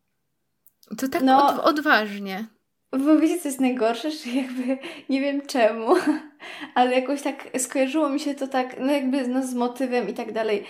to 0.99 1.09
tak 1.09 1.23
no, 1.23 1.47
od, 1.47 1.59
odważnie. 1.59 2.45
Bo 2.93 3.19
wiecie, 3.19 3.41
co 3.41 3.49
jest 3.49 3.61
najgorsze, 3.61 4.11
że 4.11 4.31
jakby 4.31 4.79
nie 5.13 5.21
wiem 5.21 5.47
czemu, 5.47 5.95
ale 6.75 7.01
jakoś 7.01 7.23
tak 7.23 7.49
skojarzyło 7.59 8.09
mi 8.09 8.21
się 8.21 8.35
to 8.35 8.47
tak, 8.47 8.77
no 8.81 8.93
jakby 8.93 9.29
no, 9.29 9.47
z 9.47 9.55
motywem 9.55 10.09
i 10.09 10.15
tak 10.15 10.33
dalej. 10.33 10.65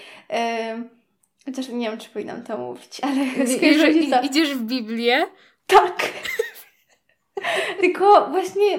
Chociaż 1.45 1.69
nie 1.69 1.91
wiem, 1.91 1.99
czy 1.99 2.11
powinnam 2.11 2.43
to 2.43 2.59
mówić, 2.59 3.01
ale 3.07 3.47
skojarzyło 3.47 4.01
mi 4.01 4.11
to. 4.11 4.23
Idziesz 4.23 4.55
w 4.55 4.63
Biblię? 4.63 5.27
Tak. 5.67 6.13
Tylko 7.81 8.29
właśnie 8.31 8.79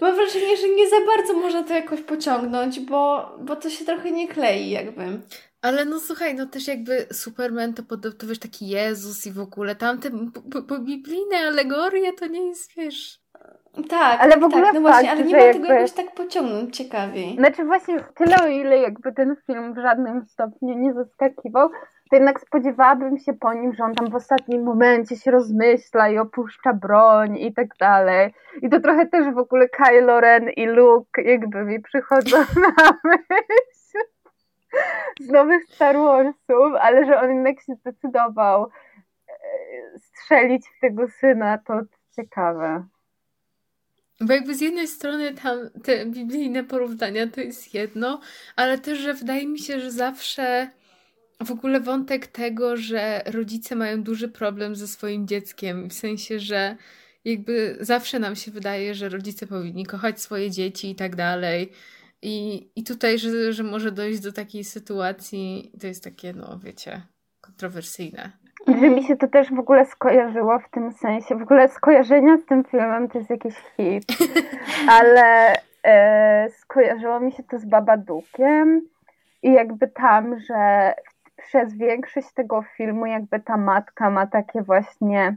mam 0.00 0.14
wrażenie, 0.14 0.56
że 0.56 0.68
nie 0.68 0.88
za 0.88 0.96
bardzo 1.06 1.34
można 1.34 1.62
to 1.62 1.74
jakoś 1.74 2.00
pociągnąć, 2.00 2.80
bo, 2.80 3.32
bo 3.40 3.56
to 3.56 3.70
się 3.70 3.84
trochę 3.84 4.10
nie 4.10 4.28
klei 4.28 4.70
jakby. 4.70 5.20
Ale 5.64 5.84
no 5.84 6.00
słuchaj, 6.00 6.34
no 6.34 6.46
też 6.46 6.68
jakby 6.68 7.06
Superman 7.12 7.74
to, 7.74 7.82
to 8.18 8.26
wiesz, 8.26 8.38
taki 8.38 8.68
Jezus 8.68 9.26
i 9.26 9.32
w 9.32 9.40
ogóle 9.40 9.74
tamte 9.74 10.10
biblijne 10.80 11.36
alegorie 11.36 12.12
to 12.12 12.26
nie 12.26 12.48
jest, 12.48 12.74
wiesz... 12.76 13.20
Tak, 13.88 14.20
ale 14.20 14.36
w 14.36 14.44
ogóle 14.44 14.62
tak, 14.62 14.74
no 14.74 14.80
właśnie, 14.80 15.10
ale 15.10 15.24
nie 15.24 15.36
ma 15.36 15.42
jakby... 15.42 15.62
tego 15.62 15.74
jakoś 15.74 15.92
tak 15.92 16.14
pociągnąć 16.14 16.76
ciekawiej. 16.76 17.36
Znaczy 17.36 17.64
właśnie 17.64 18.00
tyle 18.14 18.36
o 18.42 18.46
ile 18.46 18.78
jakby 18.78 19.12
ten 19.12 19.36
film 19.46 19.74
w 19.74 19.78
żadnym 19.78 20.24
stopniu 20.24 20.78
nie 20.78 20.92
zaskakiwał, 20.92 21.68
to 22.10 22.16
jednak 22.16 22.40
spodziewałabym 22.40 23.18
się 23.18 23.32
po 23.32 23.54
nim, 23.54 23.74
że 23.74 23.84
on 23.84 23.94
tam 23.94 24.10
w 24.10 24.14
ostatnim 24.14 24.62
momencie 24.62 25.16
się 25.16 25.30
rozmyśla 25.30 26.08
i 26.08 26.18
opuszcza 26.18 26.72
broń 26.72 27.36
i 27.36 27.54
tak 27.54 27.68
dalej. 27.80 28.34
I 28.62 28.70
to 28.70 28.80
trochę 28.80 29.06
też 29.06 29.34
w 29.34 29.38
ogóle 29.38 29.68
Kylo 29.68 30.20
Ren 30.20 30.48
i 30.48 30.66
Luke 30.66 31.22
jakby 31.22 31.64
mi 31.64 31.80
przychodzą 31.80 32.36
na 32.78 32.98
myśl 33.04 33.83
z 35.20 35.28
nowych 35.28 35.64
Star 35.64 35.96
Warsów, 35.96 36.74
ale 36.80 37.06
że 37.06 37.20
on 37.20 37.34
jednak 37.34 37.60
się 37.60 37.74
zdecydował 37.74 38.70
e, 39.28 39.98
strzelić 39.98 40.66
w 40.68 40.80
tego 40.80 41.08
syna, 41.08 41.58
to 41.58 41.80
ciekawe. 42.16 42.84
Bo 44.20 44.32
jakby 44.32 44.54
z 44.54 44.60
jednej 44.60 44.88
strony 44.88 45.34
tam 45.34 45.58
te 45.84 46.06
biblijne 46.06 46.64
porównania 46.64 47.26
to 47.26 47.40
jest 47.40 47.74
jedno, 47.74 48.20
ale 48.56 48.78
też, 48.78 48.98
że 48.98 49.14
wydaje 49.14 49.46
mi 49.46 49.58
się, 49.58 49.80
że 49.80 49.90
zawsze 49.90 50.70
w 51.44 51.50
ogóle 51.50 51.80
wątek 51.80 52.26
tego, 52.26 52.76
że 52.76 53.22
rodzice 53.26 53.76
mają 53.76 54.02
duży 54.02 54.28
problem 54.28 54.76
ze 54.76 54.88
swoim 54.88 55.26
dzieckiem, 55.28 55.88
w 55.88 55.92
sensie, 55.92 56.40
że 56.40 56.76
jakby 57.24 57.76
zawsze 57.80 58.18
nam 58.18 58.36
się 58.36 58.50
wydaje, 58.50 58.94
że 58.94 59.08
rodzice 59.08 59.46
powinni 59.46 59.86
kochać 59.86 60.20
swoje 60.20 60.50
dzieci 60.50 60.90
i 60.90 60.94
tak 60.94 61.16
dalej. 61.16 61.72
I, 62.26 62.68
i 62.76 62.84
tutaj, 62.84 63.18
że, 63.18 63.52
że 63.52 63.62
może 63.62 63.92
dojść 63.92 64.20
do 64.20 64.32
takiej 64.32 64.64
sytuacji, 64.64 65.72
to 65.80 65.86
jest 65.86 66.04
takie, 66.04 66.32
no 66.32 66.58
wiecie, 66.64 67.00
kontrowersyjne. 67.40 68.32
Że 68.68 68.90
mi 68.90 69.04
się 69.04 69.16
to 69.16 69.28
też 69.28 69.50
w 69.50 69.58
ogóle 69.58 69.86
skojarzyło 69.86 70.58
w 70.58 70.70
tym 70.70 70.92
sensie. 70.92 71.36
W 71.36 71.42
ogóle 71.42 71.68
skojarzenia 71.68 72.38
z 72.38 72.44
tym 72.44 72.64
filmem 72.64 73.08
to 73.08 73.18
jest 73.18 73.30
jakiś 73.30 73.54
hit, 73.54 74.04
ale 74.98 75.54
e, 75.84 76.50
skojarzyło 76.50 77.20
mi 77.20 77.32
się 77.32 77.42
to 77.42 77.58
z 77.58 77.64
Babadukiem 77.64 78.88
i 79.42 79.52
jakby 79.52 79.88
tam, 79.88 80.38
że 80.38 80.94
przez 81.36 81.76
większość 81.76 82.32
tego 82.34 82.64
filmu 82.76 83.06
jakby 83.06 83.40
ta 83.40 83.56
matka 83.56 84.10
ma 84.10 84.26
takie 84.26 84.62
właśnie 84.62 85.36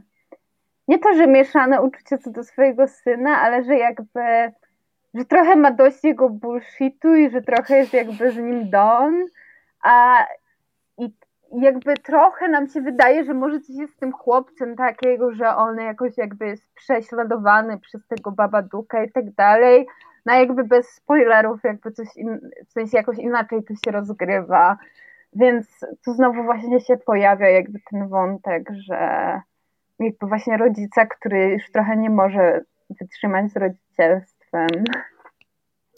nie 0.88 0.98
to, 0.98 1.14
że 1.14 1.26
mieszane 1.26 1.82
uczucie 1.82 2.18
co 2.18 2.30
do 2.30 2.44
swojego 2.44 2.88
syna, 2.88 3.40
ale 3.40 3.64
że 3.64 3.76
jakby 3.76 4.52
że 5.14 5.24
trochę 5.24 5.56
ma 5.56 5.70
dość 5.70 6.04
jego 6.04 6.28
bullshitu 6.28 7.14
i 7.14 7.30
że 7.30 7.42
trochę 7.42 7.76
jest 7.76 7.92
jakby 7.92 8.30
z 8.30 8.36
nim 8.36 8.70
don, 8.70 9.24
a 9.82 10.26
i 10.98 11.12
jakby 11.52 11.94
trochę 11.94 12.48
nam 12.48 12.68
się 12.68 12.80
wydaje, 12.80 13.24
że 13.24 13.34
może 13.34 13.60
coś 13.60 13.76
jest 13.76 13.94
z 13.94 13.96
tym 13.96 14.12
chłopcem 14.12 14.76
takiego, 14.76 15.32
że 15.32 15.56
on 15.56 15.78
jakoś 15.78 16.18
jakby 16.18 16.46
jest 16.46 16.74
prześladowany 16.74 17.78
przez 17.78 18.06
tego 18.06 18.32
babaduka 18.32 19.04
i 19.04 19.12
tak 19.12 19.30
dalej, 19.30 19.86
no 20.26 20.34
jakby 20.34 20.64
bez 20.64 20.88
spoilerów 20.88 21.64
jakby 21.64 21.92
coś, 21.92 22.16
in, 22.16 22.50
w 22.68 22.72
sensie 22.72 22.96
jakoś 22.96 23.18
inaczej 23.18 23.64
to 23.64 23.74
się 23.74 23.90
rozgrywa. 23.90 24.76
Więc 25.32 25.86
tu 26.04 26.12
znowu 26.12 26.42
właśnie 26.42 26.80
się 26.80 26.96
pojawia 26.96 27.48
jakby 27.48 27.78
ten 27.90 28.08
wątek, 28.08 28.70
że 28.72 29.40
jakby 29.98 30.26
właśnie 30.26 30.56
rodzica, 30.56 31.06
który 31.06 31.48
już 31.48 31.70
trochę 31.72 31.96
nie 31.96 32.10
może 32.10 32.60
wytrzymać 33.00 33.50
z 33.50 33.54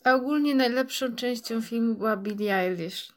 A 0.05 0.15
ogólnie 0.15 0.55
najlepszą 0.55 1.17
częścią 1.17 1.63
filmu 1.63 1.95
była 1.95 2.17
Billie 2.17 2.55
Eilish. 2.55 3.13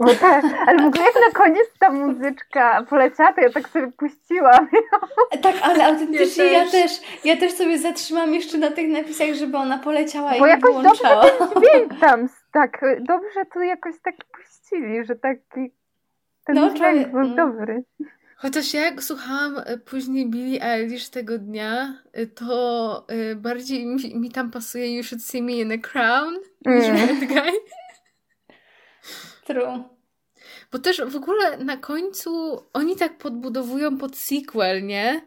No 0.00 0.14
tak, 0.20 0.44
ale 0.66 0.82
w 0.82 0.86
ogóle 0.86 1.04
jak 1.04 1.14
na 1.14 1.44
koniec 1.44 1.66
ta 1.78 1.92
muzyczka 1.92 2.82
poleciała, 2.90 3.32
to 3.32 3.40
ja 3.40 3.50
tak 3.50 3.68
sobie 3.68 3.92
puściłam. 3.92 4.68
Tak, 5.42 5.54
ale 5.62 5.84
autentycznie 5.84 6.44
ja 6.44 6.64
też. 6.64 6.74
ja 6.74 6.82
też, 6.82 6.92
ja 7.24 7.36
też 7.36 7.52
sobie 7.52 7.78
zatrzymam 7.78 8.34
jeszcze 8.34 8.58
na 8.58 8.70
tych 8.70 8.88
napisach, 8.88 9.34
żeby 9.34 9.56
ona 9.56 9.78
poleciała 9.78 10.30
Bo 10.38 10.46
i 10.46 10.50
jakoś 10.50 10.74
wyłączała. 10.74 11.22
dobrze 11.22 11.38
ten 11.38 11.62
dźwięk 11.62 12.00
tam, 12.00 12.28
tak, 12.52 12.80
dobrze 13.00 13.44
to 13.54 13.60
jakoś 13.60 13.94
tak 14.02 14.14
puścili, 14.24 15.04
że 15.04 15.16
taki 15.16 15.72
ten 16.44 16.56
no, 16.56 16.70
dźwięk 16.70 17.08
był 17.08 17.20
mm. 17.20 17.36
dobry. 17.36 17.84
Chociaż 18.38 18.74
jak 18.74 19.02
słuchałam 19.02 19.58
e, 19.58 19.78
później 19.78 20.30
Billie 20.30 20.62
Eilish 20.62 21.08
tego 21.08 21.38
dnia, 21.38 22.02
e, 22.12 22.26
to 22.26 23.04
e, 23.08 23.34
bardziej 23.34 23.86
mi, 23.86 24.14
mi 24.14 24.30
tam 24.30 24.50
pasuje 24.50 24.96
You 24.96 25.02
Should 25.02 25.24
See 25.24 25.42
Me 25.42 25.52
in 25.52 25.72
a 25.72 25.78
Crown 25.78 26.34
niż 26.66 26.84
mm. 26.84 27.06
Bad 27.06 27.28
Guy. 27.28 27.52
True. 29.46 29.84
Bo 30.72 30.78
też 30.78 31.02
w 31.06 31.16
ogóle 31.16 31.58
na 31.58 31.76
końcu 31.76 32.62
oni 32.72 32.96
tak 32.96 33.18
podbudowują 33.18 33.98
pod 33.98 34.16
sequel, 34.16 34.86
nie? 34.86 35.22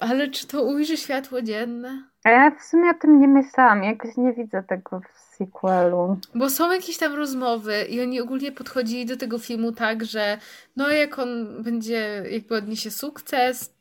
Ale 0.00 0.30
czy 0.30 0.46
to 0.46 0.62
ujrzy 0.62 0.96
światło 0.96 1.42
dzienne? 1.42 2.04
A 2.24 2.30
ja 2.30 2.50
w 2.50 2.62
sumie 2.62 2.90
o 2.90 2.94
tym 2.94 3.20
nie 3.20 3.28
myślałam. 3.28 3.82
Jakoś 3.82 4.16
nie 4.16 4.32
widzę 4.32 4.62
tego 4.62 5.00
w 5.00 5.36
sequelu. 5.36 6.16
Bo 6.34 6.50
są 6.50 6.72
jakieś 6.72 6.98
tam 6.98 7.14
rozmowy 7.14 7.84
i 7.84 8.00
oni 8.00 8.20
ogólnie 8.20 8.52
podchodzili 8.52 9.06
do 9.06 9.16
tego 9.16 9.38
filmu 9.38 9.72
tak, 9.72 10.04
że 10.04 10.38
no 10.76 10.88
jak 10.88 11.18
on 11.18 11.62
będzie, 11.62 12.24
jakby 12.30 12.54
odniesie 12.54 12.90
sukces, 12.90 13.74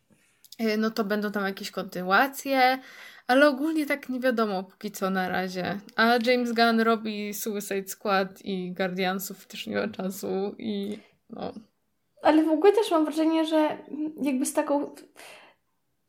y, 0.61 0.77
no 0.77 0.91
to 0.91 1.03
będą 1.03 1.31
tam 1.31 1.45
jakieś 1.45 1.71
kontynuacje, 1.71 2.79
ale 3.27 3.47
ogólnie 3.47 3.85
tak 3.85 4.09
nie 4.09 4.19
wiadomo 4.19 4.63
póki 4.63 4.91
co 4.91 5.09
na 5.09 5.29
razie. 5.29 5.79
A 5.95 6.05
James 6.25 6.53
Gunn 6.53 6.79
robi 6.79 7.33
Suicide 7.33 7.87
Squad 7.87 8.41
i 8.45 8.71
Guardiansów 8.71 9.47
też 9.47 9.67
nie 9.67 9.75
ma 9.75 9.87
czasu 9.87 10.55
i 10.57 10.99
no. 11.29 11.53
Ale 12.21 12.43
w 12.43 12.49
ogóle 12.49 12.73
też 12.73 12.91
mam 12.91 13.05
wrażenie, 13.05 13.45
że 13.45 13.77
jakby 14.21 14.45
z 14.45 14.53
taką 14.53 14.95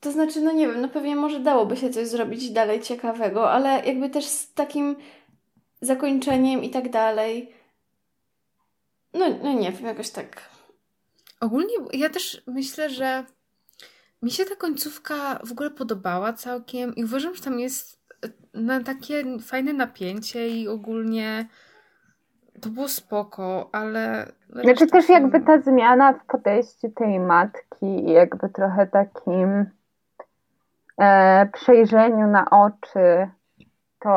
to 0.00 0.12
znaczy, 0.12 0.40
no 0.40 0.52
nie 0.52 0.68
wiem, 0.68 0.80
no 0.80 0.88
pewnie 0.88 1.16
może 1.16 1.40
dałoby 1.40 1.76
się 1.76 1.90
coś 1.90 2.08
zrobić 2.08 2.50
dalej 2.50 2.80
ciekawego, 2.80 3.50
ale 3.50 3.84
jakby 3.86 4.10
też 4.10 4.24
z 4.24 4.54
takim 4.54 4.96
zakończeniem 5.80 6.64
i 6.64 6.70
tak 6.70 6.90
dalej. 6.90 7.54
No, 9.14 9.26
no 9.42 9.52
nie 9.52 9.72
wiem, 9.72 9.86
jakoś 9.86 10.10
tak. 10.10 10.42
Ogólnie 11.40 11.74
ja 11.92 12.10
też 12.10 12.42
myślę, 12.46 12.90
że 12.90 13.24
mi 14.22 14.30
się 14.30 14.44
ta 14.44 14.56
końcówka 14.56 15.40
w 15.44 15.52
ogóle 15.52 15.70
podobała 15.70 16.32
całkiem 16.32 16.94
i 16.94 17.04
uważam, 17.04 17.34
że 17.34 17.42
tam 17.42 17.58
jest 17.58 18.00
e, 18.24 18.28
na 18.60 18.82
takie 18.82 19.24
fajne 19.38 19.72
napięcie 19.72 20.48
i 20.48 20.68
ogólnie 20.68 21.48
to 22.60 22.68
było 22.68 22.88
spoko, 22.88 23.68
ale... 23.72 24.32
Znaczy 24.62 24.86
też 24.86 25.08
jakby 25.08 25.40
ta 25.40 25.60
zmiana 25.60 26.12
w 26.12 26.26
podejściu 26.26 26.90
tej 26.90 27.20
matki 27.20 27.86
i 27.86 28.10
jakby 28.10 28.48
trochę 28.48 28.86
takim 28.86 29.66
przejrzeniu 31.52 32.26
na 32.26 32.50
oczy, 32.50 33.30
to, 34.00 34.10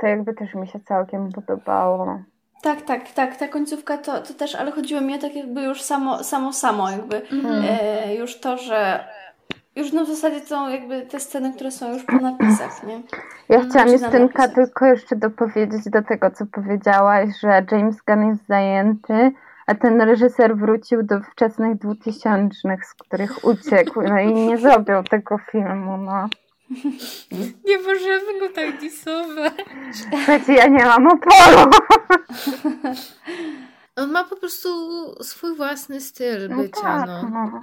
to 0.00 0.06
jakby 0.06 0.34
też 0.34 0.54
mi 0.54 0.68
się 0.68 0.80
całkiem 0.80 1.32
podobało. 1.32 2.18
Tak, 2.62 2.82
tak, 2.82 3.12
tak, 3.12 3.36
ta 3.36 3.48
końcówka 3.48 3.98
to, 3.98 4.20
to 4.20 4.34
też, 4.34 4.54
ale 4.54 4.72
chodziło 4.72 5.00
mi 5.00 5.14
o 5.14 5.18
tak 5.18 5.36
jakby 5.36 5.62
już 5.62 5.82
samo, 5.82 6.24
samo, 6.24 6.52
samo 6.52 6.90
jakby. 6.90 7.16
Mhm. 7.16 7.64
E, 7.68 8.14
już 8.14 8.40
to, 8.40 8.56
że 8.56 9.04
już 9.76 9.92
no 9.92 10.04
w 10.04 10.08
zasadzie 10.08 10.40
są 10.40 10.68
jakby 10.68 11.02
te 11.02 11.20
sceny, 11.20 11.52
które 11.54 11.70
są 11.70 11.92
już 11.92 12.04
po 12.04 12.16
napisach, 12.16 12.82
nie? 12.86 13.02
Ja 13.48 13.60
chciałam 13.60 13.88
Czy 13.88 13.98
na 13.98 14.08
Justynka 14.08 14.48
tylko 14.48 14.86
jeszcze 14.86 15.16
dopowiedzieć 15.16 15.90
do 15.90 16.02
tego, 16.02 16.30
co 16.30 16.46
powiedziałaś, 16.46 17.28
że 17.40 17.66
James 17.72 17.96
Gunn 18.06 18.28
jest 18.28 18.46
zajęty, 18.46 19.32
a 19.66 19.74
ten 19.74 20.00
reżyser 20.00 20.56
wrócił 20.56 21.02
do 21.02 21.20
wczesnych 21.20 21.78
dwutysięcznych, 21.78 22.86
z 22.86 22.94
których 22.94 23.44
uciekł, 23.44 24.02
no 24.02 24.18
i 24.18 24.34
nie 24.34 24.58
zrobił 24.58 25.02
tego 25.02 25.38
filmu, 25.38 25.96
no. 25.96 26.28
Nie 27.64 27.78
możemy 27.78 28.40
go 28.40 28.48
tak 28.48 28.80
disować. 28.80 29.52
Słuchajcie, 29.92 30.52
ja 30.52 30.66
nie 30.66 30.84
mam 30.84 31.06
oporu. 31.06 31.70
On 33.96 34.12
ma 34.12 34.24
po 34.24 34.36
prostu 34.36 34.68
swój 35.24 35.56
własny 35.56 36.00
styl 36.00 36.48
No 36.48 36.56
bycia, 36.56 36.80
tak, 36.80 37.06
no. 37.06 37.30
no. 37.32 37.62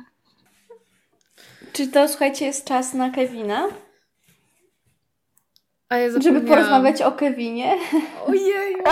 Czy 1.74 1.88
to, 1.88 2.08
słuchajcie, 2.08 2.46
jest 2.46 2.68
czas 2.68 2.94
na 2.94 3.10
Kevina? 3.10 3.68
A 5.90 5.98
ja 5.98 6.20
Żeby 6.20 6.42
porozmawiać 6.42 7.02
o 7.02 7.12
Kevinie? 7.12 7.78
Ojej! 8.28 8.76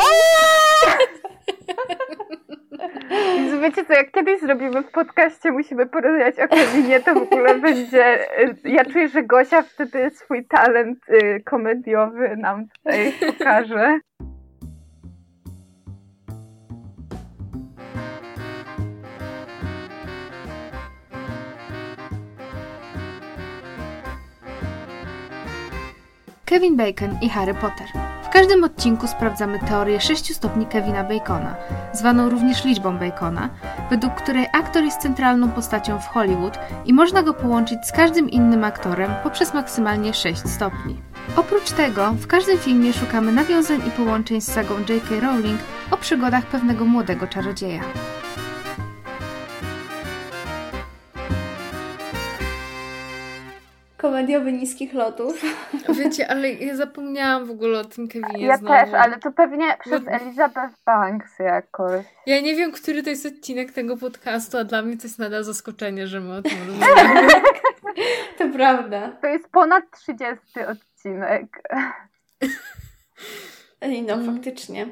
Więc 3.35 3.61
wiecie 3.61 3.85
co, 3.85 3.93
jak 3.93 4.11
kiedyś 4.11 4.39
zrobimy 4.41 4.81
w 4.83 4.91
podcaście, 4.91 5.51
musimy 5.51 5.85
porozmawiać 5.85 6.39
o 6.39 6.47
Kevinie, 6.47 6.99
to 6.99 7.13
w 7.13 7.17
ogóle 7.17 7.55
będzie... 7.67 8.19
y, 8.41 8.55
Ja 8.63 8.85
czuję, 8.85 9.07
że 9.07 9.23
Gosia 9.23 9.61
wtedy 9.61 10.09
swój 10.09 10.45
talent 10.45 10.99
y, 11.09 11.43
komediowy 11.45 12.37
nam 12.37 12.67
tutaj 12.67 13.13
pokaże. 13.27 13.99
Kevin 26.45 26.75
Bacon 26.77 27.17
i 27.21 27.29
Harry 27.29 27.53
Potter. 27.53 27.87
Każdym 28.33 28.63
odcinku 28.63 29.07
sprawdzamy 29.07 29.59
teorię 29.59 30.01
6 30.01 30.35
stopni 30.35 30.65
Kevina 30.65 31.03
Bacona, 31.03 31.55
zwaną 31.93 32.29
również 32.29 32.65
liczbą 32.65 32.97
Bacona, 32.97 33.49
według 33.89 34.13
której 34.13 34.47
aktor 34.53 34.83
jest 34.83 35.01
centralną 35.01 35.51
postacią 35.51 35.99
w 35.99 36.07
Hollywood 36.07 36.59
i 36.85 36.93
można 36.93 37.23
go 37.23 37.33
połączyć 37.33 37.79
z 37.85 37.91
każdym 37.91 38.29
innym 38.29 38.63
aktorem 38.63 39.11
poprzez 39.23 39.53
maksymalnie 39.53 40.13
6 40.13 40.49
stopni. 40.49 41.01
Oprócz 41.35 41.71
tego, 41.71 42.11
w 42.11 42.27
każdym 42.27 42.57
filmie 42.57 42.93
szukamy 42.93 43.31
nawiązań 43.31 43.81
i 43.87 43.91
połączeń 43.91 44.41
z 44.41 44.51
sagą 44.51 44.79
J.K. 44.79 45.19
Rowling 45.21 45.61
o 45.91 45.97
przygodach 45.97 46.45
pewnego 46.45 46.85
młodego 46.85 47.27
czarodzieja. 47.27 47.81
Komediowy 54.15 54.53
niskich 54.53 54.93
lotów. 54.93 55.41
Wiecie, 55.99 56.27
ale 56.31 56.51
ja 56.53 56.75
zapomniałam 56.75 57.45
w 57.45 57.51
ogóle 57.51 57.79
o 57.79 57.83
tym 57.85 58.07
Kevinie 58.07 58.45
Ja 58.45 58.57
znowu. 58.57 58.73
też, 58.75 58.93
ale 58.93 59.19
to 59.19 59.31
pewnie 59.31 59.77
przez 59.79 60.01
No. 60.05 60.11
Elizabeth 60.11 60.73
Banks 60.85 61.39
jakoś. 61.39 62.05
Ja 62.25 62.41
nie 62.41 62.55
wiem, 62.55 62.71
który 62.71 63.03
to 63.03 63.09
jest 63.09 63.25
odcinek 63.25 63.71
tego 63.71 63.97
podcastu, 63.97 64.57
a 64.57 64.63
dla 64.63 64.81
mnie 64.81 64.97
to 64.97 65.03
jest 65.03 65.19
nadal 65.19 65.43
zaskoczenie, 65.43 66.07
że 66.07 66.19
my 66.19 66.33
o 66.35 66.41
tym 66.41 66.51
rozmawiamy. 66.67 67.27
To 68.37 68.49
prawda. 68.53 69.11
To 69.21 69.27
jest 69.27 69.49
ponad 69.49 69.83
30 69.91 70.35
odcinek. 70.67 71.45
Ej, 73.81 74.01
no, 74.03 74.13
Mm. 74.13 74.33
faktycznie. 74.35 74.87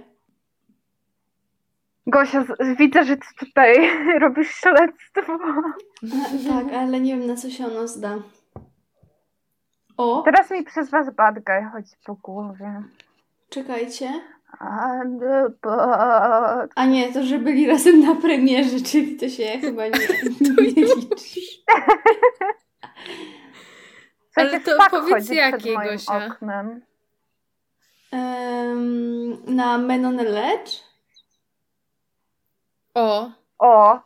Gosia, 2.08 2.44
widzę, 2.78 3.04
że 3.04 3.18
ty 3.18 3.28
tutaj 3.40 3.90
robisz 4.22 4.52
śledztwo. 4.52 5.38
Tak, 6.50 6.74
ale 6.74 7.00
nie 7.00 7.18
wiem 7.18 7.28
na 7.28 7.36
co 7.36 7.50
się 7.50 7.66
ono 7.66 7.88
zda. 7.88 8.16
O, 10.00 10.22
Teraz 10.26 10.52
mi 10.52 10.64
przez 10.64 10.90
was 10.90 11.10
bad 11.16 11.36
guy 11.40 11.70
chodzi 11.72 11.96
po 12.06 12.16
głowie. 12.16 12.84
czekajcie. 13.50 14.22
And 14.60 15.20
the 15.20 15.50
box. 15.62 16.74
A 16.76 16.86
nie, 16.86 17.14
to 17.14 17.24
że 17.24 17.40
byli 17.40 17.68
razem 17.68 18.00
na 18.00 18.16
premierze, 18.16 18.82
czyli 18.82 19.18
to 19.18 19.30
się 19.30 19.46
chyba 19.62 19.88
nie, 19.88 19.92
nie 20.42 20.52
liczy. 20.64 21.10
Ale 24.36 24.60
to 24.60 24.72
szpak 24.74 24.92
powiedz 24.92 25.14
chodzi 25.14 25.36
jakie, 25.36 25.58
przed 25.58 25.76
moim 25.76 25.90
Gosia. 25.92 26.26
oknem. 26.28 26.82
Em, 28.12 29.56
na 29.56 29.78
Men 29.78 30.06
on 30.06 30.16
Ledge? 30.18 30.72
O, 32.94 33.32
O, 33.60 34.00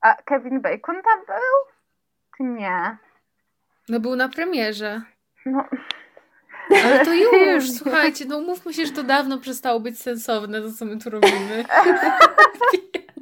a 0.00 0.14
Kevin 0.24 0.60
Bacon 0.60 0.96
tam 1.02 1.18
był? 1.26 1.74
Czy 2.36 2.42
nie? 2.42 2.96
no 3.88 4.00
był 4.00 4.16
na 4.16 4.28
premierze. 4.28 5.02
No, 5.46 5.64
Ale 6.84 7.04
to 7.04 7.12
już, 7.54 7.70
słuchajcie, 7.72 8.24
no 8.28 8.38
umówmy 8.38 8.74
się, 8.74 8.86
że 8.86 8.92
to 8.92 9.02
dawno 9.02 9.38
przestało 9.38 9.80
być 9.80 10.00
sensowne, 10.02 10.60
to 10.62 10.72
co 10.72 10.84
my 10.84 10.98
tu 10.98 11.10
robimy. 11.10 11.64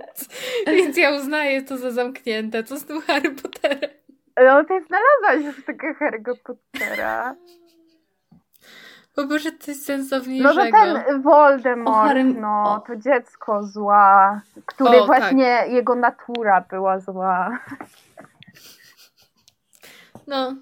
więc, 0.01 0.29
więc 0.67 0.97
ja 0.97 1.11
uznaję 1.17 1.63
to 1.63 1.77
za 1.79 1.91
zamknięte. 1.91 2.65
Co 2.65 2.77
z 2.77 2.85
tym 2.85 3.01
Harry 3.03 3.31
Potterem? 3.31 3.91
no 4.47 4.65
ty 4.65 4.85
znalazłaś 4.87 5.57
już 5.57 5.65
tego 5.65 5.87
Harry'ego 5.87 6.35
Pottera. 6.45 7.35
Po 9.15 9.25
Boże, 9.25 9.51
coś 9.53 9.69
No 9.69 9.75
to 9.75 9.85
sensowniejszego. 9.85 10.79
ten 10.79 11.23
Voldemort, 11.23 11.89
O 11.89 11.93
Harrym- 12.09 12.41
no, 12.41 12.85
to 12.87 12.97
dziecko 12.97 13.63
zła, 13.63 14.41
który 14.67 14.91
O, 14.91 14.93
tak. 14.99 15.07
właśnie 15.07 15.65
jego 15.69 15.95
natura 15.95 16.65
była 16.71 17.01
zła. 17.01 17.59
No. 20.27 20.55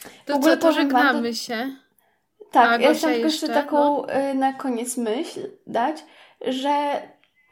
W 0.00 0.24
To 0.26 0.34
ogóle 0.34 0.56
co, 0.56 0.62
to 0.62 0.68
powiem 0.72 0.88
wam, 0.88 1.02
żegnamy 1.02 1.28
to- 1.28 1.34
się. 1.36 1.76
Tak, 2.52 2.80
A, 2.80 2.82
ja 2.82 2.94
chciałam 2.94 3.14
tylko 3.14 3.26
jeszcze 3.30 3.48
taką 3.48 4.06
y, 4.06 4.34
na 4.34 4.52
koniec 4.52 4.96
myśl 4.96 5.50
dać, 5.66 6.04
że 6.46 7.02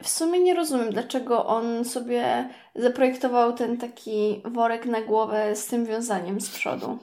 w 0.03 0.09
sumie 0.09 0.39
nie 0.39 0.53
rozumiem, 0.53 0.89
dlaczego 0.89 1.45
on 1.45 1.85
sobie 1.85 2.49
zaprojektował 2.75 3.53
ten 3.53 3.77
taki 3.77 4.41
worek 4.45 4.85
na 4.85 5.01
głowę 5.01 5.55
z 5.55 5.65
tym 5.65 5.85
wiązaniem 5.85 6.41
z 6.41 6.49
przodu. 6.49 6.99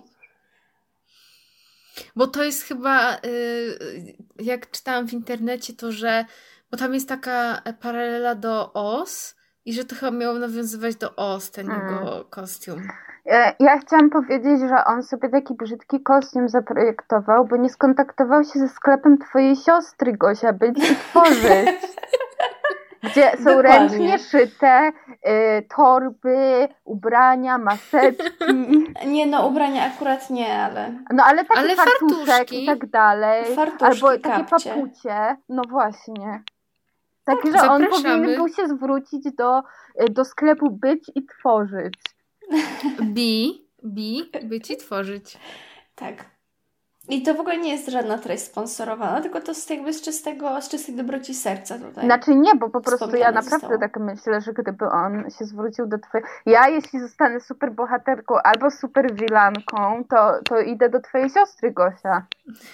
Bo 2.16 2.26
to 2.26 2.44
jest 2.44 2.62
chyba, 2.62 3.16
y, 3.16 4.16
jak 4.38 4.70
czytałam 4.70 5.08
w 5.08 5.12
internecie, 5.12 5.72
to 5.72 5.92
że, 5.92 6.24
bo 6.70 6.76
tam 6.76 6.94
jest 6.94 7.08
taka 7.08 7.62
paralela 7.80 8.34
do 8.34 8.72
Oz 8.72 9.34
i 9.64 9.72
że 9.74 9.84
to 9.84 9.94
chyba 9.96 10.10
miało 10.10 10.38
nawiązywać 10.38 10.96
do 10.96 11.16
Oz, 11.16 11.50
ten 11.50 11.70
Mm. 11.70 11.80
jego 11.94 12.24
kostium. 12.24 12.88
E, 13.30 13.54
Ja 13.60 13.78
chciałam 13.78 14.10
powiedzieć, 14.10 14.60
że 14.60 14.84
on 14.86 15.02
sobie 15.02 15.28
taki 15.28 15.54
brzydki 15.54 16.02
kostium 16.02 16.48
zaprojektował, 16.48 17.44
bo 17.44 17.56
nie 17.56 17.68
skontaktował 17.70 18.44
się 18.44 18.58
ze 18.58 18.68
sklepem 18.68 19.18
twojej 19.18 19.56
siostry, 19.56 20.12
Gosia, 20.12 20.52
być 20.52 20.78
i 20.90 20.96
tworzyć. 20.96 21.68
Gdzie 23.02 23.30
są 23.30 23.44
Dokładnie. 23.44 23.62
ręcznie 23.62 24.18
szyte 24.18 24.92
y, 25.28 25.66
torby, 25.76 26.68
ubrania, 26.84 27.58
maseczki. 27.58 28.54
Nie 29.06 29.26
no, 29.26 29.46
ubrania 29.46 29.84
akurat 29.84 30.30
nie, 30.30 30.58
ale 30.62 30.92
No 31.12 31.24
ale 31.24 31.44
taki 31.44 31.60
Ale 31.60 31.76
fartuszek 31.76 32.52
i 32.52 32.66
tak 32.66 32.86
dalej. 32.86 33.54
Fartuszki, 33.54 33.84
Albo 33.84 34.18
takie 34.22 34.44
kapcie. 34.44 34.70
papucie. 34.74 35.36
No 35.48 35.62
właśnie. 35.70 36.42
Takie, 37.24 37.52
że 37.52 37.70
on 37.70 37.86
powinien 37.86 38.36
był 38.36 38.48
się 38.48 38.68
zwrócić 38.68 39.34
do, 39.34 39.62
y, 40.02 40.10
do 40.10 40.24
sklepu 40.24 40.70
być 40.70 41.10
i 41.14 41.26
tworzyć. 41.26 41.94
Bi, 43.02 43.66
bi, 43.84 44.30
być 44.42 44.70
i 44.70 44.76
tworzyć. 44.76 45.38
tak. 45.94 46.36
I 47.08 47.22
to 47.22 47.34
w 47.34 47.40
ogóle 47.40 47.58
nie 47.58 47.72
jest 47.72 47.88
żadna 47.88 48.18
treść 48.18 48.42
sponsorowana, 48.42 49.20
tylko 49.20 49.40
to 49.40 49.50
jest 49.50 49.70
jakby 49.70 49.92
z 49.92 50.02
czystego, 50.02 50.62
z 50.62 50.68
czystej 50.68 50.94
dobroci 50.94 51.34
serca 51.34 51.78
tutaj. 51.78 52.04
Znaczy 52.04 52.34
nie, 52.34 52.54
bo 52.54 52.70
po 52.70 52.80
prostu 52.80 53.16
ja 53.16 53.32
naprawdę 53.32 53.50
zostało. 53.50 53.78
tak 53.78 53.96
myślę, 54.00 54.40
że 54.40 54.52
gdyby 54.52 54.84
on 54.88 55.30
się 55.38 55.44
zwrócił 55.44 55.86
do 55.86 55.98
twojej... 55.98 56.26
Ja 56.46 56.68
jeśli 56.68 57.00
zostanę 57.00 57.40
super 57.40 57.72
bohaterką 57.72 58.34
albo 58.44 58.70
super 58.70 59.14
wilanką, 59.14 60.04
to, 60.10 60.32
to 60.44 60.60
idę 60.60 60.88
do 60.88 61.00
twojej 61.00 61.30
siostry, 61.30 61.72
Gosia. 61.72 62.26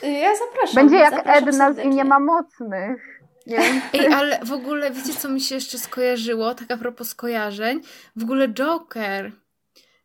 Ja 0.03 0.37
zapraszam. 0.37 0.75
Będzie 0.75 0.97
jak 0.97 1.15
zapraszam 1.15 1.49
Edna 1.49 1.73
z 1.73 1.79
I 1.79 1.89
nie 1.89 2.05
ma 2.05 2.21
mocnych. 2.21 3.23
Nie. 3.47 3.59
Ej, 3.95 4.13
ale 4.15 4.45
w 4.45 4.53
ogóle 4.53 4.91
wiecie, 4.91 5.13
co 5.13 5.29
mi 5.29 5.41
się 5.41 5.55
jeszcze 5.55 5.79
skojarzyło? 5.79 6.55
Tak 6.55 6.71
a 6.71 6.77
propos 6.77 7.09
skojarzeń. 7.09 7.81
W 8.17 8.23
ogóle 8.23 8.49
Joker. 8.49 9.33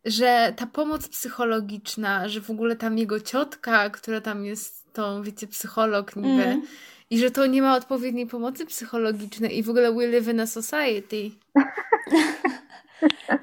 Że 0.07 0.53
ta 0.55 0.67
pomoc 0.67 1.07
psychologiczna, 1.07 2.27
że 2.27 2.41
w 2.41 2.49
ogóle 2.49 2.75
tam 2.75 2.97
jego 2.97 3.19
ciotka, 3.19 3.89
która 3.89 4.21
tam 4.21 4.45
jest 4.45 4.93
tą, 4.93 5.21
wiecie, 5.23 5.47
psycholog 5.47 6.15
niby, 6.15 6.43
Mm. 6.43 6.61
i 7.09 7.19
że 7.19 7.31
to 7.31 7.45
nie 7.45 7.61
ma 7.61 7.75
odpowiedniej 7.75 8.27
pomocy 8.27 8.65
psychologicznej 8.65 9.57
i 9.57 9.63
w 9.63 9.69
ogóle 9.69 9.93
we 9.93 10.07
live 10.07 10.27
in 10.27 10.39
a 10.39 10.47
society. 10.47 11.31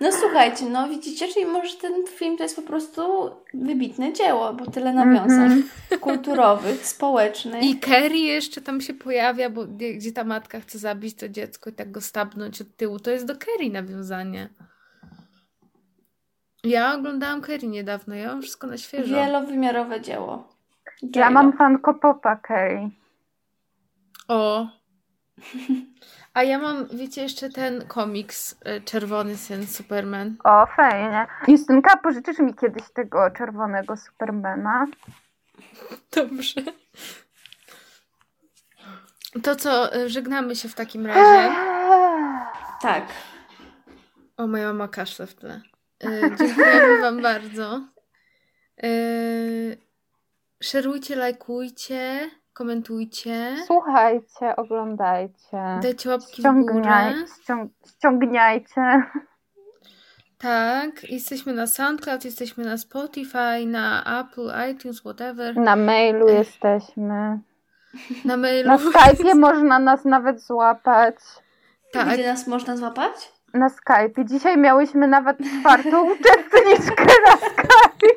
No 0.00 0.12
słuchajcie, 0.12 0.64
no 0.64 0.88
widzicie, 0.88 1.28
czyli 1.28 1.46
może 1.46 1.76
ten 1.76 1.92
film 2.06 2.36
to 2.36 2.42
jest 2.42 2.56
po 2.56 2.62
prostu 2.62 3.02
wybitne 3.54 4.12
dzieło, 4.12 4.52
bo 4.54 4.70
tyle 4.70 4.92
nawiązań 4.92 5.52
Mhm. 5.52 6.00
kulturowych, 6.00 6.86
społecznych. 6.96 7.62
I 7.62 7.76
Kerry 7.76 8.18
jeszcze 8.18 8.60
tam 8.60 8.80
się 8.80 8.94
pojawia, 8.94 9.50
bo 9.50 9.64
gdzie, 9.66 9.94
gdzie 9.94 10.12
ta 10.12 10.24
matka 10.24 10.60
chce 10.60 10.78
zabić 10.78 11.16
to 11.16 11.28
dziecko 11.28 11.70
i 11.70 11.72
tak 11.72 11.90
go 11.90 12.00
stabnąć 12.00 12.60
od 12.60 12.76
tyłu. 12.76 12.98
To 12.98 13.10
jest 13.10 13.26
do 13.26 13.34
Kerry 13.36 13.70
nawiązanie. 13.70 14.48
Ja 16.64 16.94
oglądałam 16.94 17.40
Kerry 17.40 17.66
niedawno, 17.68 18.14
ja 18.14 18.28
mam 18.28 18.42
wszystko 18.42 18.66
na 18.66 18.78
świeżo. 18.78 19.14
Wielowymiarowe 19.14 20.00
dzieło. 20.00 20.48
Ja 21.14 21.30
mam 21.30 21.52
fanko 21.52 21.94
popa 21.94 22.36
Kerry. 22.36 22.90
O. 24.28 24.66
A 26.34 26.42
ja 26.42 26.58
mam, 26.58 26.86
wiecie, 26.92 27.22
jeszcze 27.22 27.48
ten 27.50 27.86
komiks 27.86 28.52
y, 28.52 28.80
Czerwony 28.80 29.36
Syn 29.36 29.66
Superman. 29.66 30.36
O, 30.44 30.66
fajnie. 30.66 31.26
Justynka, 31.48 31.96
pożyczysz 31.96 32.38
mi 32.38 32.54
kiedyś 32.54 32.82
tego 32.94 33.30
czerwonego 33.30 33.96
Supermana? 33.96 34.86
Dobrze. 36.16 36.60
To 39.42 39.56
co, 39.56 39.96
y, 39.96 40.08
żegnamy 40.08 40.56
się 40.56 40.68
w 40.68 40.74
takim 40.74 41.06
razie. 41.06 41.54
Tak. 42.82 43.04
O, 44.36 44.46
moja 44.46 44.66
mama 44.66 44.88
kaszle 44.88 45.26
w 45.26 45.34
tle. 45.34 45.60
Y, 46.04 46.36
dziękujemy 46.38 47.00
Wam 47.00 47.22
bardzo. 47.22 47.80
Y, 48.84 49.76
szerujcie, 50.62 51.16
lajkujcie, 51.16 52.30
komentujcie, 52.52 53.56
Słuchajcie, 53.66 54.56
oglądajcie. 54.56 55.78
dajcie 55.82 56.08
łapki 56.08 56.42
w 56.42 56.44
górę. 56.44 56.62
Ściągniaj, 56.62 57.14
ściąg, 57.42 57.72
ściągniajcie. 57.96 59.02
Tak, 60.38 61.10
jesteśmy 61.10 61.52
na 61.52 61.66
SoundCloud, 61.66 62.24
jesteśmy 62.24 62.64
na 62.64 62.78
Spotify, 62.78 63.66
na 63.66 64.20
Apple, 64.20 64.52
iTunes, 64.70 65.00
whatever. 65.00 65.56
Na 65.56 65.76
mailu 65.76 66.28
jesteśmy. 66.28 67.38
Na 68.24 68.36
mailu. 68.36 68.68
Na 68.68 68.76
Skype'ie 68.76 69.34
można 69.38 69.78
nas 69.78 70.04
nawet 70.04 70.40
złapać. 70.40 71.14
Tak. 71.92 72.08
Gdzie 72.08 72.26
nas 72.26 72.46
można 72.46 72.76
złapać? 72.76 73.32
Na 73.54 73.68
Skype'ie. 73.68 74.24
Dzisiaj 74.24 74.58
miałyśmy 74.58 75.06
nawet 75.08 75.38
czwartą 75.38 76.12
uczestniczkę 76.12 77.04
na 77.04 77.36
Skype'ie. 77.36 78.14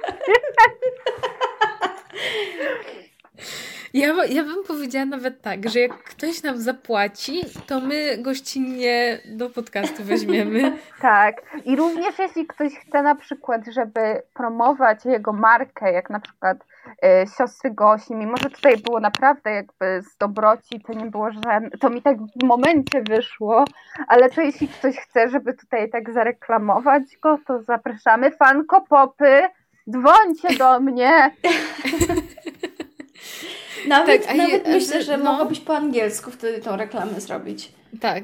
Ja, 3.97 4.13
ja 4.29 4.43
bym 4.43 4.63
powiedziała 4.67 5.05
nawet 5.05 5.41
tak, 5.41 5.69
że 5.69 5.79
jak 5.79 6.03
ktoś 6.03 6.43
nam 6.43 6.57
zapłaci, 6.57 7.41
to 7.67 7.79
my 7.79 8.17
gościnnie 8.17 9.19
do 9.25 9.49
podcastu 9.49 10.03
weźmiemy. 10.03 10.61
Tak. 11.01 11.35
I 11.65 11.75
również 11.75 12.19
jeśli 12.19 12.47
ktoś 12.47 12.73
chce 12.73 13.03
na 13.03 13.15
przykład, 13.15 13.61
żeby 13.67 14.21
promować 14.33 15.05
jego 15.05 15.33
markę, 15.33 15.91
jak 15.91 16.09
na 16.09 16.19
przykład 16.19 16.57
e, 17.03 17.25
siostry 17.37 17.71
Gosi, 17.71 18.15
mimo 18.15 18.37
że 18.37 18.49
tutaj 18.49 18.77
było 18.77 18.99
naprawdę 18.99 19.51
jakby 19.51 20.01
z 20.01 20.17
dobroci, 20.17 20.81
to 20.87 20.93
nie 20.93 21.05
było 21.05 21.31
żadne, 21.31 21.69
to 21.69 21.89
mi 21.89 22.01
tak 22.01 22.17
w 22.17 22.43
momencie 22.43 23.01
wyszło, 23.01 23.65
ale 24.07 24.29
to 24.29 24.41
jeśli 24.41 24.67
ktoś 24.67 24.97
chce, 24.97 25.29
żeby 25.29 25.53
tutaj 25.53 25.89
tak 25.89 26.13
zareklamować 26.13 27.03
go, 27.21 27.37
to 27.47 27.61
zapraszamy. 27.61 28.31
Fanko 28.31 28.81
Popy, 28.81 29.41
dzwońcie 29.89 30.57
do 30.57 30.79
mnie. 30.79 31.11
Nawet, 33.87 34.27
Tak, 34.27 34.35
nawet 34.37 34.67
je- 34.67 34.73
myślę, 34.73 34.99
że- 34.99 35.05
że 35.05 35.17
no. 35.17 35.31
mogłabyś 35.31 35.59
po 35.59 35.77
angielsku 35.77 36.31
wtedy 36.31 36.59
tą 36.61 36.75
reklamę 36.77 37.21
zrobić. 37.21 37.71
Tak. 38.01 38.23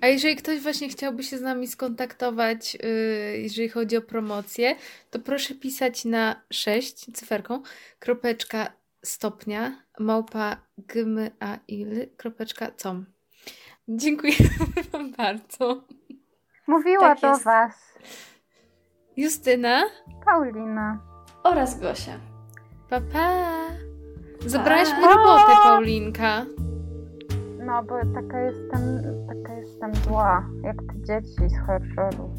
A 0.00 0.06
jeżeli 0.06 0.36
ktoś 0.36 0.60
właśnie 0.60 0.88
chciałby 0.88 1.22
się 1.22 1.38
z 1.38 1.40
nami 1.42 1.68
skontaktować, 1.68 2.74
yy, 2.74 2.80
jeżeli 3.38 3.68
chodzi 3.68 3.96
o 3.96 4.02
promocję, 4.02 4.76
to 5.10 5.18
proszę 5.18 5.54
pisać 5.54 6.04
na 6.04 6.42
6 6.52 7.12
cyferką 7.16 7.62
kropeczka 7.98 8.72
stopnia 9.04 9.82
małpa 9.98 10.56
gmail 10.78 12.08
kropeczka 12.16 12.70
com. 12.76 13.06
Dziękuję 13.88 14.32
Wam 14.92 15.12
bardzo. 15.12 15.84
Mówiła 16.66 17.00
Tak 17.08 17.20
do 17.20 17.28
jest. 17.28 17.44
was 17.44 17.74
Justyna, 19.16 19.84
Paulina. 20.24 20.98
Oraz 21.42 21.80
Gosia. 21.80 22.18
pa 22.90 23.00
pa. 23.12 23.87
Zabrałaś 24.46 24.88
mi 24.88 25.04
robotę, 25.04 25.52
Paulinka. 25.62 26.46
No, 27.66 27.82
bo 27.82 27.94
taka 28.14 28.40
jestem, 28.40 29.02
taka 29.28 29.54
jestem 29.60 29.94
zła, 29.94 30.46
jak 30.64 30.76
te 30.76 30.94
dzieci 31.06 31.48
z 31.54 31.58
horroru. 31.66 32.30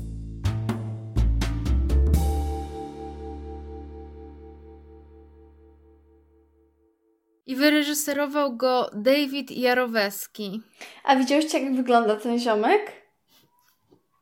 I 7.46 7.56
wyreżyserował 7.56 8.58
go 8.58 8.90
David 8.94 9.52
Jaroweski. 9.52 10.62
A 11.04 11.16
widziałyście, 11.16 11.60
jak 11.60 11.76
wygląda 11.76 12.16
ten 12.16 12.40
ziomek? 12.40 12.92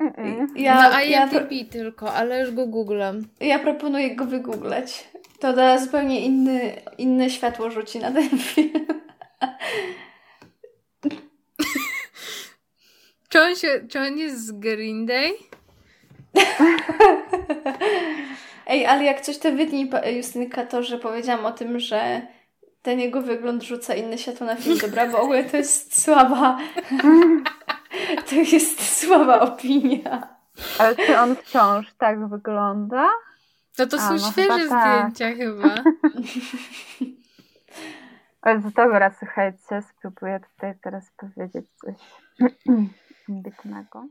Mm-mm. 0.01 0.47
Ja, 0.55 0.89
na 0.89 1.01
ja, 1.01 1.27
pro- 1.27 1.39
IMDb 1.39 1.71
tylko, 1.71 2.13
ale 2.13 2.39
już 2.41 2.51
go 2.51 2.67
googlam. 2.67 3.23
ja 3.39 3.59
proponuję 3.59 4.15
go 4.15 4.25
wygooglać. 4.25 5.09
To 5.39 5.53
da 5.53 5.77
zupełnie 5.77 6.25
inny, 6.25 6.81
inne 6.97 7.29
światło 7.29 7.71
rzuci 7.71 7.99
na 7.99 8.11
ten 8.11 8.39
film. 8.39 8.87
Czy 13.29 13.41
on, 13.41 13.55
się, 13.55 13.67
czy 13.89 13.99
on 13.99 14.17
jest 14.17 14.45
z 14.45 14.51
Green 14.51 15.05
Day? 15.05 15.31
Ej, 18.67 18.85
ale 18.85 19.03
jak 19.03 19.21
coś 19.21 19.37
to 19.37 19.51
wytnij, 19.51 19.89
Justynka, 20.15 20.65
to, 20.65 20.83
że 20.83 20.97
powiedziałam 20.97 21.45
o 21.45 21.51
tym, 21.51 21.79
że 21.79 22.21
ten 22.81 22.99
jego 22.99 23.21
wygląd 23.21 23.63
rzuca 23.63 23.95
inne 23.95 24.17
światło 24.17 24.47
na 24.47 24.55
film, 24.55 24.77
dobra? 24.77 25.05
Bo 25.05 25.17
w 25.17 25.21
ogóle 25.21 25.43
to 25.43 25.57
jest 25.57 26.03
słaba... 26.03 26.57
To 28.29 28.35
jest 28.35 28.99
słaba 28.99 29.39
opinia. 29.39 30.35
Ale 30.79 30.95
czy 30.95 31.19
on 31.19 31.35
wciąż 31.35 31.93
tak 31.93 32.29
wygląda? 32.29 33.09
No 33.79 33.87
to 33.87 33.97
A, 33.97 33.99
są 33.99 34.13
no 34.13 34.31
świeże 34.31 34.59
chyba 34.59 34.69
tak. 34.69 35.11
zdjęcia 35.11 35.35
chyba. 35.35 35.75
Ale 38.41 38.61
to 38.61 38.71
dobra, 38.71 39.11
słuchajcie, 39.19 39.81
spróbuję 39.81 40.39
tutaj 40.39 40.73
teraz 40.81 41.11
powiedzieć 41.17 41.65
coś 41.81 41.95
ambitnego. 43.29 44.07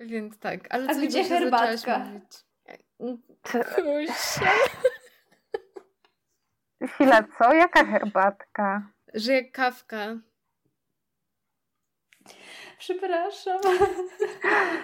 Więc 0.00 0.38
tak, 0.38 0.60
ale 0.70 0.88
A 0.90 0.94
co 0.94 1.00
gdzie 1.00 1.24
herbatka? 1.24 2.06
Gosia. 3.76 4.50
Chwila, 6.86 7.22
co? 7.38 7.52
Jaka 7.54 7.84
herbatka? 7.84 8.82
Że 9.14 9.32
jak 9.32 9.52
kawka. 9.52 10.16
Przepraszam. 12.80 13.60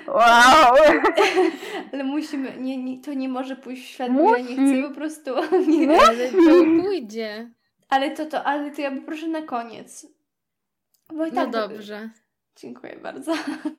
Wow! 0.06 0.76
Ale 1.92 2.04
musimy... 2.04 2.56
Nie, 2.60 2.78
nie, 2.84 3.00
to 3.02 3.14
nie 3.14 3.28
może 3.28 3.56
pójść 3.56 3.82
w 3.82 3.86
świat, 3.88 4.08
ja 4.08 4.14
nie 4.14 4.22
Musi. 4.22 4.54
chcę 4.54 4.88
po 4.88 4.94
prostu... 4.94 5.30
Nie, 5.68 6.00
Ale 6.00 6.28
to 6.28 6.82
pójdzie. 6.82 7.50
ale 7.88 8.10
to, 8.10 8.26
to, 8.26 8.44
ale 8.44 8.70
to 8.70 8.80
ja 8.80 8.90
poproszę 8.90 9.28
na 9.28 9.42
koniec. 9.42 10.06
Bo 11.14 11.26
i 11.26 11.32
No 11.32 11.34
tak 11.44 11.52
to- 11.52 11.68
dobrze. 11.68 12.10
Dziękuję 12.56 12.96
bardzo. 13.02 13.32